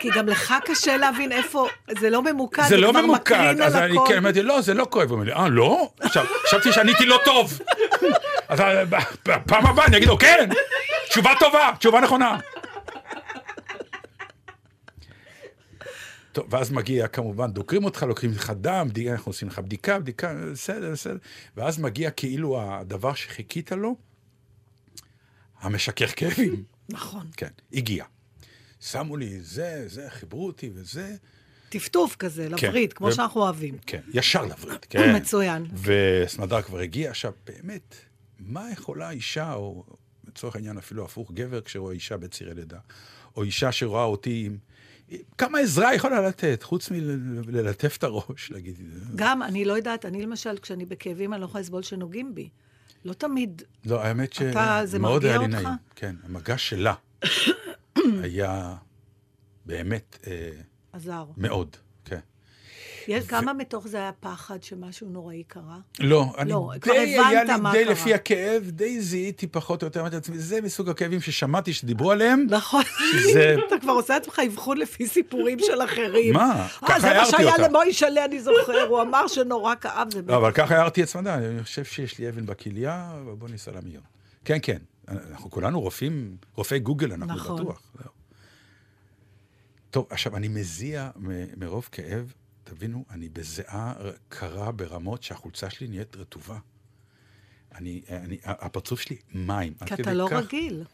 כי 0.00 0.10
גם 0.10 0.28
לך 0.28 0.54
קשה 0.64 0.96
להבין 0.96 1.32
איפה, 1.32 1.68
זה 2.00 2.10
לא 2.10 2.22
ממוקד, 2.22 2.62
זה 2.68 2.76
לא 2.76 2.92
ממוקד, 2.92 3.60
אז 3.62 3.76
אני. 3.76 3.96
כן, 4.08 4.16
אמרתי, 4.16 4.42
לא, 4.42 4.60
זה 4.60 4.74
לא 4.74 4.86
כואב. 4.90 5.08
הוא 5.08 5.14
אומר 5.14 5.24
לי, 5.24 5.32
אה, 5.32 5.48
לא? 5.48 5.90
חשבתי 6.46 6.72
שעניתי 6.72 7.06
לא 7.06 7.20
טוב. 7.24 7.60
אז 8.48 8.60
בפעם 9.26 9.66
הבאה 9.66 9.86
אני 9.86 9.96
אגיד 9.96 10.08
לו, 10.08 10.18
כן, 10.18 10.48
תשובה 11.08 11.30
טובה, 11.40 11.70
תשובה 11.78 12.00
נכונה. 12.00 12.38
טוב, 16.32 16.46
ואז 16.50 16.72
מגיע, 16.72 17.06
כמובן, 17.06 17.50
דוקרים 17.50 17.84
אותך, 17.84 18.02
לוקחים 18.02 18.30
לך 18.30 18.52
דם, 18.56 18.88
אנחנו 19.12 19.30
עושים 19.30 19.48
לך 19.48 19.58
בדיקה, 19.58 19.98
בדיקה, 19.98 20.34
בסדר, 20.52 20.90
בסדר. 20.90 21.16
ואז 21.56 21.78
מגיע 21.78 22.10
כאילו 22.10 22.60
הדבר 22.62 23.14
שחיכית 23.14 23.72
לו, 23.72 23.96
המשכך 25.64 26.12
כאבים. 26.16 26.64
נכון. 26.88 27.26
כן, 27.36 27.48
הגיע. 27.72 28.04
שמו 28.80 29.16
לי 29.16 29.40
זה, 29.40 29.84
זה, 29.86 30.06
חיברו 30.10 30.46
אותי 30.46 30.70
וזה. 30.74 31.16
טפטוף 31.68 32.16
כזה, 32.16 32.48
כן. 32.56 32.66
לווריד, 32.66 32.92
כמו 32.92 33.06
ו- 33.06 33.12
שאנחנו 33.12 33.40
אוהבים. 33.40 33.78
כן, 33.86 34.00
ישר 34.12 34.44
לווריד, 34.44 34.84
כן. 34.90 35.16
מצוין. 35.16 35.66
וסמדר 35.82 36.62
כבר 36.62 36.78
הגיע. 36.78 37.10
עכשיו, 37.10 37.32
באמת, 37.46 37.94
מה 38.38 38.70
יכולה 38.72 39.10
אישה, 39.10 39.54
או 39.54 39.84
לצורך 40.28 40.56
העניין 40.56 40.78
אפילו 40.78 41.04
הפוך, 41.04 41.32
גבר 41.32 41.60
כשרואה 41.60 41.92
אישה 41.92 42.16
בצירי 42.16 42.54
לידה, 42.54 42.78
או 43.36 43.42
אישה 43.42 43.72
שרואה 43.72 44.04
אותי 44.04 44.42
עם... 44.46 44.58
כמה 45.38 45.58
עזרה 45.58 45.94
יכולה 45.94 46.28
לתת, 46.28 46.62
חוץ 46.62 46.90
מללטף 46.90 47.96
את 47.96 48.04
הראש, 48.04 48.50
להגיד... 48.50 48.76
גם, 49.14 49.42
אני 49.42 49.64
לא 49.64 49.72
יודעת, 49.72 50.04
אני 50.04 50.22
למשל, 50.22 50.58
כשאני 50.62 50.84
בכאבים, 50.84 51.32
אני 51.32 51.40
לא 51.40 51.46
יכולה 51.46 51.62
לסבול 51.62 51.82
שנוגעים 51.82 52.34
בי. 52.34 52.48
לא 53.04 53.12
תמיד. 53.12 53.62
לא, 53.84 54.02
האמת 54.04 54.32
אתה- 54.50 54.80
זה 54.84 54.96
שמאוד 54.96 55.24
היה 55.24 55.38
לי? 55.38 55.46
נעים. 55.46 55.68
כן, 55.94 56.16
המגע 56.24 56.58
שלה 56.58 56.94
היה 58.22 58.76
באמת 59.66 60.18
אה, 60.26 60.50
עזר. 60.92 61.24
מאוד, 61.36 61.76
כמה 63.28 63.52
מתוך 63.52 63.88
זה 63.88 63.96
היה 63.96 64.10
פחד 64.20 64.62
שמשהו 64.62 65.08
נוראי 65.08 65.42
קרה? 65.48 65.78
לא, 66.00 66.32
אני 66.38 66.50
לא, 66.50 66.70
כבר 66.80 66.92
די, 66.92 66.98
היה 66.98 67.40
הבנת 67.42 67.48
לי, 67.56 67.62
מה 67.62 67.72
די 67.72 67.84
קרה. 67.84 67.92
לפי 67.92 68.14
הכאב, 68.14 68.62
די 68.70 69.00
זיהיתי 69.00 69.46
פחות 69.46 69.82
או 69.82 69.86
יותר, 69.86 70.00
אמרתי 70.00 70.14
לעצמי, 70.14 70.38
זה 70.38 70.60
מסוג 70.60 70.88
הכאבים 70.88 71.20
ששמעתי 71.20 71.72
שדיברו 71.72 72.10
עליהם, 72.10 72.46
נכון. 72.50 72.82
שזה- 73.12 73.56
אתה 73.68 73.78
כבר 73.80 73.92
עושה 73.92 74.16
עצמך 74.16 74.40
אבחון 74.46 74.78
לפי 74.78 75.06
סיפורים 75.06 75.58
של 75.60 75.84
אחרים. 75.84 76.34
מה? 76.34 76.50
אה, 76.60 76.68
ככה 76.88 77.00
זה 77.00 77.06
מה 77.06 77.12
הערתי 77.12 77.30
שהיה 77.30 77.52
אותה. 77.52 77.68
למוישלה, 77.68 78.24
אני 78.24 78.40
זוכר, 78.40 78.82
הוא 78.88 79.02
אמר 79.02 79.26
שנורא 79.26 79.74
כאב, 79.74 80.12
זה 80.12 80.22
לא, 80.26 80.36
אבל 80.36 80.52
ככה 80.52 80.76
הערתי 80.76 81.02
את 81.02 81.08
סמדה, 81.08 81.34
אני 81.34 81.62
חושב 81.62 81.84
שיש 81.84 82.18
לי 82.18 82.28
אבן 82.28 82.46
בכליה, 82.46 83.12
בוא 83.38 83.48
ניסע 83.48 83.70
למיון. 83.70 84.02
כן, 84.44 84.58
כן, 84.62 84.78
אנחנו 85.08 85.50
כולנו 85.50 85.80
רופאים, 85.80 86.36
רופאי 86.54 86.78
גוגל, 86.78 87.12
אנחנו 87.12 87.34
נכון. 87.34 87.60
בטוח. 87.62 87.82
טוב, 89.90 90.06
עכשיו, 90.10 90.36
אני 90.36 90.48
מזיע 90.48 91.10
מרוב 91.56 91.88
כאב, 91.92 92.32
תבינו, 92.64 93.04
אני 93.10 93.28
בזיעה 93.28 93.94
קרה 94.28 94.72
ברמות 94.72 95.22
שהחולצה 95.22 95.70
שלי 95.70 95.88
נהיית 95.88 96.16
רטובה. 96.16 96.58
אני, 97.74 98.02
אני, 98.10 98.38
הפרצוף 98.44 99.00
שלי 99.00 99.16
מים. 99.34 99.74
כי 99.86 99.94
אתה 99.94 100.12
לא 100.14 100.26
כך- 100.30 100.36
רגיל. 100.36 100.84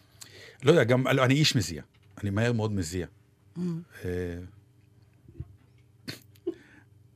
לא 0.62 0.70
יודע, 0.70 0.85
גם, 0.85 1.06
לא, 1.06 1.24
אני 1.24 1.35
איש 1.35 1.56
מזיע. 1.56 1.83
אני 2.22 2.30
מהר 2.30 2.52
מאוד 2.52 2.72
מזיע. 2.72 3.06
Mm. 3.56 3.61
אה, 4.04 4.38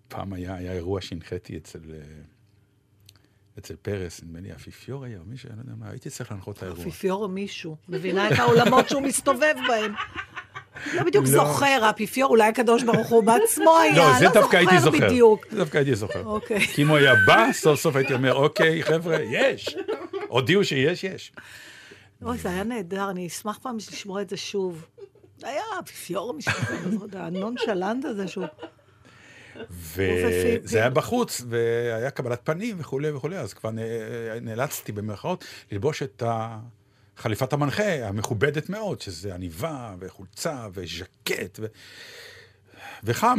פעם 0.09 0.33
היה, 0.33 0.55
היה 0.55 0.73
אירוע 0.73 1.01
שהנחיתי 1.01 1.57
אצל, 1.57 1.81
אה, 1.95 2.01
אצל 3.59 3.77
פרס, 3.77 4.23
נדמה 4.23 4.41
לי 4.41 4.53
אפיפיור 4.55 5.05
היה, 5.05 5.19
או 5.19 5.25
מישהו, 5.25 5.49
אני 5.49 5.57
לא 5.57 5.63
יודע 5.63 5.75
מה, 5.75 5.91
הייתי 5.91 6.11
צריך 6.11 6.31
להנחות 6.31 6.57
את 6.59 6.63
האירוע. 6.63 6.85
האפיפיור 6.85 7.23
או 7.23 7.29
מישהו. 7.29 7.77
מבינה 7.89 8.29
את 8.29 8.39
העולמות 8.39 8.89
שהוא 8.89 9.03
מסתובב 9.03 9.55
בהם. 9.69 9.93
לא 10.95 11.03
בדיוק 11.03 11.25
לא. 11.25 11.31
זוכר, 11.31 11.85
האפיפיור, 11.85 12.31
אולי 12.31 12.49
הקדוש 12.49 12.83
ברוך 12.83 13.09
הוא 13.09 13.25
בעצמו 13.25 13.79
היה, 13.79 13.97
לא, 13.97 14.19
זה 14.19 14.25
לא 14.25 14.31
דווקא 14.31 14.57
הייתי 14.57 14.81
זוכר. 14.81 15.07
בדיוק. 15.07 15.47
זה 15.51 15.57
דווקא 15.57 15.79
הייתי 15.79 15.95
זוכר. 15.95 16.25
אוקיי. 16.25 16.61
כי 16.61 16.83
אם 16.83 16.89
הוא 16.89 16.97
היה 16.97 17.15
בא, 17.27 17.53
סוף 17.53 17.81
סוף 17.81 17.97
הייתי 17.97 18.15
אומר, 18.15 18.35
אוקיי, 18.35 18.83
חבר'ה, 18.83 19.17
יש. 19.23 19.77
הודיעו 20.29 20.65
שיש, 20.65 21.05
יש. 21.05 21.33
אוי, 22.23 22.39
זה 22.39 22.49
היה 22.49 22.65
נהדר, 22.65 23.11
אני 23.11 23.27
אשמח 23.27 23.59
פעם 23.59 23.77
לשמוע 23.77 24.23
את 24.23 24.31
זה 24.31 24.37
שוב. 24.37 24.87
היה 25.43 25.63
האפיפיור 25.77 26.31
המשפטי, 26.31 26.75
לא 26.93 27.03
יודע, 27.03 27.25
הנונשלנט 27.25 28.05
הזה 28.05 28.29
שהוא... 28.29 28.45
וזה 29.71 30.79
היה 30.79 30.91
בחוץ, 30.91 31.43
והיה 31.49 32.11
קבלת 32.11 32.41
פנים 32.45 32.77
וכולי 32.79 33.11
וכולי, 33.11 33.39
אז 33.39 33.55
כבר 33.55 33.71
נאלצתי 34.43 34.93
במרכאות 34.93 35.45
ללבוש 35.73 36.03
את 36.03 36.23
חליפת 37.17 37.53
המנחה 37.53 38.09
המכובדת 38.09 38.69
מאוד, 38.69 39.01
שזה 39.01 39.35
עניבה 39.35 39.95
וחולצה 39.99 40.69
וז'קט 40.73 41.59
ו... 41.61 41.67
וחם. 43.05 43.39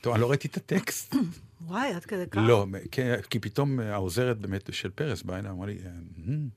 טוב, 0.00 0.12
אני 0.12 0.20
לא 0.22 0.30
ראיתי 0.30 0.48
את 0.48 0.56
הטקסט. 0.56 1.14
וואי, 1.66 1.94
עד 1.94 2.04
כדי 2.04 2.26
כך. 2.26 2.40
לא, 2.46 2.66
כי, 2.90 3.00
כי 3.30 3.38
פתאום 3.38 3.80
העוזרת 3.80 4.38
באמת 4.38 4.74
של 4.74 4.90
פרס 4.90 5.22
באה 5.22 5.38
אליי, 5.38 5.50
אמרה 5.50 5.66
לי, 5.66 5.78
"אמ, 6.28 6.48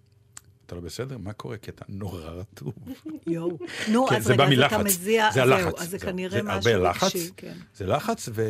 אתה 0.66 0.76
לא 0.76 0.82
בסדר? 0.82 1.18
מה 1.18 1.34
קורה? 1.34 1.58
כי 1.58 1.72
אתה 1.72 1.86
נורא 1.90 2.30
רטוב. 2.30 2.74
יואו. 3.28 3.58
נו, 3.92 4.08
כן, 4.08 4.16
אז 4.16 4.24
זה 4.24 4.34
רגע, 4.34 4.66
אז. 4.66 4.74
אתה 4.74 4.84
מזיע... 4.84 5.32
זה 5.34 5.42
הלחץ. 5.42 5.82
אז 5.82 5.90
זה. 5.90 6.00
כנראה 6.00 6.30
זה 6.32 6.44
משהו 6.44 6.72
הרבה 6.72 6.90
לחץ. 6.90 7.04
רגשי, 7.16 7.32
כן. 7.38 7.54
זה 7.76 7.88
לחץ, 7.88 8.30
ו... 8.34 8.44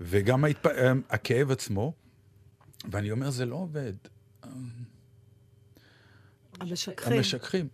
וגם 0.00 0.44
ההתפ... 0.44 0.66
הכאב 1.10 1.50
עצמו, 1.50 1.92
ואני 2.90 3.10
אומר, 3.10 3.30
זה 3.30 3.46
לא 3.46 3.54
עובד. 3.54 3.92
המשככים. 6.68 7.12
המשככים. 7.12 7.68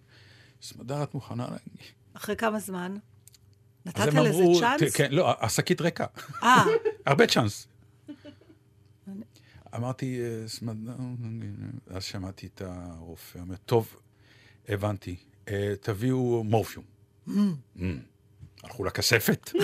סמדר, 0.63 1.03
את 1.03 1.15
מוכנה 1.15 1.45
להגיד? 1.45 1.93
אחרי 2.15 2.37
כמה 2.37 2.61
זמן? 2.61 2.97
אז 3.85 4.01
נתת 4.01 4.15
לזה 4.15 4.45
צ'אנס? 4.61 4.97
כן, 4.97 5.13
לא, 5.13 5.45
השקית 5.45 5.81
ריקה. 5.81 6.07
אה, 6.43 6.65
הרבה 7.07 7.27
צ'אנס. 7.27 7.69
אמרתי, 9.75 10.21
אה, 10.21 11.97
אז 11.97 12.05
שמעתי 12.05 12.47
את 12.47 12.63
הרופא, 12.65 13.39
אומר, 13.39 13.57
טוב, 13.57 13.97
הבנתי, 14.69 15.17
אה, 15.49 15.75
תביאו 15.81 16.45
מורפיום. 16.45 16.85
Mm. 17.29 17.33
הלכו 18.63 18.85
לכספת. 18.85 19.51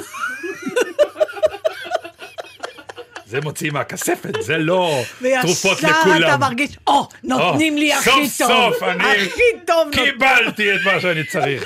זה 3.26 3.40
מוציא 3.40 3.70
מהכספת, 3.70 4.42
זה 4.42 4.58
לא 4.58 5.02
תרופות 5.42 5.76
וישר 5.76 5.88
אתה 6.00 6.08
לכולם. 6.18 6.40
מרגיש, 6.40 6.78
או, 6.86 7.08
נותנים 7.24 7.78
לי 7.78 7.92
הכי 7.92 8.10
טוב. 8.10 8.26
סוף 8.26 8.48
סוף 8.74 8.82
אני 8.82 9.04
הכי 9.04 9.42
טוב. 9.66 9.88
קיבלתי 9.92 10.74
את 10.74 10.80
מה 10.84 11.00
שאני 11.00 11.24
צריך. 11.24 11.64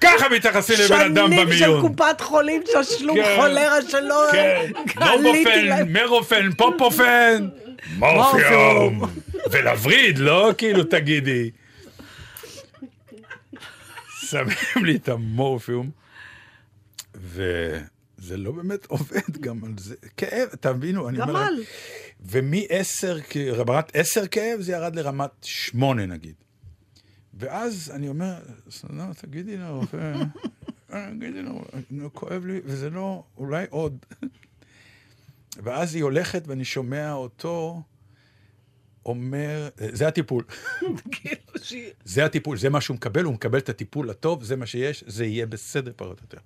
ככה 0.00 0.28
מתייחסים 0.28 0.76
לבן 0.84 1.00
אדם 1.00 1.32
שנים 1.32 1.52
של 1.52 1.64
במיון. 1.66 1.88
קופת 1.88 2.20
חולים 2.20 2.62
תשלום 2.80 3.16
כן. 3.16 3.36
חולרה 3.40 3.82
שלא 3.88 4.24
כן, 4.32 4.66
להם. 5.66 5.92
מרופן, 5.92 6.52
פופופן, 6.56 7.48
מורפיום. 7.98 9.02
ולווריד, 9.50 10.18
לא 10.18 10.50
כאילו 10.58 10.84
תגידי. 10.84 11.50
שמים 14.30 14.84
לי 14.84 14.96
את 14.96 15.08
המורפיום, 15.08 15.90
וזה 18.18 18.36
לא 18.36 18.52
באמת 18.52 18.86
עובד 18.94 19.36
גם 19.40 19.64
על 19.64 19.72
זה. 19.78 19.94
כאב, 20.16 20.48
תבינו, 20.60 21.08
אני 21.08 21.20
אומר... 21.20 21.32
גמל. 21.32 21.40
להם, 21.40 21.62
ומ-10, 22.20 23.36
רמת 23.52 23.96
10 23.96 24.26
כאב, 24.26 24.60
זה 24.60 24.72
ירד 24.72 24.96
לרמת 24.96 25.30
8 25.42 26.06
נגיד. 26.06 26.34
ואז 27.34 27.92
אני 27.94 28.08
אומר, 28.08 28.34
סנדר, 28.70 29.12
תגידי 29.12 29.56
לרופא, 29.56 30.12
אה, 30.92 31.10
תגידי 31.18 31.42
נו, 31.90 32.14
כואב 32.14 32.46
לי, 32.46 32.60
וזה 32.64 32.90
לא, 32.90 33.24
אולי 33.36 33.64
עוד. 33.70 33.98
ואז 35.64 35.94
היא 35.94 36.02
הולכת 36.02 36.42
ואני 36.46 36.64
שומע 36.64 37.12
אותו 37.12 37.82
אומר, 39.06 39.68
זה 39.76 40.08
הטיפול. 40.08 40.44
כאילו 41.12 41.42
זה 42.04 42.24
הטיפול, 42.24 42.58
זה 42.58 42.68
מה 42.68 42.80
שהוא 42.80 42.94
מקבל, 42.94 43.24
הוא 43.24 43.34
מקבל 43.34 43.58
את 43.58 43.68
הטיפול 43.68 44.10
הטוב, 44.10 44.44
זה 44.44 44.56
מה 44.56 44.66
שיש, 44.66 45.04
זה 45.06 45.24
יהיה 45.24 45.46
בסדר 45.46 45.92
פחות 45.96 46.18
או 46.18 46.24
יותר. 46.24 46.38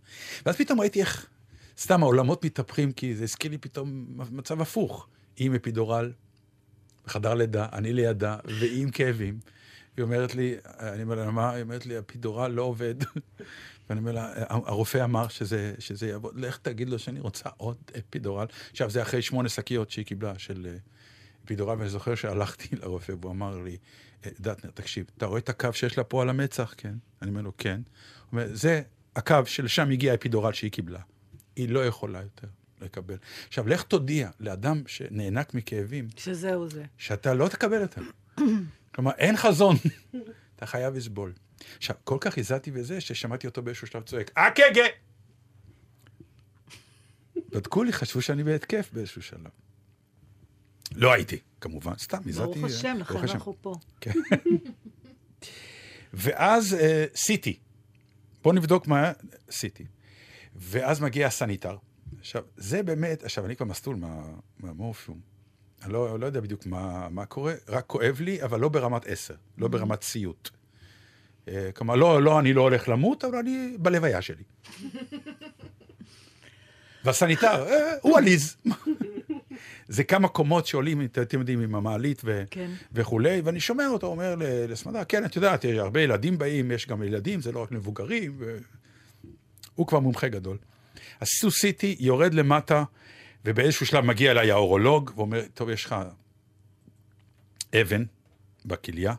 ואז 0.46 0.56
פתאום 0.56 0.80
ראיתי 0.80 1.00
איך, 1.00 1.26
סתם 1.78 2.02
העולמות 2.02 2.44
מתהפכים, 2.44 2.92
כי 2.92 3.16
זה 3.16 3.24
הזכיר 3.24 3.50
לי 3.50 3.58
פתאום 3.58 4.06
מצב 4.30 4.60
הפוך. 4.60 5.08
היא 5.36 5.46
עם 5.46 5.54
אפידורל, 5.54 6.12
בחדר 7.06 7.34
לידה, 7.34 7.66
אני 7.72 7.92
לידה, 7.92 8.36
והיא 8.44 8.82
עם 8.82 8.90
כאבים. 8.90 9.38
היא 9.96 10.02
אומרת 10.02 10.34
לי, 10.34 10.54
אני 10.80 11.02
אומר 11.02 11.14
לה, 11.14 11.30
מה? 11.30 11.50
היא 11.50 11.62
אומרת 11.62 11.86
לי, 11.86 11.98
אפידורל 11.98 12.50
לא 12.50 12.62
עובד. 12.62 12.94
ואני 13.90 14.00
אומר 14.00 14.12
לה, 14.12 14.32
הרופא 14.48 15.04
אמר 15.04 15.28
שזה, 15.28 15.74
שזה 15.78 16.08
יעבוד, 16.08 16.40
לך 16.40 16.58
תגיד 16.58 16.88
לו 16.88 16.98
שאני 16.98 17.20
רוצה 17.20 17.48
עוד 17.56 17.76
אפידורל. 17.98 18.46
עכשיו, 18.70 18.90
זה 18.90 19.02
אחרי 19.02 19.22
שמונה 19.22 19.48
שקיות 19.48 19.90
שהיא 19.90 20.04
קיבלה 20.04 20.38
של 20.38 20.66
אה, 20.70 20.76
אפידורל, 21.44 21.78
ואני 21.78 21.88
זוכר 21.88 22.14
שהלכתי 22.14 22.76
לרופא, 22.82 23.12
והוא 23.20 23.32
אמר 23.32 23.58
לי, 23.58 23.76
"אה, 24.26 24.30
דטנר, 24.40 24.70
תקשיב, 24.70 25.06
אתה 25.18 25.26
רואה 25.26 25.38
את 25.38 25.48
הקו 25.48 25.72
שיש 25.72 25.98
לה 25.98 26.04
פה 26.04 26.22
על 26.22 26.28
המצח? 26.28 26.74
כן. 26.76 26.94
אני 27.22 27.30
אומר 27.30 27.42
לו, 27.42 27.52
כן. 27.58 27.80
הוא 27.84 28.40
אומר, 28.40 28.46
זה 28.52 28.82
הקו 29.16 29.36
שלשם 29.46 29.90
הגיע 29.90 30.12
האפידורל 30.12 30.52
שהיא 30.52 30.70
קיבלה. 30.70 31.00
היא 31.56 31.68
לא 31.68 31.86
יכולה 31.86 32.22
יותר 32.22 32.46
לקבל. 32.80 33.16
עכשיו, 33.48 33.68
לך 33.68 33.82
תודיע 33.82 34.30
לאדם 34.40 34.82
שנאנק 34.86 35.54
מכאבים, 35.54 36.08
שזהו 36.16 36.68
זה. 36.68 36.84
שאתה 36.98 37.34
לא 37.34 37.48
תקבל 37.48 37.82
אותם. 37.82 38.02
כלומר, 38.94 39.12
אין 39.18 39.36
חזון. 39.36 39.76
אתה 40.56 40.66
חייב 40.66 40.94
לסבול. 40.94 41.32
עכשיו, 41.76 41.96
כל 42.04 42.18
כך 42.20 42.38
הזעתי 42.38 42.70
בזה, 42.70 43.00
ששמעתי 43.00 43.46
אותו 43.46 43.62
באיזשהו 43.62 43.86
שלב 43.86 44.02
צועק, 44.02 44.30
אקגה! 44.34 44.84
בדקו 47.52 47.84
לי, 47.84 47.92
חשבו 47.92 48.22
שאני 48.22 48.44
בהתקף 48.44 48.90
באיזשהו 48.92 49.22
שלב. 49.22 49.50
לא 50.94 51.12
הייתי, 51.12 51.38
כמובן, 51.60 51.92
סתם, 51.98 52.18
הזעתי... 52.26 52.60
ברוך 52.60 52.64
השם, 52.64 52.96
לכן. 53.00 53.18
אנחנו 53.18 53.56
פה. 53.60 53.74
כן. 54.00 54.12
ואז 56.12 56.74
אה, 56.74 57.04
סיטי. 57.14 57.58
בואו 58.42 58.54
נבדוק 58.54 58.86
מה 58.86 59.12
סיטי. 59.50 59.84
ואז 60.56 61.00
מגיע 61.00 61.26
הסניטר. 61.26 61.76
עכשיו, 62.20 62.42
זה 62.56 62.82
באמת, 62.82 63.24
עכשיו, 63.24 63.46
אני 63.46 63.56
כבר 63.56 63.66
מסטול 63.66 63.96
מה, 63.96 64.22
מהמורפיום. 64.58 65.20
אני 65.84 65.92
לא, 65.92 66.20
לא 66.20 66.26
יודע 66.26 66.40
בדיוק 66.40 66.66
מה, 66.66 67.08
מה 67.08 67.26
קורה, 67.26 67.54
רק 67.68 67.86
כואב 67.86 68.20
לי, 68.20 68.42
אבל 68.42 68.60
לא 68.60 68.68
ברמת 68.68 69.06
עשר, 69.06 69.34
לא 69.58 69.68
ברמת 69.68 70.02
סיוט. 70.02 70.50
אה, 71.48 71.70
כלומר, 71.74 71.94
לא, 71.94 72.22
לא, 72.22 72.40
אני 72.40 72.52
לא 72.52 72.60
הולך 72.62 72.88
למות, 72.88 73.24
אבל 73.24 73.36
אני 73.36 73.76
בלוויה 73.78 74.22
שלי. 74.22 74.42
והסניטר, 77.04 77.68
אה, 77.68 77.92
הוא 78.02 78.18
עליז. 78.18 78.56
זה 79.88 80.04
כמה 80.04 80.28
קומות 80.28 80.66
שעולים, 80.66 81.04
אתם 81.04 81.38
יודעים, 81.38 81.60
עם 81.60 81.74
המעלית 81.74 82.22
ו... 82.24 82.44
כן. 82.50 82.70
וכולי, 82.92 83.40
ואני 83.44 83.60
שומע 83.60 83.88
אותו 83.88 84.06
אומר 84.06 84.34
ל- 84.34 84.72
לסמדר, 84.72 85.04
כן, 85.04 85.24
את 85.24 85.36
יודעת, 85.36 85.64
הרבה 85.64 86.00
ילדים 86.00 86.38
באים, 86.38 86.70
יש 86.70 86.88
גם 86.88 87.02
ילדים, 87.02 87.40
זה 87.40 87.52
לא 87.52 87.62
רק 87.62 87.72
מבוגרים, 87.72 88.38
והוא 89.76 89.86
כבר 89.86 90.00
מומחה 90.00 90.28
גדול. 90.28 90.58
אז 91.20 91.28
סו 91.28 91.50
סיטי 91.50 91.96
יורד 92.00 92.34
למטה, 92.34 92.84
ובאיזשהו 93.44 93.86
שלב 93.86 94.04
מגיע 94.04 94.30
אליי 94.30 94.50
האורולוג, 94.50 95.10
ואומר, 95.16 95.42
טוב, 95.54 95.68
יש 95.70 95.84
לך 95.84 95.96
אבן 97.80 98.04
בכליה. 98.64 99.14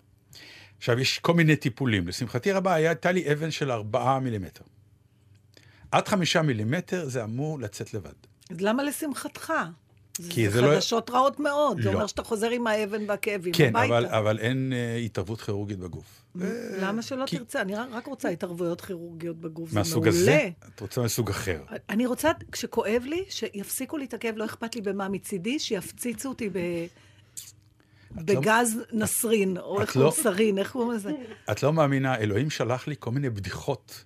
עכשיו, 0.77 0.99
יש 0.99 1.19
כל 1.19 1.33
מיני 1.33 1.55
טיפולים. 1.55 2.07
לשמחתי 2.07 2.51
רבה, 2.51 2.73
הייתה 2.73 3.11
לי 3.11 3.33
אבן 3.33 3.51
של 3.51 3.71
ארבעה 3.71 4.19
מילימטר. 4.19 4.63
עד 5.91 6.07
חמישה 6.07 6.41
מילימטר 6.41 7.05
זה 7.05 7.23
אמור 7.23 7.59
לצאת 7.59 7.93
לבד. 7.93 8.13
אז 8.49 8.61
למה 8.61 8.83
לשמחתך? 8.83 9.53
כי 10.29 10.49
זה 10.49 10.53
זה 10.55 10.61
לא- 10.61 10.75
חדשות 10.75 11.09
רעות 11.09 11.39
מאוד. 11.39 11.81
זה 11.81 11.89
לא. 11.89 11.93
אומר 11.93 12.07
שאתה 12.07 12.23
חוזר 12.23 12.49
עם 12.49 12.67
האבן 12.67 13.09
והכאבים 13.09 13.53
כן, 13.53 13.75
אבל, 13.75 13.93
הביתה. 13.95 14.17
אבל 14.19 14.39
אין 14.39 14.73
אה, 14.73 14.95
התערבות 14.95 15.41
כירורגית 15.41 15.79
בגוף. 15.79 16.23
למה 16.81 17.01
שלא 17.01 17.25
כי- 17.27 17.37
תרצה? 17.37 17.61
אני 17.61 17.75
רק 17.75 18.07
רוצה 18.07 18.29
התערבויות 18.29 18.81
כירורגיות 18.81 19.37
בגוף, 19.37 19.69
זה 19.69 19.79
מהסוג 19.79 20.03
מעולה. 20.03 20.09
הזה? 20.21 20.49
את 20.75 20.79
רוצה 20.79 21.01
מסוג 21.01 21.29
אחר. 21.29 21.61
אני 21.89 22.05
רוצה, 22.05 22.31
כשכואב 22.51 23.03
לי, 23.05 23.23
שיפסיקו 23.29 23.97
הכאב, 24.13 24.35
לא 24.37 24.45
אכפת 24.45 24.75
לי 24.75 24.81
במה 24.81 25.09
מצידי, 25.09 25.59
שיפציצו 25.59 26.29
אותי 26.29 26.49
ב... 26.49 26.57
בגז 28.15 28.77
נסרין, 28.91 29.57
או 29.57 29.81
איך 29.81 29.93
קוראים 29.93 30.11
לא- 30.17 30.23
סרין, 30.23 30.57
איך 30.57 30.71
קוראים 30.71 30.91
לזה? 30.91 31.11
את 31.51 31.63
לא 31.63 31.73
מאמינה, 31.73 32.17
אלוהים 32.17 32.49
שלח 32.49 32.87
לי 32.87 32.95
כל 32.99 33.11
מיני 33.11 33.29
בדיחות, 33.29 34.03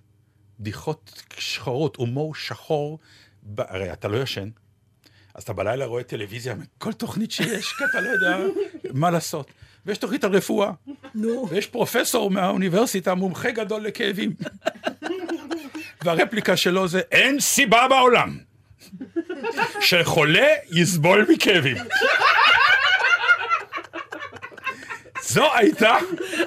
בדיחות 0.60 1.22
שחורות, 1.38 1.96
הומור 1.96 2.34
שחור. 2.34 2.98
ב... 3.42 3.60
הרי 3.60 3.92
אתה 3.92 4.08
לא 4.08 4.22
ישן, 4.22 4.48
אז 5.38 5.42
אתה 5.42 5.52
בלילה 5.52 5.84
רואה 5.84 6.02
טלוויזיה 6.02 6.54
מכל 6.54 6.92
תוכנית 6.92 7.30
שיש, 7.30 7.72
כי 7.72 7.84
אתה 7.90 8.00
לא 8.00 8.08
יודע 8.08 8.38
מה 8.92 9.10
לעשות. 9.10 9.50
ויש 9.86 9.98
תוכנית 9.98 10.24
על 10.24 10.36
רפואה, 10.36 10.70
נו. 11.14 11.48
ויש 11.50 11.66
פרופסור 11.66 12.30
מהאוניברסיטה, 12.30 13.14
מומחה 13.14 13.50
גדול 13.50 13.82
לכאבים. 13.82 14.32
והרפליקה 16.02 16.56
שלו 16.56 16.88
זה, 16.88 17.00
אין 17.12 17.40
סיבה 17.40 17.88
בעולם 17.88 18.38
שחולה 19.80 20.48
יסבול 20.70 21.26
מכאבים. 21.28 21.76
זו 25.22 25.54
הייתה 25.54 25.96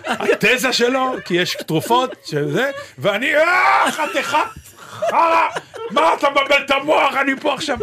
התזה 0.05 0.73
שלו, 0.73 1.15
כי 1.25 1.33
יש 1.33 1.57
תרופות 1.67 2.15
שזה, 2.25 2.71
ואני, 2.97 3.35
אה, 3.35 3.91
חתיכת 3.91 4.37
חרא, 4.77 5.49
מה 5.91 6.13
אתה 6.13 6.29
מבלבל 6.29 6.65
את 6.65 6.71
המוח, 6.71 7.15
אני 7.15 7.31
פה 7.41 7.53
עכשיו. 7.53 7.77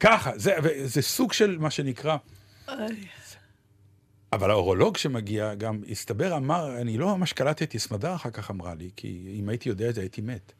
ככה, 0.00 0.38
זה, 0.38 0.54
זה 0.84 1.02
סוג 1.02 1.32
של 1.32 1.58
מה 1.58 1.70
שנקרא. 1.70 2.16
אבל 4.32 4.50
האורולוג 4.50 4.96
שמגיע 4.96 5.54
גם, 5.54 5.82
הסתבר, 5.90 6.36
אמר, 6.36 6.80
אני 6.80 6.98
לא 6.98 7.16
ממש 7.16 7.32
קלטתי, 7.32 7.78
סמדר 7.78 8.14
אחר 8.14 8.30
כך 8.30 8.50
אמרה 8.50 8.74
לי, 8.74 8.90
כי 8.96 9.36
אם 9.40 9.48
הייתי 9.48 9.68
יודע 9.68 9.88
את 9.88 9.94
זה 9.94 10.00
הייתי 10.00 10.20
מת. 10.20 10.52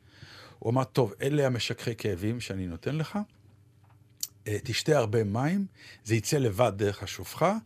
הוא 0.59 0.73
אמר, 0.73 0.85
טוב, 0.85 1.15
אלה 1.23 1.47
המשככי 1.47 1.95
כאבים 1.97 2.41
שאני 2.41 2.67
נותן 2.67 2.97
לך, 2.97 3.19
אה, 4.49 4.59
תשתה 4.65 4.99
הרבה 4.99 5.25
מים, 5.25 5.67
זה 6.05 6.15
יצא 6.15 6.39
לבד 6.39 6.73
דרך 6.77 7.03
השופחה, 7.03 7.57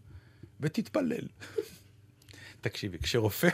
ותתפלל. 0.61 1.27
תקשיבי, 2.61 2.99
כשרופא 2.99 3.49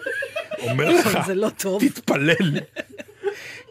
אומר 0.70 0.90
לך, 0.90 1.26
זה 1.26 1.34
לא 1.34 1.48
טוב. 1.58 1.82
תתפלל. 1.88 2.58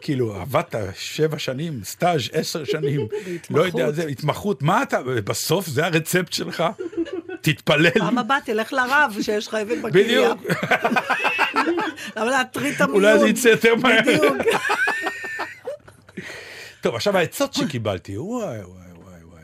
כאילו, 0.00 0.36
עבדת 0.36 0.74
שבע 0.98 1.38
שנים, 1.38 1.80
סטאז' 1.84 2.20
עשר 2.32 2.64
שנים, 2.64 3.08
לא 3.50 3.66
יודע, 3.66 3.92
זה 3.92 4.06
התמחות, 4.06 4.62
מה 4.62 4.82
אתה, 4.82 5.02
בסוף 5.02 5.66
זה 5.66 5.86
הרצפט 5.86 6.32
שלך? 6.32 6.64
תתפלל. 7.40 7.90
פעם 7.90 8.18
הבאה 8.18 8.38
תלך 8.44 8.72
לרב 8.72 9.16
שיש 9.20 9.46
לך 9.46 9.54
אבן 9.54 9.82
בכליה. 9.82 10.34
בדיוק, 10.34 10.52
למה 12.16 12.30
להטריד 12.30 12.74
את 12.74 12.80
המיון? 12.80 13.04
אולי 13.04 13.18
זה 13.18 13.28
יצא 13.28 13.48
יותר 13.48 13.74
מהר. 13.74 14.00
בדיוק. 14.02 14.32
טוב, 16.80 16.94
עכשיו 16.94 17.16
העצות 17.16 17.54
שקיבלתי, 17.54 18.18
וואי, 18.18 18.46
וואי, 18.46 18.62
וואי, 19.04 19.24
וואי. 19.24 19.42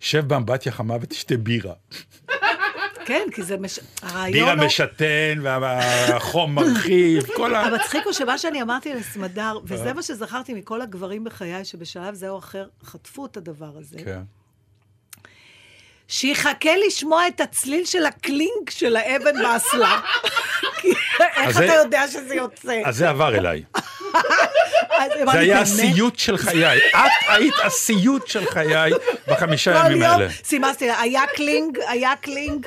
שב 0.00 0.28
באמבטיה 0.28 0.72
חמה 0.72 0.96
ותשתה 1.00 1.36
בירה. 1.36 1.72
כן, 3.06 3.26
כי 3.34 3.42
זה 3.42 3.56
מש... 3.56 3.80
הרעיון 4.02 4.32
בירה 4.32 4.52
הוא... 4.52 4.64
משתן, 4.64 5.38
והחום 5.42 6.54
מרחיב, 6.54 7.26
כל 7.36 7.54
ה... 7.54 7.60
המצחיק 7.60 8.04
הוא 8.04 8.12
שמה 8.12 8.38
שאני 8.38 8.62
אמרתי 8.62 8.94
לסמדר, 8.94 9.56
אה. 9.56 9.60
וזה 9.64 9.92
מה 9.92 10.02
שזכרתי 10.02 10.54
מכל 10.54 10.80
הגברים 10.80 11.24
בחיי, 11.24 11.64
שבשלב 11.64 12.14
זה 12.14 12.28
או 12.28 12.38
אחר 12.38 12.66
חטפו 12.84 13.26
את 13.26 13.36
הדבר 13.36 13.72
הזה, 13.78 13.98
כן. 14.04 14.20
שיחכה 16.08 16.70
לשמוע 16.86 17.28
את 17.28 17.40
הצליל 17.40 17.84
של 17.84 18.06
הקלינק 18.06 18.70
של 18.70 18.96
האבן 18.96 19.42
באסלה. 19.42 20.00
איך 21.36 21.56
אתה 21.56 21.74
יודע 21.74 22.08
שזה 22.08 22.34
יוצא? 22.34 22.82
אז 22.84 22.96
זה 22.96 23.10
עבר 23.10 23.34
אליי. 23.34 23.62
זה 25.32 25.38
היה? 25.38 25.60
הסיוט 25.60 26.18
של 26.18 26.36
חיי. 26.36 26.78
את 26.90 27.10
היית 27.28 27.54
הסיוט 27.64 28.26
של 28.26 28.46
חיי 28.46 28.92
בחמישה 29.28 29.72
כל 29.82 29.86
ימים 29.86 30.02
יום 30.02 30.10
האלה. 30.12 30.28
סימסתי 30.44 30.86
לה, 30.86 31.00
היה 31.00 31.22
קלינג, 31.34 31.78
היה 31.88 32.12
קלינג. 32.20 32.66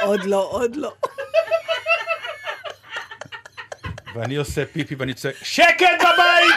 עוד 0.00 0.24
לא, 0.24 0.48
עוד 0.50 0.76
לא. 0.76 0.92
ואני 4.14 4.36
עושה 4.36 4.62
פיפי 4.72 4.94
ואני 4.94 5.14
צועק, 5.14 5.34
שקט 5.42 5.86
בבית! 6.00 6.54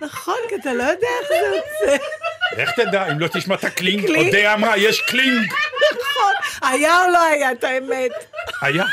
נכון, 0.00 0.36
כי 0.48 0.54
אתה 0.54 0.72
לא 0.72 0.82
יודע 0.82 1.08
איך 1.20 1.28
זה 1.28 1.56
יוצא. 1.56 2.04
איך 2.56 2.70
תדע, 2.70 3.06
אם 3.10 3.20
לא 3.20 3.28
תשמע 3.28 3.54
את 3.54 3.64
הקלינג? 3.64 4.06
קלינג? 4.06 4.26
אודיה 4.26 4.54
אמרה, 4.54 4.76
יש 4.76 5.00
קלינג. 5.00 5.52
נכון, 5.92 6.34
היה 6.62 7.04
או 7.04 7.10
לא 7.10 7.22
היה, 7.22 7.52
את 7.52 7.64
האמת. 7.64 8.10
היה. 8.62 8.84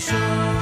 הראשון. 0.00 0.56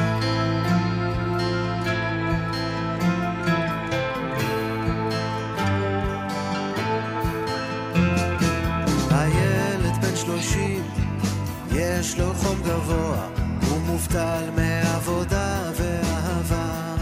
הילד 9.11 10.03
בן 10.03 10.16
שלושים, 10.16 10.83
יש 11.72 12.18
לו 12.18 12.35
חום 12.35 12.62
גבוה, 12.62 13.29
הוא 13.70 13.79
מובטל 13.87 14.51
מעבודה 14.57 15.62
ואהבה. 15.74 16.94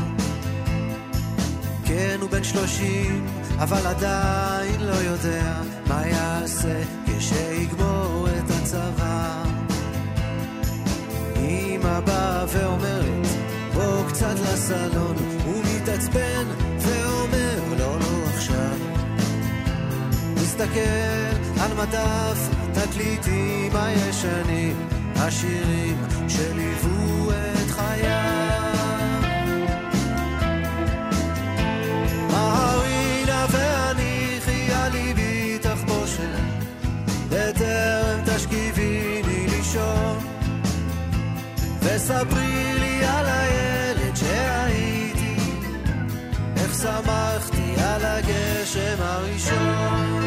כן, 1.85 2.19
הוא 2.21 2.31
בן 2.31 2.45
שלושים, 2.45 3.27
אבל 3.59 3.87
עדיין 3.87 4.81
לא 4.81 4.95
יודע 4.95 5.63
מה 5.89 6.07
יעשה 6.07 6.83
כשיגמור 7.07 8.29
את 8.39 8.51
הצבא. 8.51 9.36
לסלון, 14.57 15.17
הוא 15.45 15.63
מתעצבן 15.65 16.47
ואומר, 16.79 17.59
לא, 17.79 18.01
לא 18.01 18.27
עכשיו. 18.35 18.79
מסתכל 20.35 20.81
על 21.61 21.75
מדף 21.75 22.49
תקליטים 22.73 23.73
הישנים, 23.75 24.77
השירים 25.17 25.97
שליוו 26.29 27.31
את 27.31 27.71
חייו. 27.71 28.73
מרינה 32.31 33.47
והניחי 33.51 34.73
על 34.73 34.93
ליבי 34.93 35.59
תחבושת, 35.59 36.41
בטרם 37.29 38.21
תשכיביני 38.27 39.47
לישון. 39.49 40.19
וספרי 41.83 42.56
שמחתי 46.87 47.75
על 47.83 48.05
הגשם 48.05 49.03
הראשון. 49.03 50.27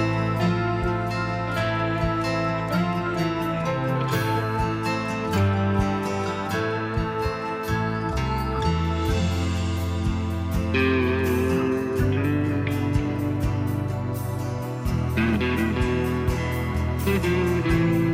את 17.16 18.09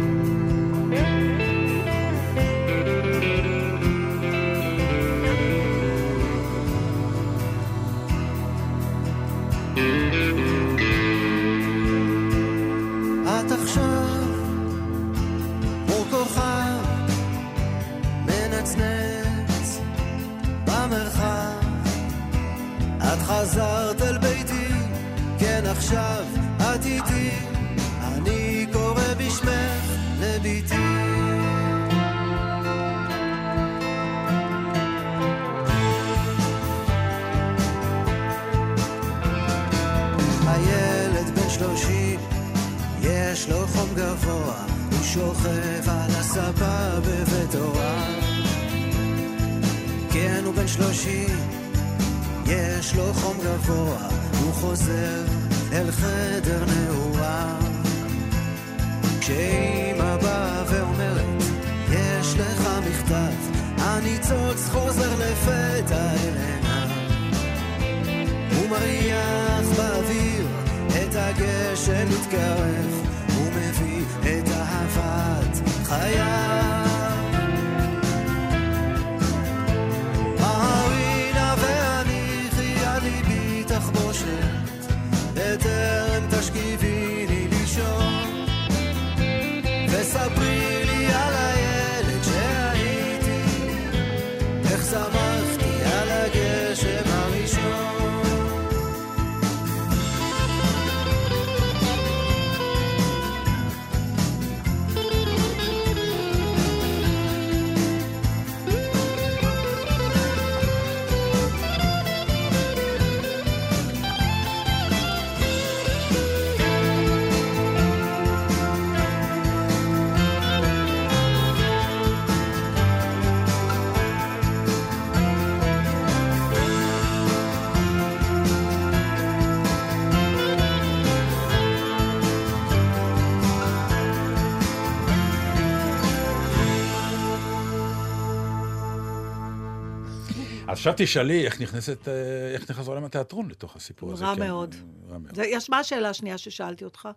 עכשיו 140.87 141.05
תשאלי 141.05 141.45
איך 141.45 141.61
נכנסת, 141.61 142.07
אה, 142.07 142.13
איך 142.53 142.71
נכנס 142.71 142.87
עולם 142.87 143.05
התיאטרון 143.05 143.49
לתוך 143.49 143.75
הסיפור 143.75 144.13
הזה. 144.13 144.25
רע 144.25 144.35
כן, 144.35 144.47
מאוד. 144.47 144.75
רע 145.09 145.17
מאוד. 145.17 145.37
יש, 145.37 145.69
מה 145.69 145.79
השאלה 145.79 146.09
השנייה 146.09 146.37
ששאלתי 146.37 146.85
אותך? 146.85 147.09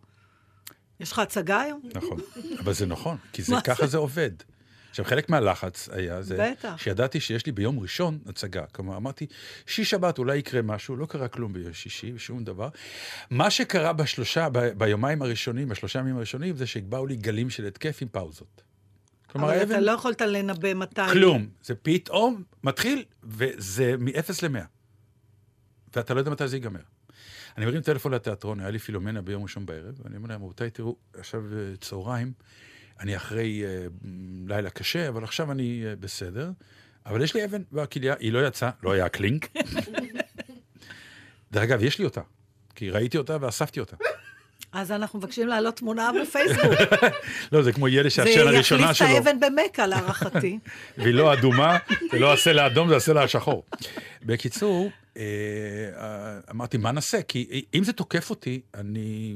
יש 1.01 1.13
לך 1.13 1.19
הצגה 1.19 1.61
היום? 1.61 1.81
נכון, 1.95 2.21
אבל 2.61 2.73
זה 2.73 2.87
נכון, 2.87 3.17
כי 3.33 3.43
זה, 3.43 3.57
ככה 3.65 3.87
זה? 3.87 3.93
זה 3.93 3.99
עובד. 3.99 4.31
עכשיו, 4.91 5.05
חלק 5.05 5.29
מהלחץ 5.29 5.89
היה 5.93 6.23
זה, 6.23 6.51
בטח. 6.51 6.75
שידעתי 6.79 7.21
שיש 7.21 7.47
לי 7.47 7.53
ביום 7.53 7.79
ראשון 7.79 8.19
הצגה. 8.27 8.67
כלומר, 8.67 8.97
אמרתי, 8.97 9.27
שיש 9.67 9.91
שבת 9.91 10.19
אולי 10.19 10.37
יקרה 10.37 10.63
משהו, 10.63 10.97
לא 10.97 11.07
קרה 11.07 11.29
כלום 11.29 11.53
ביום 11.53 11.73
שישי, 11.73 12.13
שום 12.19 12.45
דבר. 12.45 12.69
מה 13.31 13.51
שקרה 13.51 13.93
בשלושה, 13.93 14.49
ב- 14.53 14.79
ביומיים 14.79 15.23
הראשונים, 15.23 15.69
בשלושה 15.69 15.99
ימים 15.99 16.17
הראשונים, 16.17 16.57
זה 16.57 16.67
שבאו 16.67 17.07
לי 17.07 17.17
גלים 17.17 17.51
של 17.51 17.67
התקף 17.67 17.99
עם 18.03 18.09
פאוזות. 18.09 18.68
כלומר, 19.33 19.49
אבל 19.49 19.63
אתה 19.63 19.75
האבן, 19.75 19.85
לא 19.85 19.91
יכולת 19.91 20.21
לנבא 20.21 20.75
מתי. 20.75 21.03
כלום. 21.13 21.49
זה 21.63 21.75
פתאום 21.75 22.43
מתחיל, 22.65 23.05
וזה 23.25 23.95
מ-0 23.99 24.33
ל-100. 24.43 24.65
ואתה 25.97 26.15
לא 26.15 26.19
יודע 26.19 26.31
מתי 26.31 26.49
זה 26.49 26.57
ייגמר. 26.57 26.81
אני 27.57 27.67
מרים 27.67 27.83
טלפון 27.83 28.15
לתיאטרון, 28.15 28.61
היה 28.61 28.71
לי 28.71 28.79
פילומנה 28.79 29.23
ביום 29.23 29.43
ראשון 29.43 29.67
בערב, 29.67 29.95
ואני 30.05 30.17
אומר 30.17 30.29
להם, 30.29 30.43
רבותיי, 30.43 30.71
תראו, 30.71 30.97
עכשיו 31.15 31.43
אה, 31.53 31.77
צהריים, 31.81 32.33
אני 33.01 33.17
אחרי 33.17 33.65
אה, 33.65 33.87
לילה 34.47 34.71
קשה, 34.71 35.09
אבל 35.09 35.25
עכשיו 35.25 35.53
אני 35.53 35.83
אה, 35.87 35.97
בסדר, 35.97 36.51
אבל 37.07 37.23
יש 37.23 37.35
לי 37.35 37.45
אבן 37.45 37.63
בכליה, 37.73 38.15
היא 38.19 38.33
לא 38.33 38.47
יצאה, 38.47 38.71
לא 38.83 38.93
היה 38.93 39.09
קלינק. 39.09 39.49
דרך 41.53 41.63
אגב, 41.63 41.83
יש 41.83 41.99
לי 41.99 42.05
אותה, 42.05 42.21
כי 42.75 42.91
ראיתי 42.91 43.19
אותה 43.19 43.37
ואספתי 43.41 43.81
אותה. 43.81 43.97
אז 44.73 44.93
אנחנו 44.93 45.19
מבקשים 45.19 45.49
להעלות 45.49 45.77
תמונה 45.77 46.11
בפייסבוק. 46.23 46.73
לא, 47.53 47.63
זה 47.63 47.73
כמו 47.73 47.89
ילד 47.89 48.05
זה 48.05 48.11
שהשן 48.11 48.47
הראשונה 48.49 48.83
יחליף 48.83 48.91
את 48.91 48.97
שלו. 48.97 49.09
האבן 49.09 49.41
במכה, 49.41 49.87
להערכתי. 49.87 50.59
והיא 50.99 51.15
לא 51.15 51.33
אדומה, 51.33 51.79
זה 52.13 52.19
לא 52.19 52.33
הסלע 52.33 52.63
האדום, 52.63 52.89
זה 52.89 52.97
הסלע 52.97 53.23
השחור. 53.23 53.65
בקיצור, 54.23 54.91
אה, 55.17 55.23
אה, 55.97 56.39
אמרתי, 56.51 56.77
מה 56.77 56.93
נעשה? 56.93 57.23
כי 57.23 57.65
אם 57.75 57.85
זה 57.85 57.93
תוקף 57.93 58.31
אותי, 58.31 58.61
אני 58.75 59.35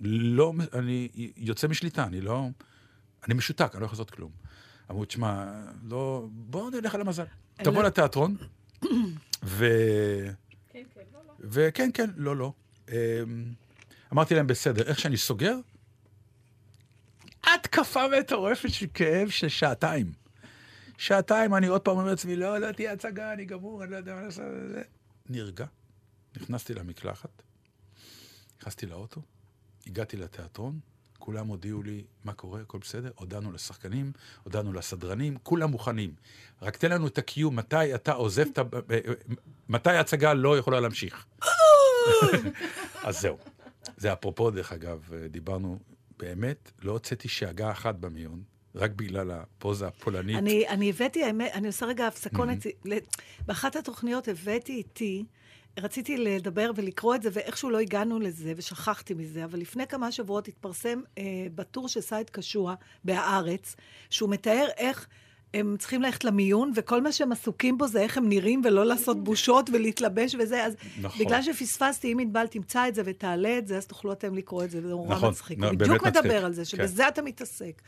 לא, 0.00 0.52
אני 0.72 1.08
יוצא 1.36 1.68
משליטה, 1.68 2.04
אני 2.04 2.20
לא, 2.20 2.46
אני 3.26 3.34
משותק, 3.34 3.70
אני 3.74 3.80
לא 3.80 3.86
יכול 3.86 3.96
לעשות 3.96 4.10
כלום. 4.10 4.30
אמרו, 4.90 5.04
תשמע, 5.04 5.44
לא, 5.88 6.26
בואו 6.30 6.70
נלך 6.70 6.94
על 6.94 7.00
המזל. 7.00 7.24
תבוא 7.56 7.82
לתיאטרון, 7.82 8.36
ו... 9.44 9.66
וכן, 11.40 11.90
כן, 11.94 12.10
לא, 12.16 12.36
לא. 12.36 12.52
אמ, 14.12 14.18
אמרתי 14.18 14.34
להם, 14.34 14.46
בסדר, 14.46 14.82
איך 14.82 14.98
שאני 14.98 15.16
סוגר, 15.16 15.56
התקפה 17.44 18.00
מטורפת 18.20 18.70
של 18.70 18.86
כאב 18.94 19.28
של 19.28 19.48
שעתיים. 19.48 20.12
שעתיים 20.98 21.54
אני 21.54 21.66
עוד 21.66 21.80
פעם 21.80 21.96
אומר 21.96 22.10
לעצמי, 22.10 22.36
לא, 22.36 22.58
לא 22.58 22.72
תהיה 22.72 22.92
הצגה, 22.92 23.32
אני 23.32 23.44
גמור, 23.44 23.84
אני 23.84 23.90
לא 23.90 23.96
יודע 23.96 24.14
מה 24.14 24.22
לעשות. 24.22 24.44
זה. 24.72 24.82
נרגע, 25.28 25.66
נכנסתי 26.36 26.74
למקלחת, 26.74 27.42
נכנסתי 28.60 28.86
לאוטו, 28.86 29.22
הגעתי 29.86 30.16
לתיאטרון, 30.16 30.80
כולם 31.18 31.46
הודיעו 31.46 31.82
לי 31.82 32.04
מה 32.24 32.32
קורה, 32.32 32.60
הכל 32.60 32.78
בסדר, 32.78 33.10
הודענו 33.14 33.52
לשחקנים, 33.52 34.12
הודענו 34.42 34.72
לסדרנים, 34.72 35.36
כולם 35.42 35.70
מוכנים. 35.70 36.14
רק 36.62 36.76
תן 36.76 36.90
לנו 36.90 37.06
את 37.06 37.18
ה-Q, 37.18 37.50
מתי 37.50 37.94
אתה 37.94 38.12
עוזב 38.12 38.46
את 38.52 38.58
ה... 38.58 38.62
מתי 39.68 39.90
ההצגה 39.90 40.34
לא 40.34 40.58
יכולה 40.58 40.80
להמשיך. 40.80 41.26
אז 43.04 43.20
זהו. 43.20 43.38
זה 43.96 44.12
אפרופו, 44.12 44.50
דרך 44.50 44.72
אגב, 44.72 45.10
דיברנו, 45.30 45.78
באמת, 46.18 46.72
לא 46.82 46.92
הוצאתי 46.92 47.28
שאגה 47.28 47.70
אחת 47.70 47.94
במיון, 47.94 48.42
רק 48.74 48.90
בגלל 48.90 49.30
הפוזה 49.30 49.86
הפולנית. 49.86 50.36
אני, 50.36 50.68
אני 50.68 50.90
הבאתי, 50.90 51.24
האמת, 51.24 51.50
אני 51.54 51.66
עושה 51.66 51.86
רגע 51.86 52.06
הפסקונת. 52.06 52.66
ל- 52.84 52.98
באחת 53.46 53.76
התוכניות 53.76 54.28
הבאתי 54.28 54.72
איתי, 54.72 55.24
רציתי 55.78 56.16
לדבר 56.16 56.70
ולקרוא 56.76 57.14
את 57.14 57.22
זה, 57.22 57.28
ואיכשהו 57.32 57.70
לא 57.70 57.78
הגענו 57.78 58.20
לזה, 58.20 58.52
ושכחתי 58.56 59.14
מזה, 59.14 59.44
אבל 59.44 59.58
לפני 59.58 59.86
כמה 59.86 60.12
שבועות 60.12 60.48
התפרסם 60.48 61.00
אה, 61.18 61.22
בטור 61.54 61.88
של 61.88 62.00
סייד 62.00 62.30
קשוע 62.30 62.74
בהארץ, 63.04 63.76
שהוא 64.10 64.30
מתאר 64.30 64.66
איך... 64.76 65.08
הם 65.54 65.76
צריכים 65.78 66.02
ללכת 66.02 66.24
למיון, 66.24 66.72
וכל 66.76 67.02
מה 67.02 67.12
שהם 67.12 67.32
עסוקים 67.32 67.78
בו 67.78 67.86
זה 67.88 68.00
איך 68.00 68.18
הם 68.18 68.28
נראים, 68.28 68.62
ולא 68.64 68.86
לעשות 68.86 69.24
בושות 69.24 69.70
ולהתלבש 69.72 70.36
וזה. 70.38 70.64
אז 70.64 70.76
נכון. 71.02 71.24
בגלל 71.24 71.42
שפספסתי, 71.42 72.12
אם 72.12 72.18
ענבל 72.18 72.46
תמצא 72.46 72.88
את 72.88 72.94
זה 72.94 73.02
ותעלה 73.04 73.58
את 73.58 73.66
זה, 73.66 73.76
אז 73.76 73.86
תוכלו 73.86 74.12
אתם 74.12 74.34
לקרוא 74.34 74.64
את 74.64 74.70
זה, 74.70 74.80
זה 74.80 74.88
נורא 74.88 75.14
נכון, 75.14 75.30
מצחיק. 75.30 75.58
הוא 75.58 75.66
באמת 75.66 75.78
בדיוק 75.78 76.06
מצחיק. 76.06 76.24
מדבר 76.24 76.44
על 76.44 76.52
זה, 76.52 76.62
כן. 76.62 76.64
שבזה 76.64 77.08
אתה 77.08 77.22
מתעסק. 77.22 77.82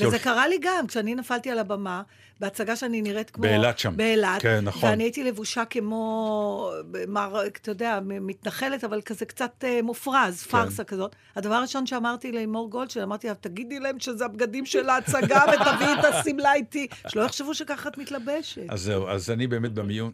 וזה 0.00 0.18
קרה 0.18 0.48
לי 0.48 0.58
גם, 0.62 0.86
כשאני 0.86 1.14
נפלתי 1.14 1.50
על 1.50 1.58
הבמה, 1.58 2.02
בהצגה 2.40 2.76
שאני 2.76 3.02
נראית 3.02 3.30
כמו... 3.30 3.42
באילת 3.42 3.78
שם. 3.78 3.96
באילת. 3.96 4.42
כן, 4.42 4.60
נכון. 4.64 4.90
ואני 4.90 5.04
הייתי 5.04 5.24
לבושה 5.24 5.64
כמו, 5.64 6.72
מר, 7.08 7.46
אתה 7.46 7.70
יודע, 7.70 7.98
מתנחלת, 8.04 8.84
אבל 8.84 9.00
כזה 9.00 9.24
קצת 9.24 9.64
אה, 9.64 9.82
מופרז, 9.82 10.42
כן. 10.42 10.50
פארסה 10.50 10.84
כזאת. 10.84 11.16
הדבר 11.36 11.54
הראשון 11.54 11.86
שאמרתי 11.86 12.32
לימור 12.32 12.70
גולדשטיין, 12.70 13.04
אמרתי 13.04 13.28
לה, 13.28 13.34
תגידי 13.34 13.78
להם 13.78 14.00
שזה 14.00 14.24
הבגדים 14.24 14.66
של 14.66 14.88
ההצגה 14.88 15.44
ותביאי 15.52 15.92
את 16.00 16.04
השמלה 16.04 16.54
איתי. 16.54 16.86
שלא 17.08 17.22
יחשבו 17.22 17.54
שככה 17.54 17.88
את 17.88 17.98
מתלבשת. 17.98 18.62
אז 18.68 18.80
זהו, 18.80 19.08
אז 19.08 19.30
אני 19.30 19.46
באמת 19.46 19.72
במיון, 19.72 20.10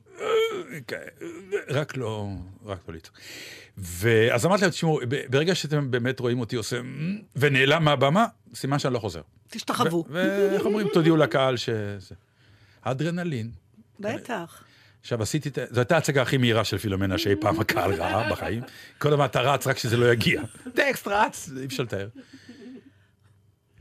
רק 1.68 1.96
לא, 1.96 2.28
רק 2.64 2.78
לא 2.88 2.94
לצעוק. 2.94 3.18
ואז 3.78 4.46
אמרתי 4.46 4.62
להם, 4.62 4.70
תשמעו, 4.70 5.00
ברגע 5.28 5.54
שאתם 5.54 5.90
באמת 5.90 6.20
רואים 6.20 6.40
אותי 6.40 6.56
עושה 6.56 6.80
ונעלם 7.36 7.84
מהבמה, 7.84 8.26
סימן 8.54 8.78
שאני 8.78 8.94
לא 8.94 8.98
חוזר. 8.98 9.20
תשתחוו. 9.50 10.04
ואיך 10.10 10.64
אומרים, 10.64 10.88
תודיעו 10.92 11.16
לקהל 11.16 11.56
שזה. 11.56 12.14
האדרנלין. 12.84 13.50
בטח. 14.00 14.64
עכשיו 15.00 15.22
עשיתי, 15.22 15.48
את 15.48 15.58
זו 15.70 15.80
הייתה 15.80 15.94
ההצגה 15.94 16.22
הכי 16.22 16.36
מהירה 16.36 16.64
של 16.64 16.78
פילומנה 16.78 17.18
שאי 17.18 17.36
פעם 17.40 17.60
הקהל 17.60 17.92
ראה 17.94 18.30
בחיים. 18.30 18.62
כל 18.98 19.12
הזמן 19.12 19.24
אתה 19.24 19.40
רץ 19.40 19.66
רק 19.66 19.78
שזה 19.78 19.96
לא 19.96 20.12
יגיע. 20.12 20.42
טקסט 20.74 21.08
רץ, 21.08 21.50
אי 21.60 21.66
אפשר 21.66 21.82
לתאר. 21.82 22.08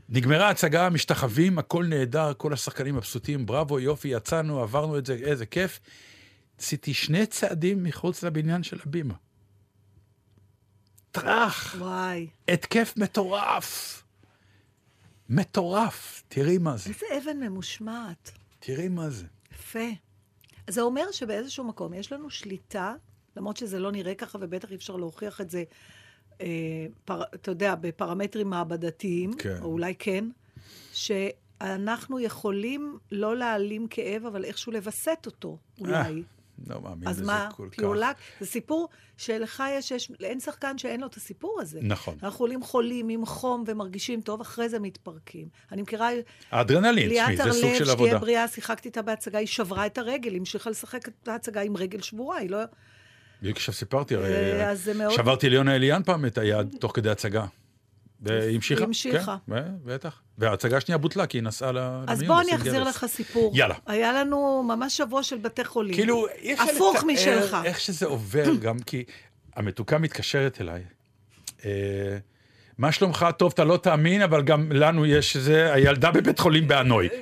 נגמרה 0.08 0.46
ההצגה, 0.46 0.90
משתחווים, 0.90 1.58
הכל 1.58 1.84
נהדר, 1.84 2.32
כל 2.36 2.52
השחקנים 2.52 2.96
מבסוטים, 2.96 3.46
בראבו, 3.46 3.80
יופי, 3.80 4.08
יצאנו, 4.08 4.60
עברנו 4.60 4.98
את 4.98 5.06
זה, 5.06 5.14
איזה 5.14 5.46
כיף. 5.46 5.80
עשיתי 6.58 6.94
שני 6.94 7.26
צעדים 7.26 7.84
מחוץ 7.84 8.22
לבניין 8.22 8.62
של 8.62 8.78
הבימה. 8.86 9.14
טראח, 11.12 11.74
וואי. 11.78 12.26
התקף 12.48 12.94
מטורף. 12.96 14.02
מטורף, 15.28 16.22
תראי 16.28 16.58
מה 16.58 16.76
זה, 16.76 16.90
איזה 16.90 17.06
אבן 17.18 17.40
ממושמעת. 17.40 18.30
תראי 18.58 18.88
מה 18.88 19.10
זה. 19.10 19.26
יפה. 19.52 19.88
זה 20.70 20.80
אומר 20.80 21.12
שבאיזשהו 21.12 21.64
מקום 21.64 21.94
יש 21.94 22.12
לנו 22.12 22.30
שליטה, 22.30 22.94
למרות 23.36 23.56
שזה 23.56 23.78
לא 23.78 23.92
נראה 23.92 24.14
ככה, 24.14 24.38
ובטח 24.40 24.70
אי 24.70 24.76
אפשר 24.76 24.96
להוכיח 24.96 25.40
את 25.40 25.50
זה 25.50 25.64
אה, 26.40 26.86
פר, 27.04 27.22
אתה 27.34 27.50
יודע, 27.50 27.74
בפרמטרים 27.74 28.50
מעבדתיים, 28.50 29.36
כן. 29.36 29.58
או 29.62 29.66
אולי 29.66 29.94
כן, 29.98 30.24
שאנחנו 30.92 32.20
יכולים 32.20 32.98
לא 33.12 33.36
להעלים 33.36 33.88
כאב, 33.88 34.26
אבל 34.26 34.44
איכשהו 34.44 34.72
לווסת 34.72 35.22
אותו, 35.26 35.58
אולי. 35.80 36.22
לא 36.68 36.80
מאמין 36.82 37.08
אז 37.08 37.16
בזה 37.16 37.26
מה, 37.26 37.48
כל 37.56 37.68
כך. 37.70 37.78
פיולק, 37.78 38.16
זה 38.40 38.46
סיפור 38.46 38.88
שלך 39.16 39.62
יש, 39.70 39.90
יש, 39.90 40.12
אין 40.22 40.40
שחקן 40.40 40.78
שאין 40.78 41.00
לו 41.00 41.06
את 41.06 41.14
הסיפור 41.14 41.58
הזה. 41.60 41.80
נכון. 41.82 42.18
אנחנו 42.22 42.44
עולים 42.44 42.62
חולים 42.62 43.08
עם 43.08 43.26
חום 43.26 43.64
ומרגישים 43.66 44.20
טוב, 44.20 44.40
אחרי 44.40 44.68
זה 44.68 44.78
מתפרקים. 44.78 45.48
אני 45.72 45.82
מכירה... 45.82 46.08
האדרנלין, 46.50 47.10
תשמעי, 47.10 47.36
ליאת 47.36 47.36
זה 47.36 47.52
סוג 47.52 47.64
הרלב, 47.64 47.78
של 47.78 47.84
שתהיה 47.84 47.92
עבודה. 47.92 48.18
בריאה, 48.18 48.48
שיחקתי 48.48 48.88
איתה 48.88 49.02
בהצגה, 49.02 49.38
היא 49.38 49.46
שברה 49.46 49.86
את 49.86 49.98
הרגל, 49.98 50.30
היא 50.30 50.38
המשיכה 50.38 50.70
לשחק 50.70 51.08
את 51.08 51.28
ההצגה 51.28 51.60
עם 51.60 51.76
רגל 51.76 52.00
שבורה, 52.00 52.36
היא 52.36 52.50
לא... 52.50 52.58
בדיוק 53.42 53.56
עכשיו 53.56 53.74
סיפרתי, 53.74 54.14
הרי 54.14 54.34
אה, 54.34 54.70
אז 54.70 54.84
זה 54.84 54.94
מאוד- 54.94 55.12
שברתי 55.12 55.50
ליונה 55.50 55.74
אליאן 55.76 56.02
פעם 56.02 56.26
את 56.26 56.38
היד 56.38 56.74
תוך 56.80 56.92
כדי 56.94 57.10
הצגה. 57.10 57.46
והיא 58.20 58.54
המשיכה. 58.54 58.84
המשיכה. 58.84 59.36
כן, 59.46 59.62
בטח. 59.84 60.22
וההצגה 60.38 60.76
השנייה 60.76 60.98
בוטלה, 60.98 61.26
כי 61.26 61.38
היא 61.38 61.42
נסעה 61.42 61.72
למיון. 61.72 62.04
אז 62.08 62.22
בוא 62.22 62.40
אני 62.40 62.54
אחזיר. 62.54 62.84
לך 62.84 63.06
סיפור. 63.06 63.52
יאללה. 63.56 63.74
היה 63.86 64.12
לנו 64.12 64.62
ממש 64.62 64.96
שבוע 64.96 65.22
של 65.22 65.38
בתי 65.38 65.64
חולים. 65.64 65.94
כאילו, 65.94 66.26
אי 66.28 66.54
אפשר 66.54 66.64
הפוך 66.74 67.04
משלך. 67.04 67.56
איך 67.64 67.80
שזה 67.80 68.06
עובר, 68.06 68.54
גם 68.60 68.78
כי 68.78 69.04
המתוקה 69.56 69.98
מתקשרת 69.98 70.60
אליי. 70.60 70.84
מה 72.78 72.92
שלומך? 72.92 73.26
טוב, 73.38 73.52
אתה 73.54 73.64
לא 73.64 73.76
תאמין, 73.76 74.22
אבל 74.22 74.42
גם 74.42 74.72
לנו 74.72 75.06
יש 75.06 75.36
זה, 75.36 75.72
הילדה 75.72 76.10
בבית 76.10 76.38
חולים. 76.38 76.68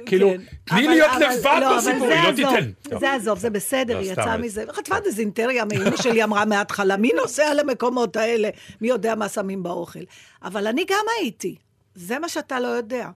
כאילו, 0.06 0.30
כן. 0.30 0.40
תני 0.64 0.84
אבל- 0.86 0.90
להיות 0.94 1.10
לבד 1.14 1.58
לא, 1.60 1.76
בסיפור, 1.76 2.06
היא 2.08 2.22
לא 2.30 2.36
תיתן. 2.36 2.98
זה 3.00 3.12
עזוב, 3.12 3.38
זה 3.38 3.50
בסדר, 3.50 3.94
לא, 3.94 4.00
היא 4.00 4.12
יצאה 4.12 4.36
מזה. 4.36 4.64
חטפה 4.72 5.00
דזינטריה, 5.00 5.62
אמא 5.62 5.96
שלי 5.96 6.24
אמרה 6.24 6.44
מההתחלה, 6.44 6.96
מי 6.96 7.10
נוסע 7.16 7.54
למקומות 7.54 8.16
האלה? 8.16 8.48
מי 8.80 8.88
יודע 8.88 9.14
מה 9.14 9.28
שמים 9.28 9.62
באוכל? 9.62 9.98
אבל 10.42 10.66
אני 10.66 10.84
גם 10.88 11.04
הייתי. 11.20 11.56
זה 11.94 12.18
מה 12.18 12.28
שאתה 12.28 12.60
לא 12.60 12.68
יודע. 12.68 13.10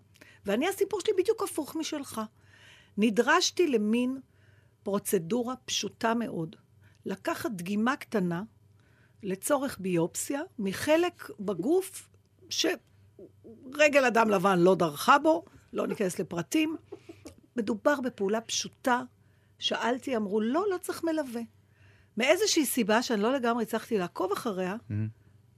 ואני, 0.47 0.69
הסיפור 0.69 1.01
שלי 1.01 1.13
בדיוק 1.19 1.43
הפוך 1.43 1.77
משלך. 1.77 2.21
נדרשתי 2.99 3.67
למין 3.69 4.19
פרוצדורה 4.83 5.55
פשוטה 5.65 6.15
מאוד. 6.15 6.57
לקחת 7.07 7.51
דגימה 7.51 7.97
קטנה 7.97 8.43
לצורך 9.23 9.77
ביופסיה 9.81 10.41
מחלק 10.59 11.31
בגוף 11.41 12.09
שרגל 12.51 14.05
אדם 14.07 14.31
לבן 14.31 14.59
לא 14.59 14.75
דרכה 14.75 15.19
בו, 15.19 15.45
לא 15.73 15.87
ניכנס 15.87 16.19
לפרטים. 16.19 16.77
מדובר 17.57 18.01
בפעולה 18.01 18.41
פשוטה. 18.41 19.03
שאלתי, 19.59 20.17
אמרו, 20.17 20.41
לא, 20.41 20.65
לא 20.71 20.79
צריך 20.79 21.05
מלווה. 21.05 21.41
מאיזושהי 22.17 22.67
סיבה 22.67 23.03
שאני 23.03 23.23
לא 23.23 23.33
לגמרי 23.33 23.63
הצלחתי 23.63 23.99
לעקוב 23.99 24.33
אחריה, 24.33 24.77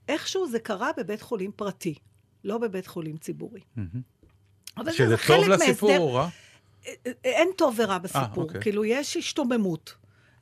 איכשהו 0.09 0.49
זה 0.49 0.59
קרה 0.59 0.91
בבית 0.97 1.23
חולים 1.23 1.53
פרטי, 1.57 1.95
לא 2.45 2.59
בבית 2.59 2.87
חולים 2.87 3.17
ציבורי. 3.17 3.61
אבל 4.77 4.93
שזה 4.93 5.09
זה 5.09 5.17
טוב 5.27 5.49
לסיפור 5.49 5.99
או 5.99 6.15
רע? 6.15 6.29
אין 7.25 7.49
טוב 7.57 7.75
ורע 7.79 7.99
בסיפור. 7.99 8.45
אוקיי. 8.45 8.61
כאילו, 8.61 8.85
יש 8.85 9.17
השתוממות. 9.17 9.95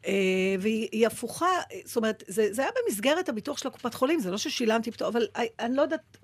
אה, 0.06 0.12
והיא 0.60 0.88
היא 0.92 1.06
הפוכה, 1.06 1.46
אה, 1.46 1.80
זאת 1.84 1.96
אומרת, 1.96 2.24
זה, 2.26 2.52
זה 2.52 2.62
היה 2.62 2.70
במסגרת 2.86 3.28
הביטוח 3.28 3.58
של 3.58 3.68
הקופת 3.68 3.94
חולים, 3.94 4.20
זה 4.20 4.30
לא 4.30 4.38
ששילמתי 4.38 4.90
פתאום, 4.90 5.08
אבל 5.08 5.26
אני, 5.36 5.46
אני 5.58 5.76
לא 5.76 5.82
יודעת... 5.82 6.18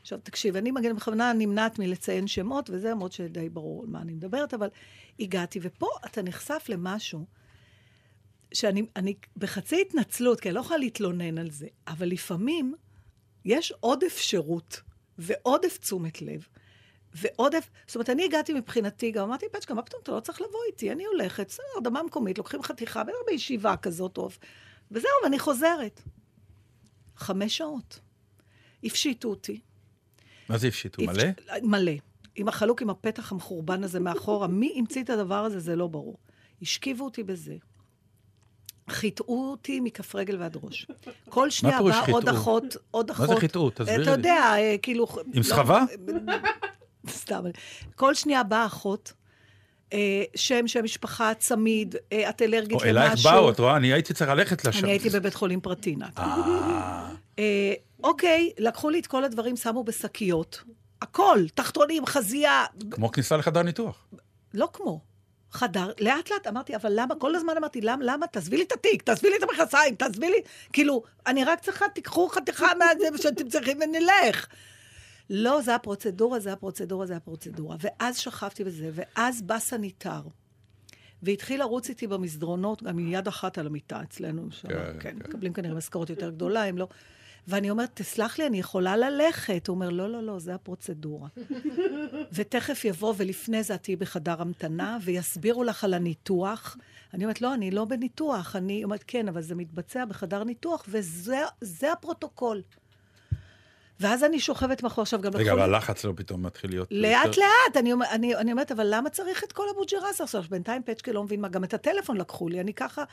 עכשיו, 0.00 0.18
תקשיב, 0.22 0.56
אני 0.56 0.70
מגן 0.70 0.96
בכוונה 0.96 1.32
נמנעת 1.32 1.78
מלציין 1.78 2.26
שמות, 2.26 2.70
וזה 2.70 2.90
למרות 2.90 3.12
שדי 3.12 3.48
ברור 3.48 3.82
על 3.82 3.88
מה 3.88 4.02
אני 4.02 4.14
מדברת, 4.14 4.54
אבל 4.54 4.68
הגעתי, 5.20 5.58
ופה 5.62 5.88
אתה 6.06 6.22
נחשף 6.22 6.66
למשהו 6.68 7.26
שאני 8.54 8.82
אני 8.96 9.14
בחצי 9.36 9.80
התנצלות, 9.80 10.40
כי 10.40 10.48
אני 10.48 10.54
לא 10.54 10.60
יכולה 10.60 10.78
להתלונן 10.78 11.38
על 11.38 11.50
זה, 11.50 11.66
אבל 11.86 12.08
לפעמים 12.08 12.74
יש 13.44 13.72
עודף 13.80 14.18
שירות 14.18 14.80
ועודף 15.18 15.78
תשומת 15.78 16.22
לב. 16.22 16.46
ועודף, 17.16 17.70
זאת 17.86 17.94
אומרת, 17.96 18.10
אני 18.10 18.24
הגעתי 18.24 18.52
מבחינתי, 18.52 19.10
גם 19.10 19.24
אמרתי, 19.28 19.46
פצ'קה, 19.52 19.74
מה 19.74 19.82
פתאום, 19.82 20.00
אתה 20.02 20.12
לא 20.12 20.20
צריך 20.20 20.40
לבוא 20.40 20.58
איתי, 20.66 20.92
אני 20.92 21.04
הולכת, 21.04 21.46
בסדר, 21.48 21.64
אדמה 21.82 22.02
מקומית, 22.02 22.38
לוקחים 22.38 22.62
חתיכה, 22.62 23.04
בטח 23.04 23.16
בישיבה 23.26 23.76
כזאת 23.76 24.12
טוב, 24.12 24.38
וזהו, 24.90 25.10
ואני 25.24 25.38
חוזרת. 25.38 26.02
חמש 27.16 27.56
שעות. 27.56 28.00
הפשיטו 28.84 29.28
אותי. 29.28 29.60
מה 30.48 30.58
זה 30.58 30.68
הפשיטו? 30.68 31.02
הפש- 31.02 31.08
מלא? 31.16 31.24
מלא. 31.62 31.92
עם 32.36 32.48
החלוק 32.48 32.82
עם 32.82 32.90
הפתח 32.90 33.32
המחורבן 33.32 33.84
הזה 33.84 34.00
מאחורה, 34.00 34.46
מי 34.46 34.74
המציא 34.76 35.02
את 35.02 35.10
הדבר 35.10 35.44
הזה, 35.44 35.60
זה 35.60 35.76
לא 35.76 35.86
ברור. 35.86 36.16
השכיבו 36.62 37.04
אותי 37.04 37.22
בזה. 37.22 37.56
חיטאו 38.90 39.50
אותי 39.50 39.80
מכף 39.80 40.14
רגל 40.14 40.40
ועד 40.40 40.56
ראש. 40.62 40.86
כל 41.28 41.50
שנייה 41.50 41.82
באה 41.82 42.06
עוד? 42.12 42.28
אחות, 42.28 42.64
עוד 42.90 43.06
מה 43.10 43.12
אחות. 43.16 43.28
זה 43.28 43.36
חיטאו? 43.36 43.70
תסבירי 43.70 43.94
אתה 43.94 44.04
לי. 44.04 44.10
יודע, 44.10 44.34
אה, 44.56 44.76
כאילו... 44.82 45.06
עם 45.34 45.42
סחבה? 45.42 45.84
סתם. 47.22 47.44
כל 47.94 48.14
שנייה 48.14 48.42
באה 48.42 48.66
אחות, 48.66 49.12
אה, 49.92 50.22
שם, 50.34 50.68
שם 50.68 50.84
משפחה, 50.84 51.34
צמיד, 51.34 51.96
אה, 52.12 52.30
את 52.30 52.42
אלרגית 52.42 52.72
או 52.72 52.76
למשהו. 52.76 52.90
אלייך 52.90 53.22
באו, 53.24 53.50
את 53.50 53.60
רואה? 53.60 53.76
אני 53.76 53.92
הייתי 53.92 54.14
צריך 54.14 54.30
ללכת 54.30 54.64
לשם. 54.64 54.84
אני 54.84 54.92
הייתי 54.92 55.10
בבית 55.10 55.34
חולים 55.34 55.60
פרטי, 55.60 55.96
נת. 55.96 56.18
אה, 57.38 57.72
אוקיי, 58.04 58.52
לקחו 58.58 58.90
לי 58.90 58.98
את 58.98 59.06
כל 59.06 59.24
הדברים, 59.24 59.56
שמו 59.56 59.84
בשקיות. 59.84 60.62
הכל, 61.02 61.38
תחתונים, 61.54 62.06
חזייה, 62.06 62.64
כמו 62.90 63.12
כניסה 63.12 63.36
לחדר 63.36 63.62
ניתוח. 63.62 64.06
לא 64.54 64.68
כמו. 64.72 65.00
חדר, 65.52 65.92
לאט 66.00 66.30
לאט 66.30 66.46
אמרתי, 66.46 66.76
אבל 66.76 66.92
למה, 66.94 67.14
כל 67.14 67.34
הזמן 67.34 67.52
אמרתי, 67.58 67.80
למה, 67.80 68.04
למה, 68.04 68.26
תעזבי 68.26 68.56
לי 68.56 68.62
את 68.62 68.72
התיק, 68.72 69.02
תעזבי 69.02 69.30
לי 69.30 69.36
את 69.36 69.42
המכנסיים, 69.42 69.94
תעזבי 69.94 70.28
לי, 70.30 70.40
כאילו, 70.72 71.02
אני 71.26 71.44
רק 71.44 71.60
צריכה, 71.60 71.88
תיקחו 71.94 72.28
חתיכה 72.28 72.66
מהזה 72.78 73.22
שאתם 73.22 73.48
צריכים 73.48 73.78
ונלך. 73.80 74.46
לא, 75.30 75.60
זה 75.62 75.74
הפרוצדורה, 75.74 76.40
זה 76.40 76.52
הפרוצדורה, 76.52 77.06
זה 77.06 77.16
הפרוצדורה. 77.16 77.76
ואז 77.80 78.18
שכבתי 78.18 78.64
בזה, 78.64 78.90
ואז 78.92 79.42
בא 79.42 79.58
סניטר, 79.58 80.20
והתחיל 81.22 81.60
לרוץ 81.60 81.88
איתי 81.88 82.06
במסדרונות, 82.06 82.82
גם 82.82 82.98
עם 82.98 83.12
יד 83.12 83.28
אחת 83.28 83.58
על 83.58 83.66
המיטה 83.66 84.02
אצלנו, 84.02 84.50
שם, 84.50 84.68
כן, 84.68 84.74
כן, 84.74 84.98
כן. 85.00 85.18
כן, 85.18 85.28
מקבלים 85.28 85.52
כנראה 85.52 85.74
משכורת 85.74 86.10
יותר 86.10 86.30
גדולה, 86.30 86.64
הם 86.64 86.78
לא... 86.78 86.88
ואני 87.48 87.70
אומרת, 87.70 87.90
תסלח 87.94 88.38
לי, 88.38 88.46
אני 88.46 88.58
יכולה 88.58 88.96
ללכת. 88.96 89.66
הוא 89.68 89.74
אומר, 89.74 89.90
לא, 89.90 90.10
לא, 90.10 90.22
לא, 90.22 90.38
זה 90.38 90.54
הפרוצדורה. 90.54 91.28
ותכף 92.34 92.84
יבוא, 92.84 93.14
ולפני 93.16 93.62
זה 93.62 93.74
את 93.74 93.82
תהיי 93.82 93.96
בחדר 93.96 94.42
המתנה, 94.42 94.98
ויסבירו 95.04 95.64
לך 95.64 95.84
על 95.84 95.94
הניתוח. 95.94 96.76
אני 97.14 97.24
אומרת, 97.24 97.42
לא, 97.42 97.54
אני 97.54 97.70
לא 97.70 97.84
בניתוח. 97.84 98.56
אני 98.56 98.84
אומרת, 98.84 99.04
כן, 99.06 99.28
אבל 99.28 99.42
זה 99.42 99.54
מתבצע 99.54 100.04
בחדר 100.04 100.44
ניתוח, 100.44 100.84
וזה 100.88 101.42
זה 101.60 101.92
הפרוטוקול. 101.92 102.62
ואז 104.00 104.24
אני 104.24 104.40
שוכבת 104.40 104.82
מאחור 104.82 105.02
עכשיו 105.02 105.20
גם... 105.20 105.32
רגע, 105.34 105.52
אבל 105.52 105.62
הלחץ 105.62 106.04
לא 106.04 106.12
פתאום 106.16 106.46
מתחיל 106.46 106.70
להיות... 106.70 106.88
לאט 106.90 107.36
לאט, 107.36 107.76
אני, 107.76 107.92
אני, 108.10 108.36
אני 108.36 108.52
אומרת, 108.52 108.72
אבל 108.72 108.86
למה 108.90 109.10
צריך 109.10 109.44
את 109.44 109.52
כל 109.52 109.64
אבו-ג'רס 109.74 110.20
עכשיו? 110.20 110.44
בינתיים 110.50 110.82
פצ'קה 110.82 111.12
לא 111.12 111.24
מבין 111.24 111.40
מה, 111.40 111.48
גם 111.48 111.64
את 111.64 111.74
הטלפון 111.74 112.16
לקחו 112.16 112.48
לי, 112.48 112.60
אני 112.60 112.74
ככה... 112.74 113.04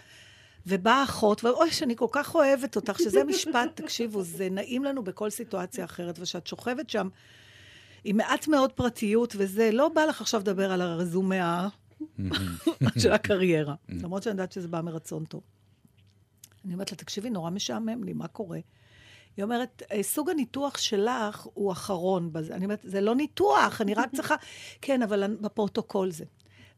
ובאה 0.68 1.04
אחות, 1.04 1.44
ואוי, 1.44 1.72
שאני 1.72 1.96
כל 1.96 2.08
כך 2.12 2.36
אוהבת 2.36 2.76
אותך, 2.76 3.00
שזה 3.00 3.24
משפט, 3.30 3.82
תקשיבו, 3.82 4.24
זה 4.24 4.50
נעים 4.50 4.84
לנו 4.84 5.04
בכל 5.04 5.30
סיטואציה 5.30 5.86
אחרת, 5.86 6.20
וכשאת 6.20 6.48
שוכבת 6.48 6.90
שם 6.90 7.10
עם 8.04 8.18
מעט 8.18 8.48
מאוד 8.48 8.72
פרטיות, 8.72 9.36
וזה, 9.38 9.70
לא 9.72 9.90
בא 9.90 10.06
לך 10.06 10.22
עכשיו 10.22 10.40
לדבר 10.40 10.72
על 10.72 10.82
הרזומה 10.82 11.68
של 13.02 13.12
הקריירה, 13.12 13.76
למרות 13.90 14.24
שאני 14.24 14.32
יודעת 14.32 14.52
שזה 14.52 14.68
בא 14.68 14.82
מרצון 14.82 15.26
טוב. 15.26 15.42
אני 16.66 16.74
אומרת 16.74 16.92
לה, 16.92 16.98
תקשיבי, 16.98 17.30
נורא 17.30 17.50
משעמם 17.50 18.04
לי, 18.04 18.14
מה 18.14 18.28
קורה? 18.28 18.60
היא 19.38 19.44
אומרת, 19.44 19.84
"אה, 19.92 20.04
סוג 20.04 20.30
הניתוח 20.30 20.78
שלך 20.78 21.48
הוא 21.54 21.72
אחרון 21.72 22.34
בזה. 22.34 22.56
אני 22.56 22.66
אומרת, 22.66 22.80
זה 22.84 23.02
לא 23.02 23.16
ניתוח, 23.16 23.82
אני 23.82 23.94
רק 23.94 24.10
צריכה... 24.16 24.36
כן, 24.82 25.02
אבל 25.02 25.36
בפרוטוקול 25.42 26.12
זה. 26.12 26.26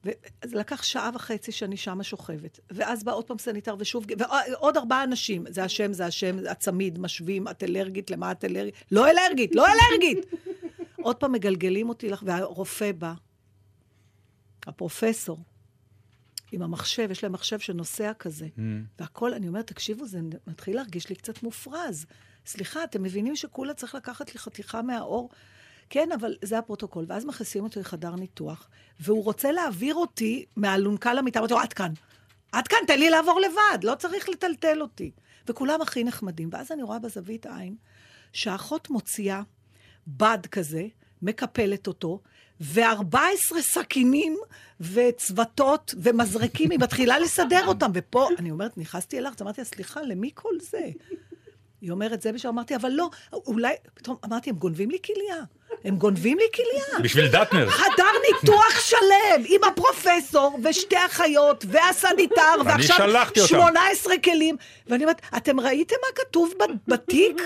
וזה 0.05 0.57
לקח 0.57 0.83
שעה 0.83 1.09
וחצי 1.13 1.51
שאני 1.51 1.77
שמה 1.77 2.03
שוכבת. 2.03 2.59
ואז 2.71 3.03
בא 3.03 3.13
עוד 3.13 3.25
פעם 3.25 3.37
סניטר 3.37 3.75
ושוב, 3.79 4.05
ועוד 4.17 4.77
ארבעה 4.77 5.03
אנשים. 5.03 5.45
זה 5.49 5.63
השם, 5.63 5.93
זה 5.93 6.05
השם, 6.05 6.37
הצמיד, 6.49 6.99
משווים, 6.99 7.47
את 7.47 7.63
אלרגית, 7.63 8.11
למה 8.11 8.31
את 8.31 8.45
אלרגית? 8.45 8.75
לא 8.91 9.07
אלרגית, 9.09 9.55
לא 9.55 9.65
אלרגית! 9.67 10.25
עוד 11.05 11.15
פעם 11.15 11.31
מגלגלים 11.31 11.89
אותי 11.89 12.09
לך, 12.09 12.23
והרופא 12.25 12.91
בא, 12.91 13.13
הפרופסור, 14.67 15.39
עם 16.51 16.61
המחשב, 16.61 17.07
יש 17.11 17.23
להם 17.23 17.31
מחשב 17.31 17.59
שנוסע 17.59 18.13
כזה. 18.13 18.47
והכל, 18.99 19.33
אני 19.33 19.47
אומרת, 19.47 19.67
תקשיבו, 19.67 20.07
זה 20.07 20.19
מתחיל 20.47 20.75
להרגיש 20.75 21.09
לי 21.09 21.15
קצת 21.15 21.43
מופרז. 21.43 22.05
סליחה, 22.45 22.83
אתם 22.83 23.03
מבינים 23.03 23.35
שכולה 23.35 23.73
צריך 23.73 23.95
לקחת 23.95 24.33
לי 24.33 24.39
חתיכה 24.39 24.81
מהאור? 24.81 25.29
כן, 25.89 26.09
אבל 26.11 26.35
זה 26.41 26.57
הפרוטוקול. 26.57 27.05
ואז 27.07 27.25
מכניסים 27.25 27.63
אותו 27.63 27.79
לחדר 27.79 28.15
ניתוח, 28.15 28.69
והוא 28.99 29.23
רוצה 29.23 29.51
להעביר 29.51 29.95
אותי 29.95 30.45
מהאלונקה 30.55 31.13
למיטה, 31.13 31.39
אמרתי 31.39 31.53
לו, 31.53 31.59
עד 31.59 31.73
כאן. 31.73 31.91
עד 32.51 32.67
כאן, 32.67 32.77
תן 32.87 32.99
לי 32.99 33.09
לעבור 33.09 33.41
לבד, 33.41 33.83
לא 33.83 33.95
צריך 33.95 34.29
לטלטל 34.29 34.81
אותי. 34.81 35.11
וכולם 35.47 35.81
הכי 35.81 36.03
נחמדים. 36.03 36.49
ואז 36.51 36.71
אני 36.71 36.83
רואה 36.83 36.99
בזווית 36.99 37.45
עין 37.45 37.75
שהאחות 38.33 38.89
מוציאה 38.89 39.41
בד 40.07 40.39
כזה, 40.51 40.87
מקפלת 41.21 41.87
אותו, 41.87 42.21
ו-14 42.61 43.61
סכינים 43.61 44.37
וצוותות 44.79 45.95
ומזרקים, 45.97 46.71
היא 46.71 46.79
מתחילה 46.79 47.19
לסדר 47.19 47.67
אותם. 47.67 47.91
ופה, 47.93 48.29
אני 48.37 48.51
אומרת, 48.51 48.77
נכנסתי 48.77 49.19
אז 49.19 49.41
אמרתי 49.41 49.61
לה, 49.61 49.65
סליחה, 49.65 50.01
למי 50.01 50.31
כל 50.33 50.53
זה? 50.61 50.89
היא 51.85 51.91
אומרת, 51.91 52.21
זה 52.21 52.31
בשביל... 52.31 52.51
אמרתי, 52.51 52.75
אבל 52.75 52.89
לא, 52.89 53.09
אולי... 53.33 53.73
פתאום 53.93 54.17
אמרתי, 54.25 54.49
הם 54.49 54.55
גונבים 54.55 54.89
לי 54.89 54.97
כליה. 55.05 55.43
הם 55.83 55.97
גונבים 55.97 56.37
לי 56.37 56.45
כליה. 56.55 56.99
בשביל 57.03 57.27
דטנר. 57.27 57.69
חדר 57.69 58.11
ניתוח 58.33 58.79
שלם, 58.79 59.43
עם 59.45 59.61
הפרופסור, 59.63 60.59
ושתי 60.63 60.95
אחיות, 61.05 61.65
והסניטר, 61.67 62.55
ועכשיו 62.65 62.97
שלחתי 62.97 63.39
אותם. 63.39 63.49
18 63.49 64.17
כלים. 64.17 64.57
ואני 64.87 65.03
אומרת, 65.03 65.21
אתם 65.37 65.59
ראיתם 65.59 65.95
מה 66.01 66.23
כתוב 66.23 66.53
בתיק? 66.87 67.41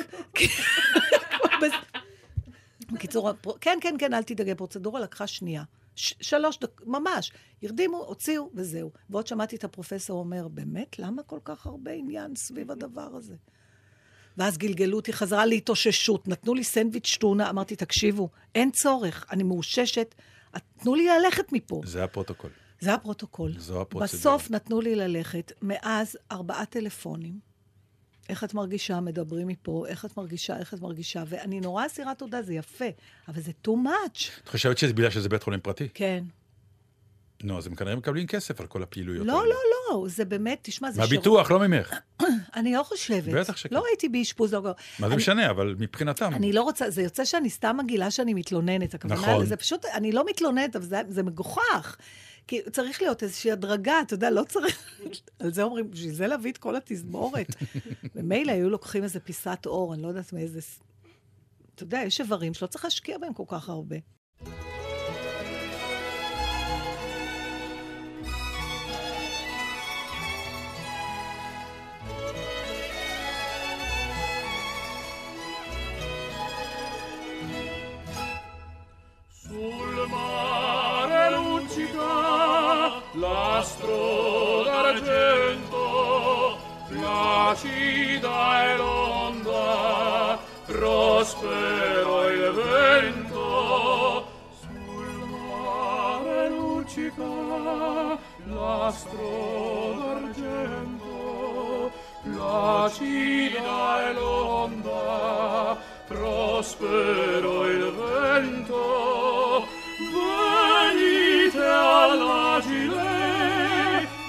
בקיצור, 2.91 3.31
כן, 3.61 3.77
כן, 3.81 3.95
כן, 3.99 4.13
אל 4.13 4.23
תדאגי, 4.23 4.51
הפרוצדורה 4.51 4.99
לקחה 4.99 5.27
שנייה. 5.27 5.63
שלוש 5.95 6.59
דקות, 6.59 6.87
ממש. 6.87 7.31
הרדימו, 7.63 7.97
הוציאו, 7.97 8.49
וזהו. 8.53 8.91
ועוד 9.09 9.27
שמעתי 9.27 9.55
את 9.55 9.63
הפרופסור 9.63 10.19
אומר, 10.19 10.47
באמת, 10.47 10.99
למה 10.99 11.23
כל 11.23 11.39
כך 11.43 11.65
הרבה 11.65 11.91
עניין 11.91 12.35
סביב 12.35 12.71
הדבר 12.71 13.09
הזה? 13.15 13.35
ואז 14.39 14.57
גלגלו 14.57 14.97
אותי 14.97 15.13
חזרה 15.13 15.45
להתאוששות, 15.45 16.27
נתנו 16.27 16.53
לי 16.53 16.63
סנדוויץ' 16.63 17.17
טונה, 17.19 17.49
אמרתי, 17.49 17.75
תקשיבו, 17.75 18.29
אין 18.55 18.71
צורך, 18.71 19.25
אני 19.31 19.43
מאוששת, 19.43 20.15
תנו 20.77 20.95
לי 20.95 21.07
ללכת 21.07 21.51
מפה. 21.51 21.81
זה 21.85 22.03
הפרוטוקול. 22.03 22.49
זה 22.79 22.93
הפרוטוקול. 22.93 23.53
זו 23.57 23.81
הפרוצדורה. 23.81 24.35
בסוף 24.35 24.51
נתנו 24.51 24.81
לי 24.81 24.95
ללכת. 24.95 25.51
מאז 25.61 26.17
ארבעה 26.31 26.65
טלפונים. 26.65 27.39
איך 28.29 28.43
את 28.43 28.53
מרגישה? 28.53 28.99
מדברים 28.99 29.47
מפה, 29.47 29.85
איך 29.87 30.05
את 30.05 30.17
מרגישה, 30.17 30.57
איך 30.57 30.73
את 30.73 30.81
מרגישה. 30.81 31.23
ואני 31.27 31.59
נורא 31.59 31.85
אסירת 31.85 32.19
תודה, 32.19 32.41
זה 32.41 32.53
יפה, 32.53 32.85
אבל 33.27 33.41
זה 33.41 33.51
too 33.67 33.71
much. 33.71 34.41
את 34.43 34.47
חושבת 34.47 34.77
שזה 34.77 34.93
בגלל 34.93 35.09
שזה 35.09 35.29
בית 35.29 35.43
חולים 35.43 35.59
פרטי? 35.59 35.87
כן. 35.93 36.23
נו, 37.43 37.57
אז 37.57 37.67
הם 37.67 37.75
כנראה 37.75 37.95
מקבלים 37.95 38.27
כסף 38.27 38.61
על 38.61 38.67
כל 38.67 38.83
הפעילויות 38.83 39.27
לא, 39.27 39.39
האלה. 39.39 39.49
לא, 39.49 39.55
לא, 39.91 40.07
זה 40.09 40.25
באמת, 40.25 40.59
תשמע, 40.61 40.91
זה 40.91 41.01
מהביטוח, 41.01 41.51
לא 41.51 41.59
ממך. 41.59 41.99
אני 42.55 42.73
לא 42.73 42.83
חושבת. 42.83 43.33
בטח 43.33 43.57
שכן. 43.57 43.75
לא 43.75 43.83
הייתי 43.89 44.09
באשפוז, 44.09 44.53
לא... 44.53 44.61
מה 44.99 45.09
זה 45.09 45.15
משנה, 45.15 45.49
אבל 45.49 45.75
מבחינתם. 45.79 46.33
אני 46.33 46.53
לא 46.53 46.61
רוצה, 46.61 46.89
זה 46.89 47.01
יוצא 47.01 47.25
שאני 47.25 47.49
סתם 47.49 47.77
מגעילה 47.83 48.11
שאני 48.11 48.33
מתלוננת. 48.33 48.93
הכוונה, 48.93 49.21
נכון. 49.21 49.45
זה 49.45 49.55
פשוט, 49.55 49.85
אני 49.85 50.11
לא 50.11 50.25
מתלוננת, 50.29 50.75
אבל 50.75 50.85
זה, 50.85 51.01
זה 51.07 51.23
מגוחך. 51.23 51.95
כי 52.47 52.61
צריך 52.71 53.01
להיות 53.01 53.23
איזושהי 53.23 53.51
הדרגה, 53.51 54.01
אתה 54.01 54.13
יודע, 54.13 54.29
לא 54.29 54.43
צריך... 54.43 54.99
על 55.39 55.53
זה 55.53 55.63
אומרים, 55.63 55.91
בשביל 55.91 56.11
זה 56.11 56.27
להביא 56.27 56.51
את 56.51 56.57
כל 56.57 56.75
התזמורת. 56.75 57.55
ומילא 58.15 58.51
היו 58.51 58.69
לוקחים 58.69 59.03
איזה 59.03 59.19
פיסת 59.19 59.65
אור, 59.65 59.93
אני 59.93 60.01
לא 60.01 60.07
יודעת 60.07 60.33
מאיזה... 60.33 60.59
אתה 61.75 61.83
יודע, 61.83 62.01
יש 62.05 62.21
איברים 62.21 62.53
שלא 62.53 62.67
צריך 62.67 62.83
להשקיע 62.83 63.17
בהם 63.17 63.33
כל 63.33 63.43
כך 63.47 63.69
הרבה. 63.69 63.95
prospero 91.29 92.27
il 92.29 92.51
vento 92.53 94.25
sul 94.61 95.27
mare 95.29 96.49
luccica 96.49 97.23
l'astro 98.45 99.93
d'argento 99.99 101.91
placida 102.23 104.09
e 104.09 104.13
l'onda 104.13 105.77
prospero 106.07 107.67
il 107.67 107.93
vento. 107.93 109.67
Venite 110.11 111.63
all'agile 111.63 113.07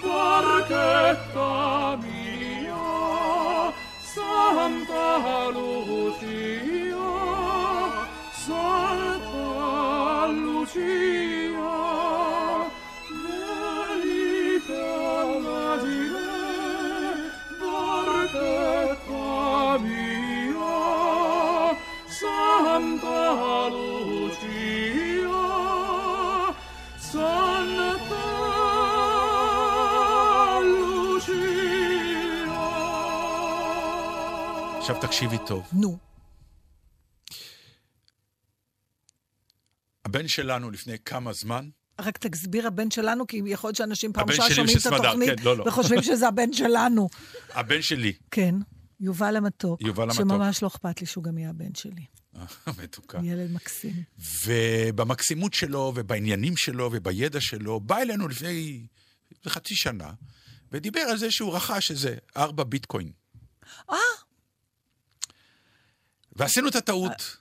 barchetta 0.03 1.97
mia 1.97 3.73
Santa 4.03 5.49
Lucia. 5.51 6.90
עכשיו 34.91 34.97
תקשיבי 35.01 35.39
טוב. 35.39 35.69
נו. 35.73 36.10
הבן 40.11 40.29
שלנו 40.29 40.71
לפני 40.71 40.99
כמה 41.05 41.33
זמן, 41.33 41.69
רק 42.01 42.19
תסביר 42.19 42.67
הבן 42.67 42.91
שלנו, 42.91 43.27
כי 43.27 43.43
יכול 43.47 43.69
להיות 43.69 43.77
שאנשים 43.77 44.13
פעם 44.13 44.29
ראשונה 44.29 44.51
שומעים 44.55 44.77
את 44.79 44.87
התוכנית, 44.87 45.39
כן, 45.39 45.45
לא, 45.45 45.57
לא. 45.57 45.65
וחושבים 45.69 46.03
שזה 46.03 46.29
הבן 46.29 46.53
שלנו. 46.53 47.09
הבן 47.59 47.83
שלי, 47.83 48.13
כן, 48.31 48.55
יובל 49.01 49.37
המתוק. 49.37 49.81
יובל 49.83 50.03
המתוק. 50.03 50.17
שממש 50.17 50.63
לא 50.63 50.69
אכפת 50.69 51.01
לי 51.01 51.07
שהוא 51.07 51.25
גם 51.25 51.39
יהיה 51.39 51.51
הבן 51.51 51.75
שלי. 51.75 52.05
מתוקה. 52.83 53.19
ילד 53.23 53.51
מקסים. 53.53 54.03
ובמקסימות 54.47 55.55
שלו, 55.55 55.93
ובעניינים 55.95 56.57
שלו, 56.57 56.91
ובידע 56.93 57.41
שלו, 57.41 57.81
בא 57.81 57.99
אלינו 57.99 58.29
לפני 58.29 58.87
חצי 59.49 59.75
שנה, 59.75 60.13
ודיבר 60.73 61.01
על 61.01 61.17
זה 61.17 61.31
שהוא 61.31 61.57
רכש 61.57 61.91
איזה 61.91 62.17
ארבע 62.37 62.65
ביטקוין. 62.65 63.13
אה, 63.91 63.97
ועשינו 66.37 66.69
את 66.69 66.77
הטעות. 66.77 67.40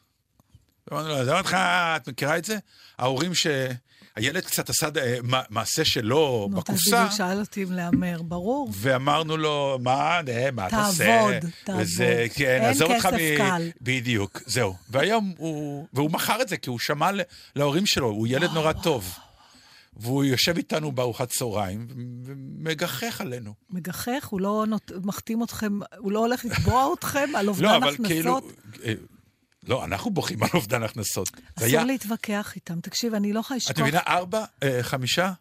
אמרנו 0.92 1.08
לו, 1.10 1.16
אז 1.18 1.30
אמרתי 1.30 1.48
לך, 1.48 1.54
את 1.54 2.10
מכירה 2.10 2.38
את 2.38 2.46
זה? 2.46 2.58
ההורים 2.98 3.32
שהילד 3.36 4.46
קצת 4.46 4.70
עשה 4.70 4.88
אה, 4.98 5.18
מע- 5.24 5.42
מעשה 5.50 5.86
שלו 5.86 6.48
נו, 6.52 6.58
בקופסה, 6.58 6.98
בדיוק 6.98 7.18
שאל 7.18 7.40
אותי 7.40 7.64
אם 7.64 7.72
להמר, 7.72 8.22
ברור. 8.22 8.70
ואמרנו 8.74 9.38
לו, 9.38 9.80
מה, 9.82 10.20
מה 10.54 10.68
אתה 10.68 10.88
עושה? 10.88 11.06
תעבוד, 11.06 11.52
תעבוד. 11.64 11.82
וזה, 11.82 12.26
כן, 12.34 12.46
אין 12.46 12.64
עזוב 12.64 12.92
אותך 12.92 13.06
כסף 13.06 13.18
קל. 13.38 13.70
בדיוק, 13.82 14.42
זהו. 14.46 14.76
והיום 14.90 15.34
הוא... 15.38 15.88
והוא 15.94 16.12
מכר 16.12 16.42
את 16.42 16.50
זה, 16.50 16.58
כי 16.58 16.70
הוא 16.70 16.80
שמע 16.80 17.10
להורים 17.56 17.86
שלו, 17.86 18.08
הוא 18.08 18.28
ילד 18.30 18.50
נורא 18.54 18.74
טוב. 18.74 19.16
והוא 19.98 20.24
יושב 20.24 20.58
איתנו 20.58 20.92
בארוחת 20.92 21.30
צהריים 21.30 21.88
ומגחך 22.26 23.22
עלינו. 23.22 23.54
מגחך, 23.70 24.28
הוא 24.30 24.42
לא 24.42 24.66
נות... 24.68 24.92
מחתים 25.04 25.44
אתכם, 25.44 25.80
הוא 25.98 26.12
לא 26.12 26.20
הולך 26.20 26.46
לתבוע 26.46 26.94
אתכם 27.00 27.30
על 27.36 27.48
אובדן 27.48 27.66
לא, 27.66 27.78
אבל 27.78 27.94
הכנסות? 27.94 28.44
כאילו... 28.82 28.98
לא, 29.70 29.86
אנחנו 29.86 30.12
בוכים 30.12 30.44
על 30.44 30.50
אובדן 30.54 30.84
הכנסות. 30.84 31.30
זה 31.58 31.66
היה- 31.66 31.78
אסור 31.80 31.88
להתווכח 31.88 32.56
איתם. 32.56 32.80
תקשיב, 32.82 33.14
אני 33.14 33.34
לא 33.34 33.40
יכולה 33.40 33.58
לשכוח... 33.58 33.72
את 33.72 33.80
מבינה, 33.80 34.00
ארבע, 34.08 34.46
אה, 34.64 34.80
חמישה, 34.84 35.32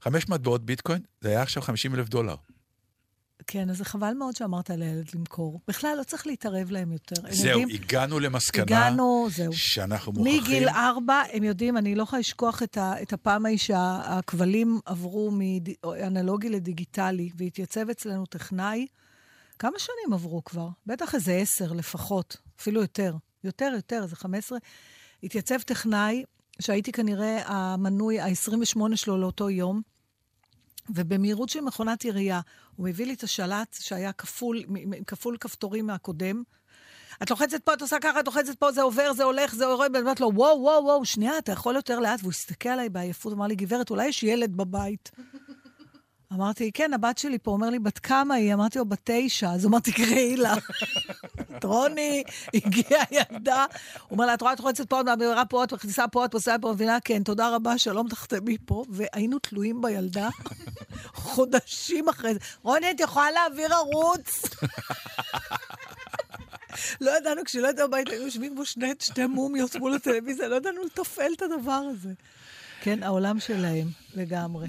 חמש 0.00 0.28
מטבעות 0.28 0.64
ביטקוין, 0.64 1.00
זה 1.20 1.28
היה 1.28 1.42
עכשיו 1.42 1.62
50 1.62 1.94
אלף 1.94 2.08
דולר. 2.08 2.34
כן, 3.46 3.70
אז 3.70 3.76
זה 3.78 3.84
חבל 3.84 4.14
מאוד 4.18 4.36
שאמרת 4.36 4.70
לילד 4.70 5.10
למכור. 5.14 5.60
בכלל, 5.68 5.94
לא 5.98 6.02
צריך 6.04 6.26
להתערב 6.26 6.70
להם 6.70 6.92
יותר. 6.92 7.14
זהו, 7.30 7.60
יודעים- 7.60 7.68
הגענו 7.82 8.20
למסקנה 8.20 8.62
הגענו, 8.62 9.28
זהו. 9.30 9.52
שאנחנו 9.52 10.12
מוכרחים... 10.12 10.42
מגיל 10.42 10.68
ארבע, 10.68 11.22
הם 11.32 11.42
יודעים, 11.44 11.76
אני 11.76 11.94
לא 11.94 12.02
יכולה 12.02 12.20
לשכוח 12.20 12.62
את, 12.62 12.76
ה, 12.76 13.02
את 13.02 13.12
הפעם 13.12 13.46
ההיא 13.46 13.58
שהכבלים 13.58 14.80
עברו 14.84 15.30
מאנלוגי 15.30 16.48
לדיגיטלי, 16.48 17.30
והתייצב 17.36 17.90
אצלנו 17.90 18.26
טכנאי. 18.26 18.86
כמה 19.58 19.78
שנים 19.78 20.12
עברו 20.12 20.44
כבר? 20.44 20.68
בטח 20.86 21.14
איזה 21.14 21.32
עשר 21.32 21.72
לפחות, 21.72 22.36
אפילו 22.60 22.80
יותר. 22.80 23.14
יותר, 23.44 23.72
יותר, 23.76 24.06
חמש 24.06 24.38
עשרה. 24.38 24.58
התייצב 25.22 25.60
טכנאי, 25.60 26.24
שהייתי 26.60 26.92
כנראה 26.92 27.42
המנוי 27.46 28.20
ה-28 28.20 28.96
שלו 28.96 29.18
לאותו 29.18 29.50
יום, 29.50 29.82
ובמהירות 30.90 31.48
של 31.48 31.60
מכונת 31.60 32.04
ירייה, 32.04 32.40
הוא 32.76 32.86
מביא 32.86 33.06
לי 33.06 33.14
את 33.14 33.22
השלט 33.22 33.76
שהיה 33.80 34.12
כפול, 34.12 34.62
כפול 35.06 35.36
כפתורים 35.40 35.86
מהקודם. 35.86 36.42
את 37.22 37.30
לוחצת 37.30 37.62
פה, 37.64 37.74
את 37.74 37.82
עושה 37.82 37.96
ככה, 38.00 38.20
את 38.20 38.26
לוחצת 38.26 38.54
פה, 38.54 38.72
זה 38.72 38.82
עובר, 38.82 39.12
זה 39.12 39.24
הולך, 39.24 39.54
זה 39.54 39.64
יורד, 39.64 39.90
ואני 39.92 40.02
אומרת 40.02 40.20
לו, 40.20 40.30
וואו, 40.34 40.60
וואו, 40.60 40.84
וואו, 40.84 41.04
שנייה, 41.04 41.38
אתה 41.38 41.52
יכול 41.52 41.74
יותר 41.76 42.00
לאט? 42.00 42.20
והוא 42.20 42.30
הסתכל 42.30 42.68
עליי 42.68 42.88
בעייפות, 42.88 43.32
אמר 43.32 43.46
לי, 43.46 43.54
גברת, 43.54 43.90
אולי 43.90 44.06
יש 44.06 44.22
ילד 44.22 44.56
בבית. 44.56 45.10
אמרתי, 46.34 46.70
כן, 46.74 46.94
הבת 46.94 47.18
שלי 47.18 47.38
פה, 47.38 47.50
אומר 47.50 47.70
לי, 47.70 47.78
בת 47.78 47.98
כמה 47.98 48.34
היא? 48.34 48.54
אמרתי 48.54 48.78
לו, 48.78 48.84
בת 48.84 49.00
תשע. 49.04 49.50
אז 49.50 49.64
הוא 49.64 49.70
אמר, 49.70 49.78
תקראי 49.78 50.36
לה. 50.36 50.54
את 51.56 51.64
רוני, 51.64 52.22
הגיעה 52.54 53.04
ילדה. 53.10 53.66
הוא 54.02 54.10
אומר 54.10 54.26
לה, 54.26 54.34
את 54.34 54.42
רואה, 54.42 54.52
את 54.52 54.60
לוחצת 54.60 54.88
פה, 54.88 55.00
את 55.00 55.04
מעבירה 55.04 55.44
פה, 55.44 55.64
את 55.64 55.72
מכניסה 55.72 56.08
פה, 56.08 56.24
את 56.24 56.34
עושה 56.34 56.56
פה, 56.60 56.72
מבינה? 56.72 56.98
כן, 57.04 57.22
תודה 57.22 57.56
רבה, 57.56 57.78
שלום, 57.78 58.08
תחתמי 58.08 58.56
פה. 58.64 58.84
והיינו 58.88 59.38
תלויים 59.38 59.82
בילדה 59.82 60.28
חודשים 61.14 62.08
אחרי 62.08 62.34
זה. 62.34 62.40
רוני, 62.62 62.90
את 62.90 63.00
יכולה 63.00 63.30
להעביר 63.30 63.74
ערוץ? 63.74 64.42
לא 67.00 67.16
ידענו, 67.16 67.44
כשלא 67.44 67.68
ידענו 67.68 67.88
בבית, 67.88 68.08
היינו 68.08 68.24
יושבים 68.24 68.54
בו 68.54 68.64
שני, 68.64 68.92
שתי 68.98 69.26
מומיות 69.26 69.76
מול 69.76 69.94
הטלוויזיה, 69.94 70.48
לא 70.48 70.56
ידענו 70.56 70.84
לתפעל 70.84 71.32
את 71.36 71.42
הדבר 71.42 71.82
הזה. 71.92 72.12
כן, 72.82 73.02
העולם 73.02 73.40
שלהם, 73.40 73.88
לגמרי. 74.14 74.66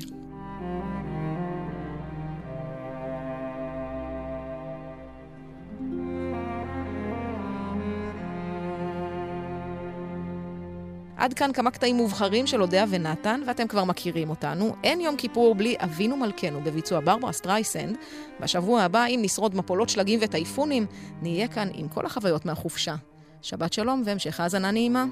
עד 11.23 11.33
כאן 11.33 11.53
כמה 11.53 11.71
קטעים 11.71 11.95
מובחרים 11.95 12.47
של 12.47 12.61
אודיה 12.61 12.85
ונתן, 12.89 13.41
ואתם 13.47 13.67
כבר 13.67 13.83
מכירים 13.83 14.29
אותנו. 14.29 14.75
אין 14.83 15.01
יום 15.01 15.15
כיפור 15.15 15.55
בלי 15.55 15.75
אבינו 15.79 16.17
מלכנו 16.17 16.61
בביצוע 16.63 16.99
ברברה 16.99 17.31
סטרייסנד. 17.31 17.97
בשבוע 18.39 18.81
הבא, 18.81 19.05
אם 19.05 19.19
נשרוד 19.23 19.55
מפולות 19.55 19.89
שלגים 19.89 20.19
וטייפונים, 20.21 20.85
נהיה 21.21 21.47
כאן 21.47 21.69
עם 21.73 21.87
כל 21.87 22.05
החוויות 22.05 22.45
מהחופשה. 22.45 22.95
שבת 23.41 23.73
שלום 23.73 24.03
והמשך 24.05 24.39
האזנה 24.39 24.71
נעימה. 24.71 25.05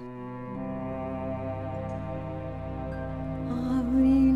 אבינו 3.79 4.30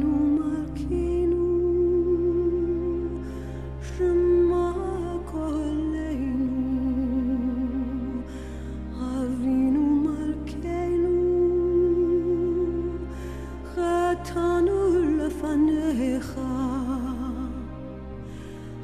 אותנו 14.46 15.18
לפניך, 15.18 16.40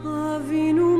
אבינו 0.05 0.90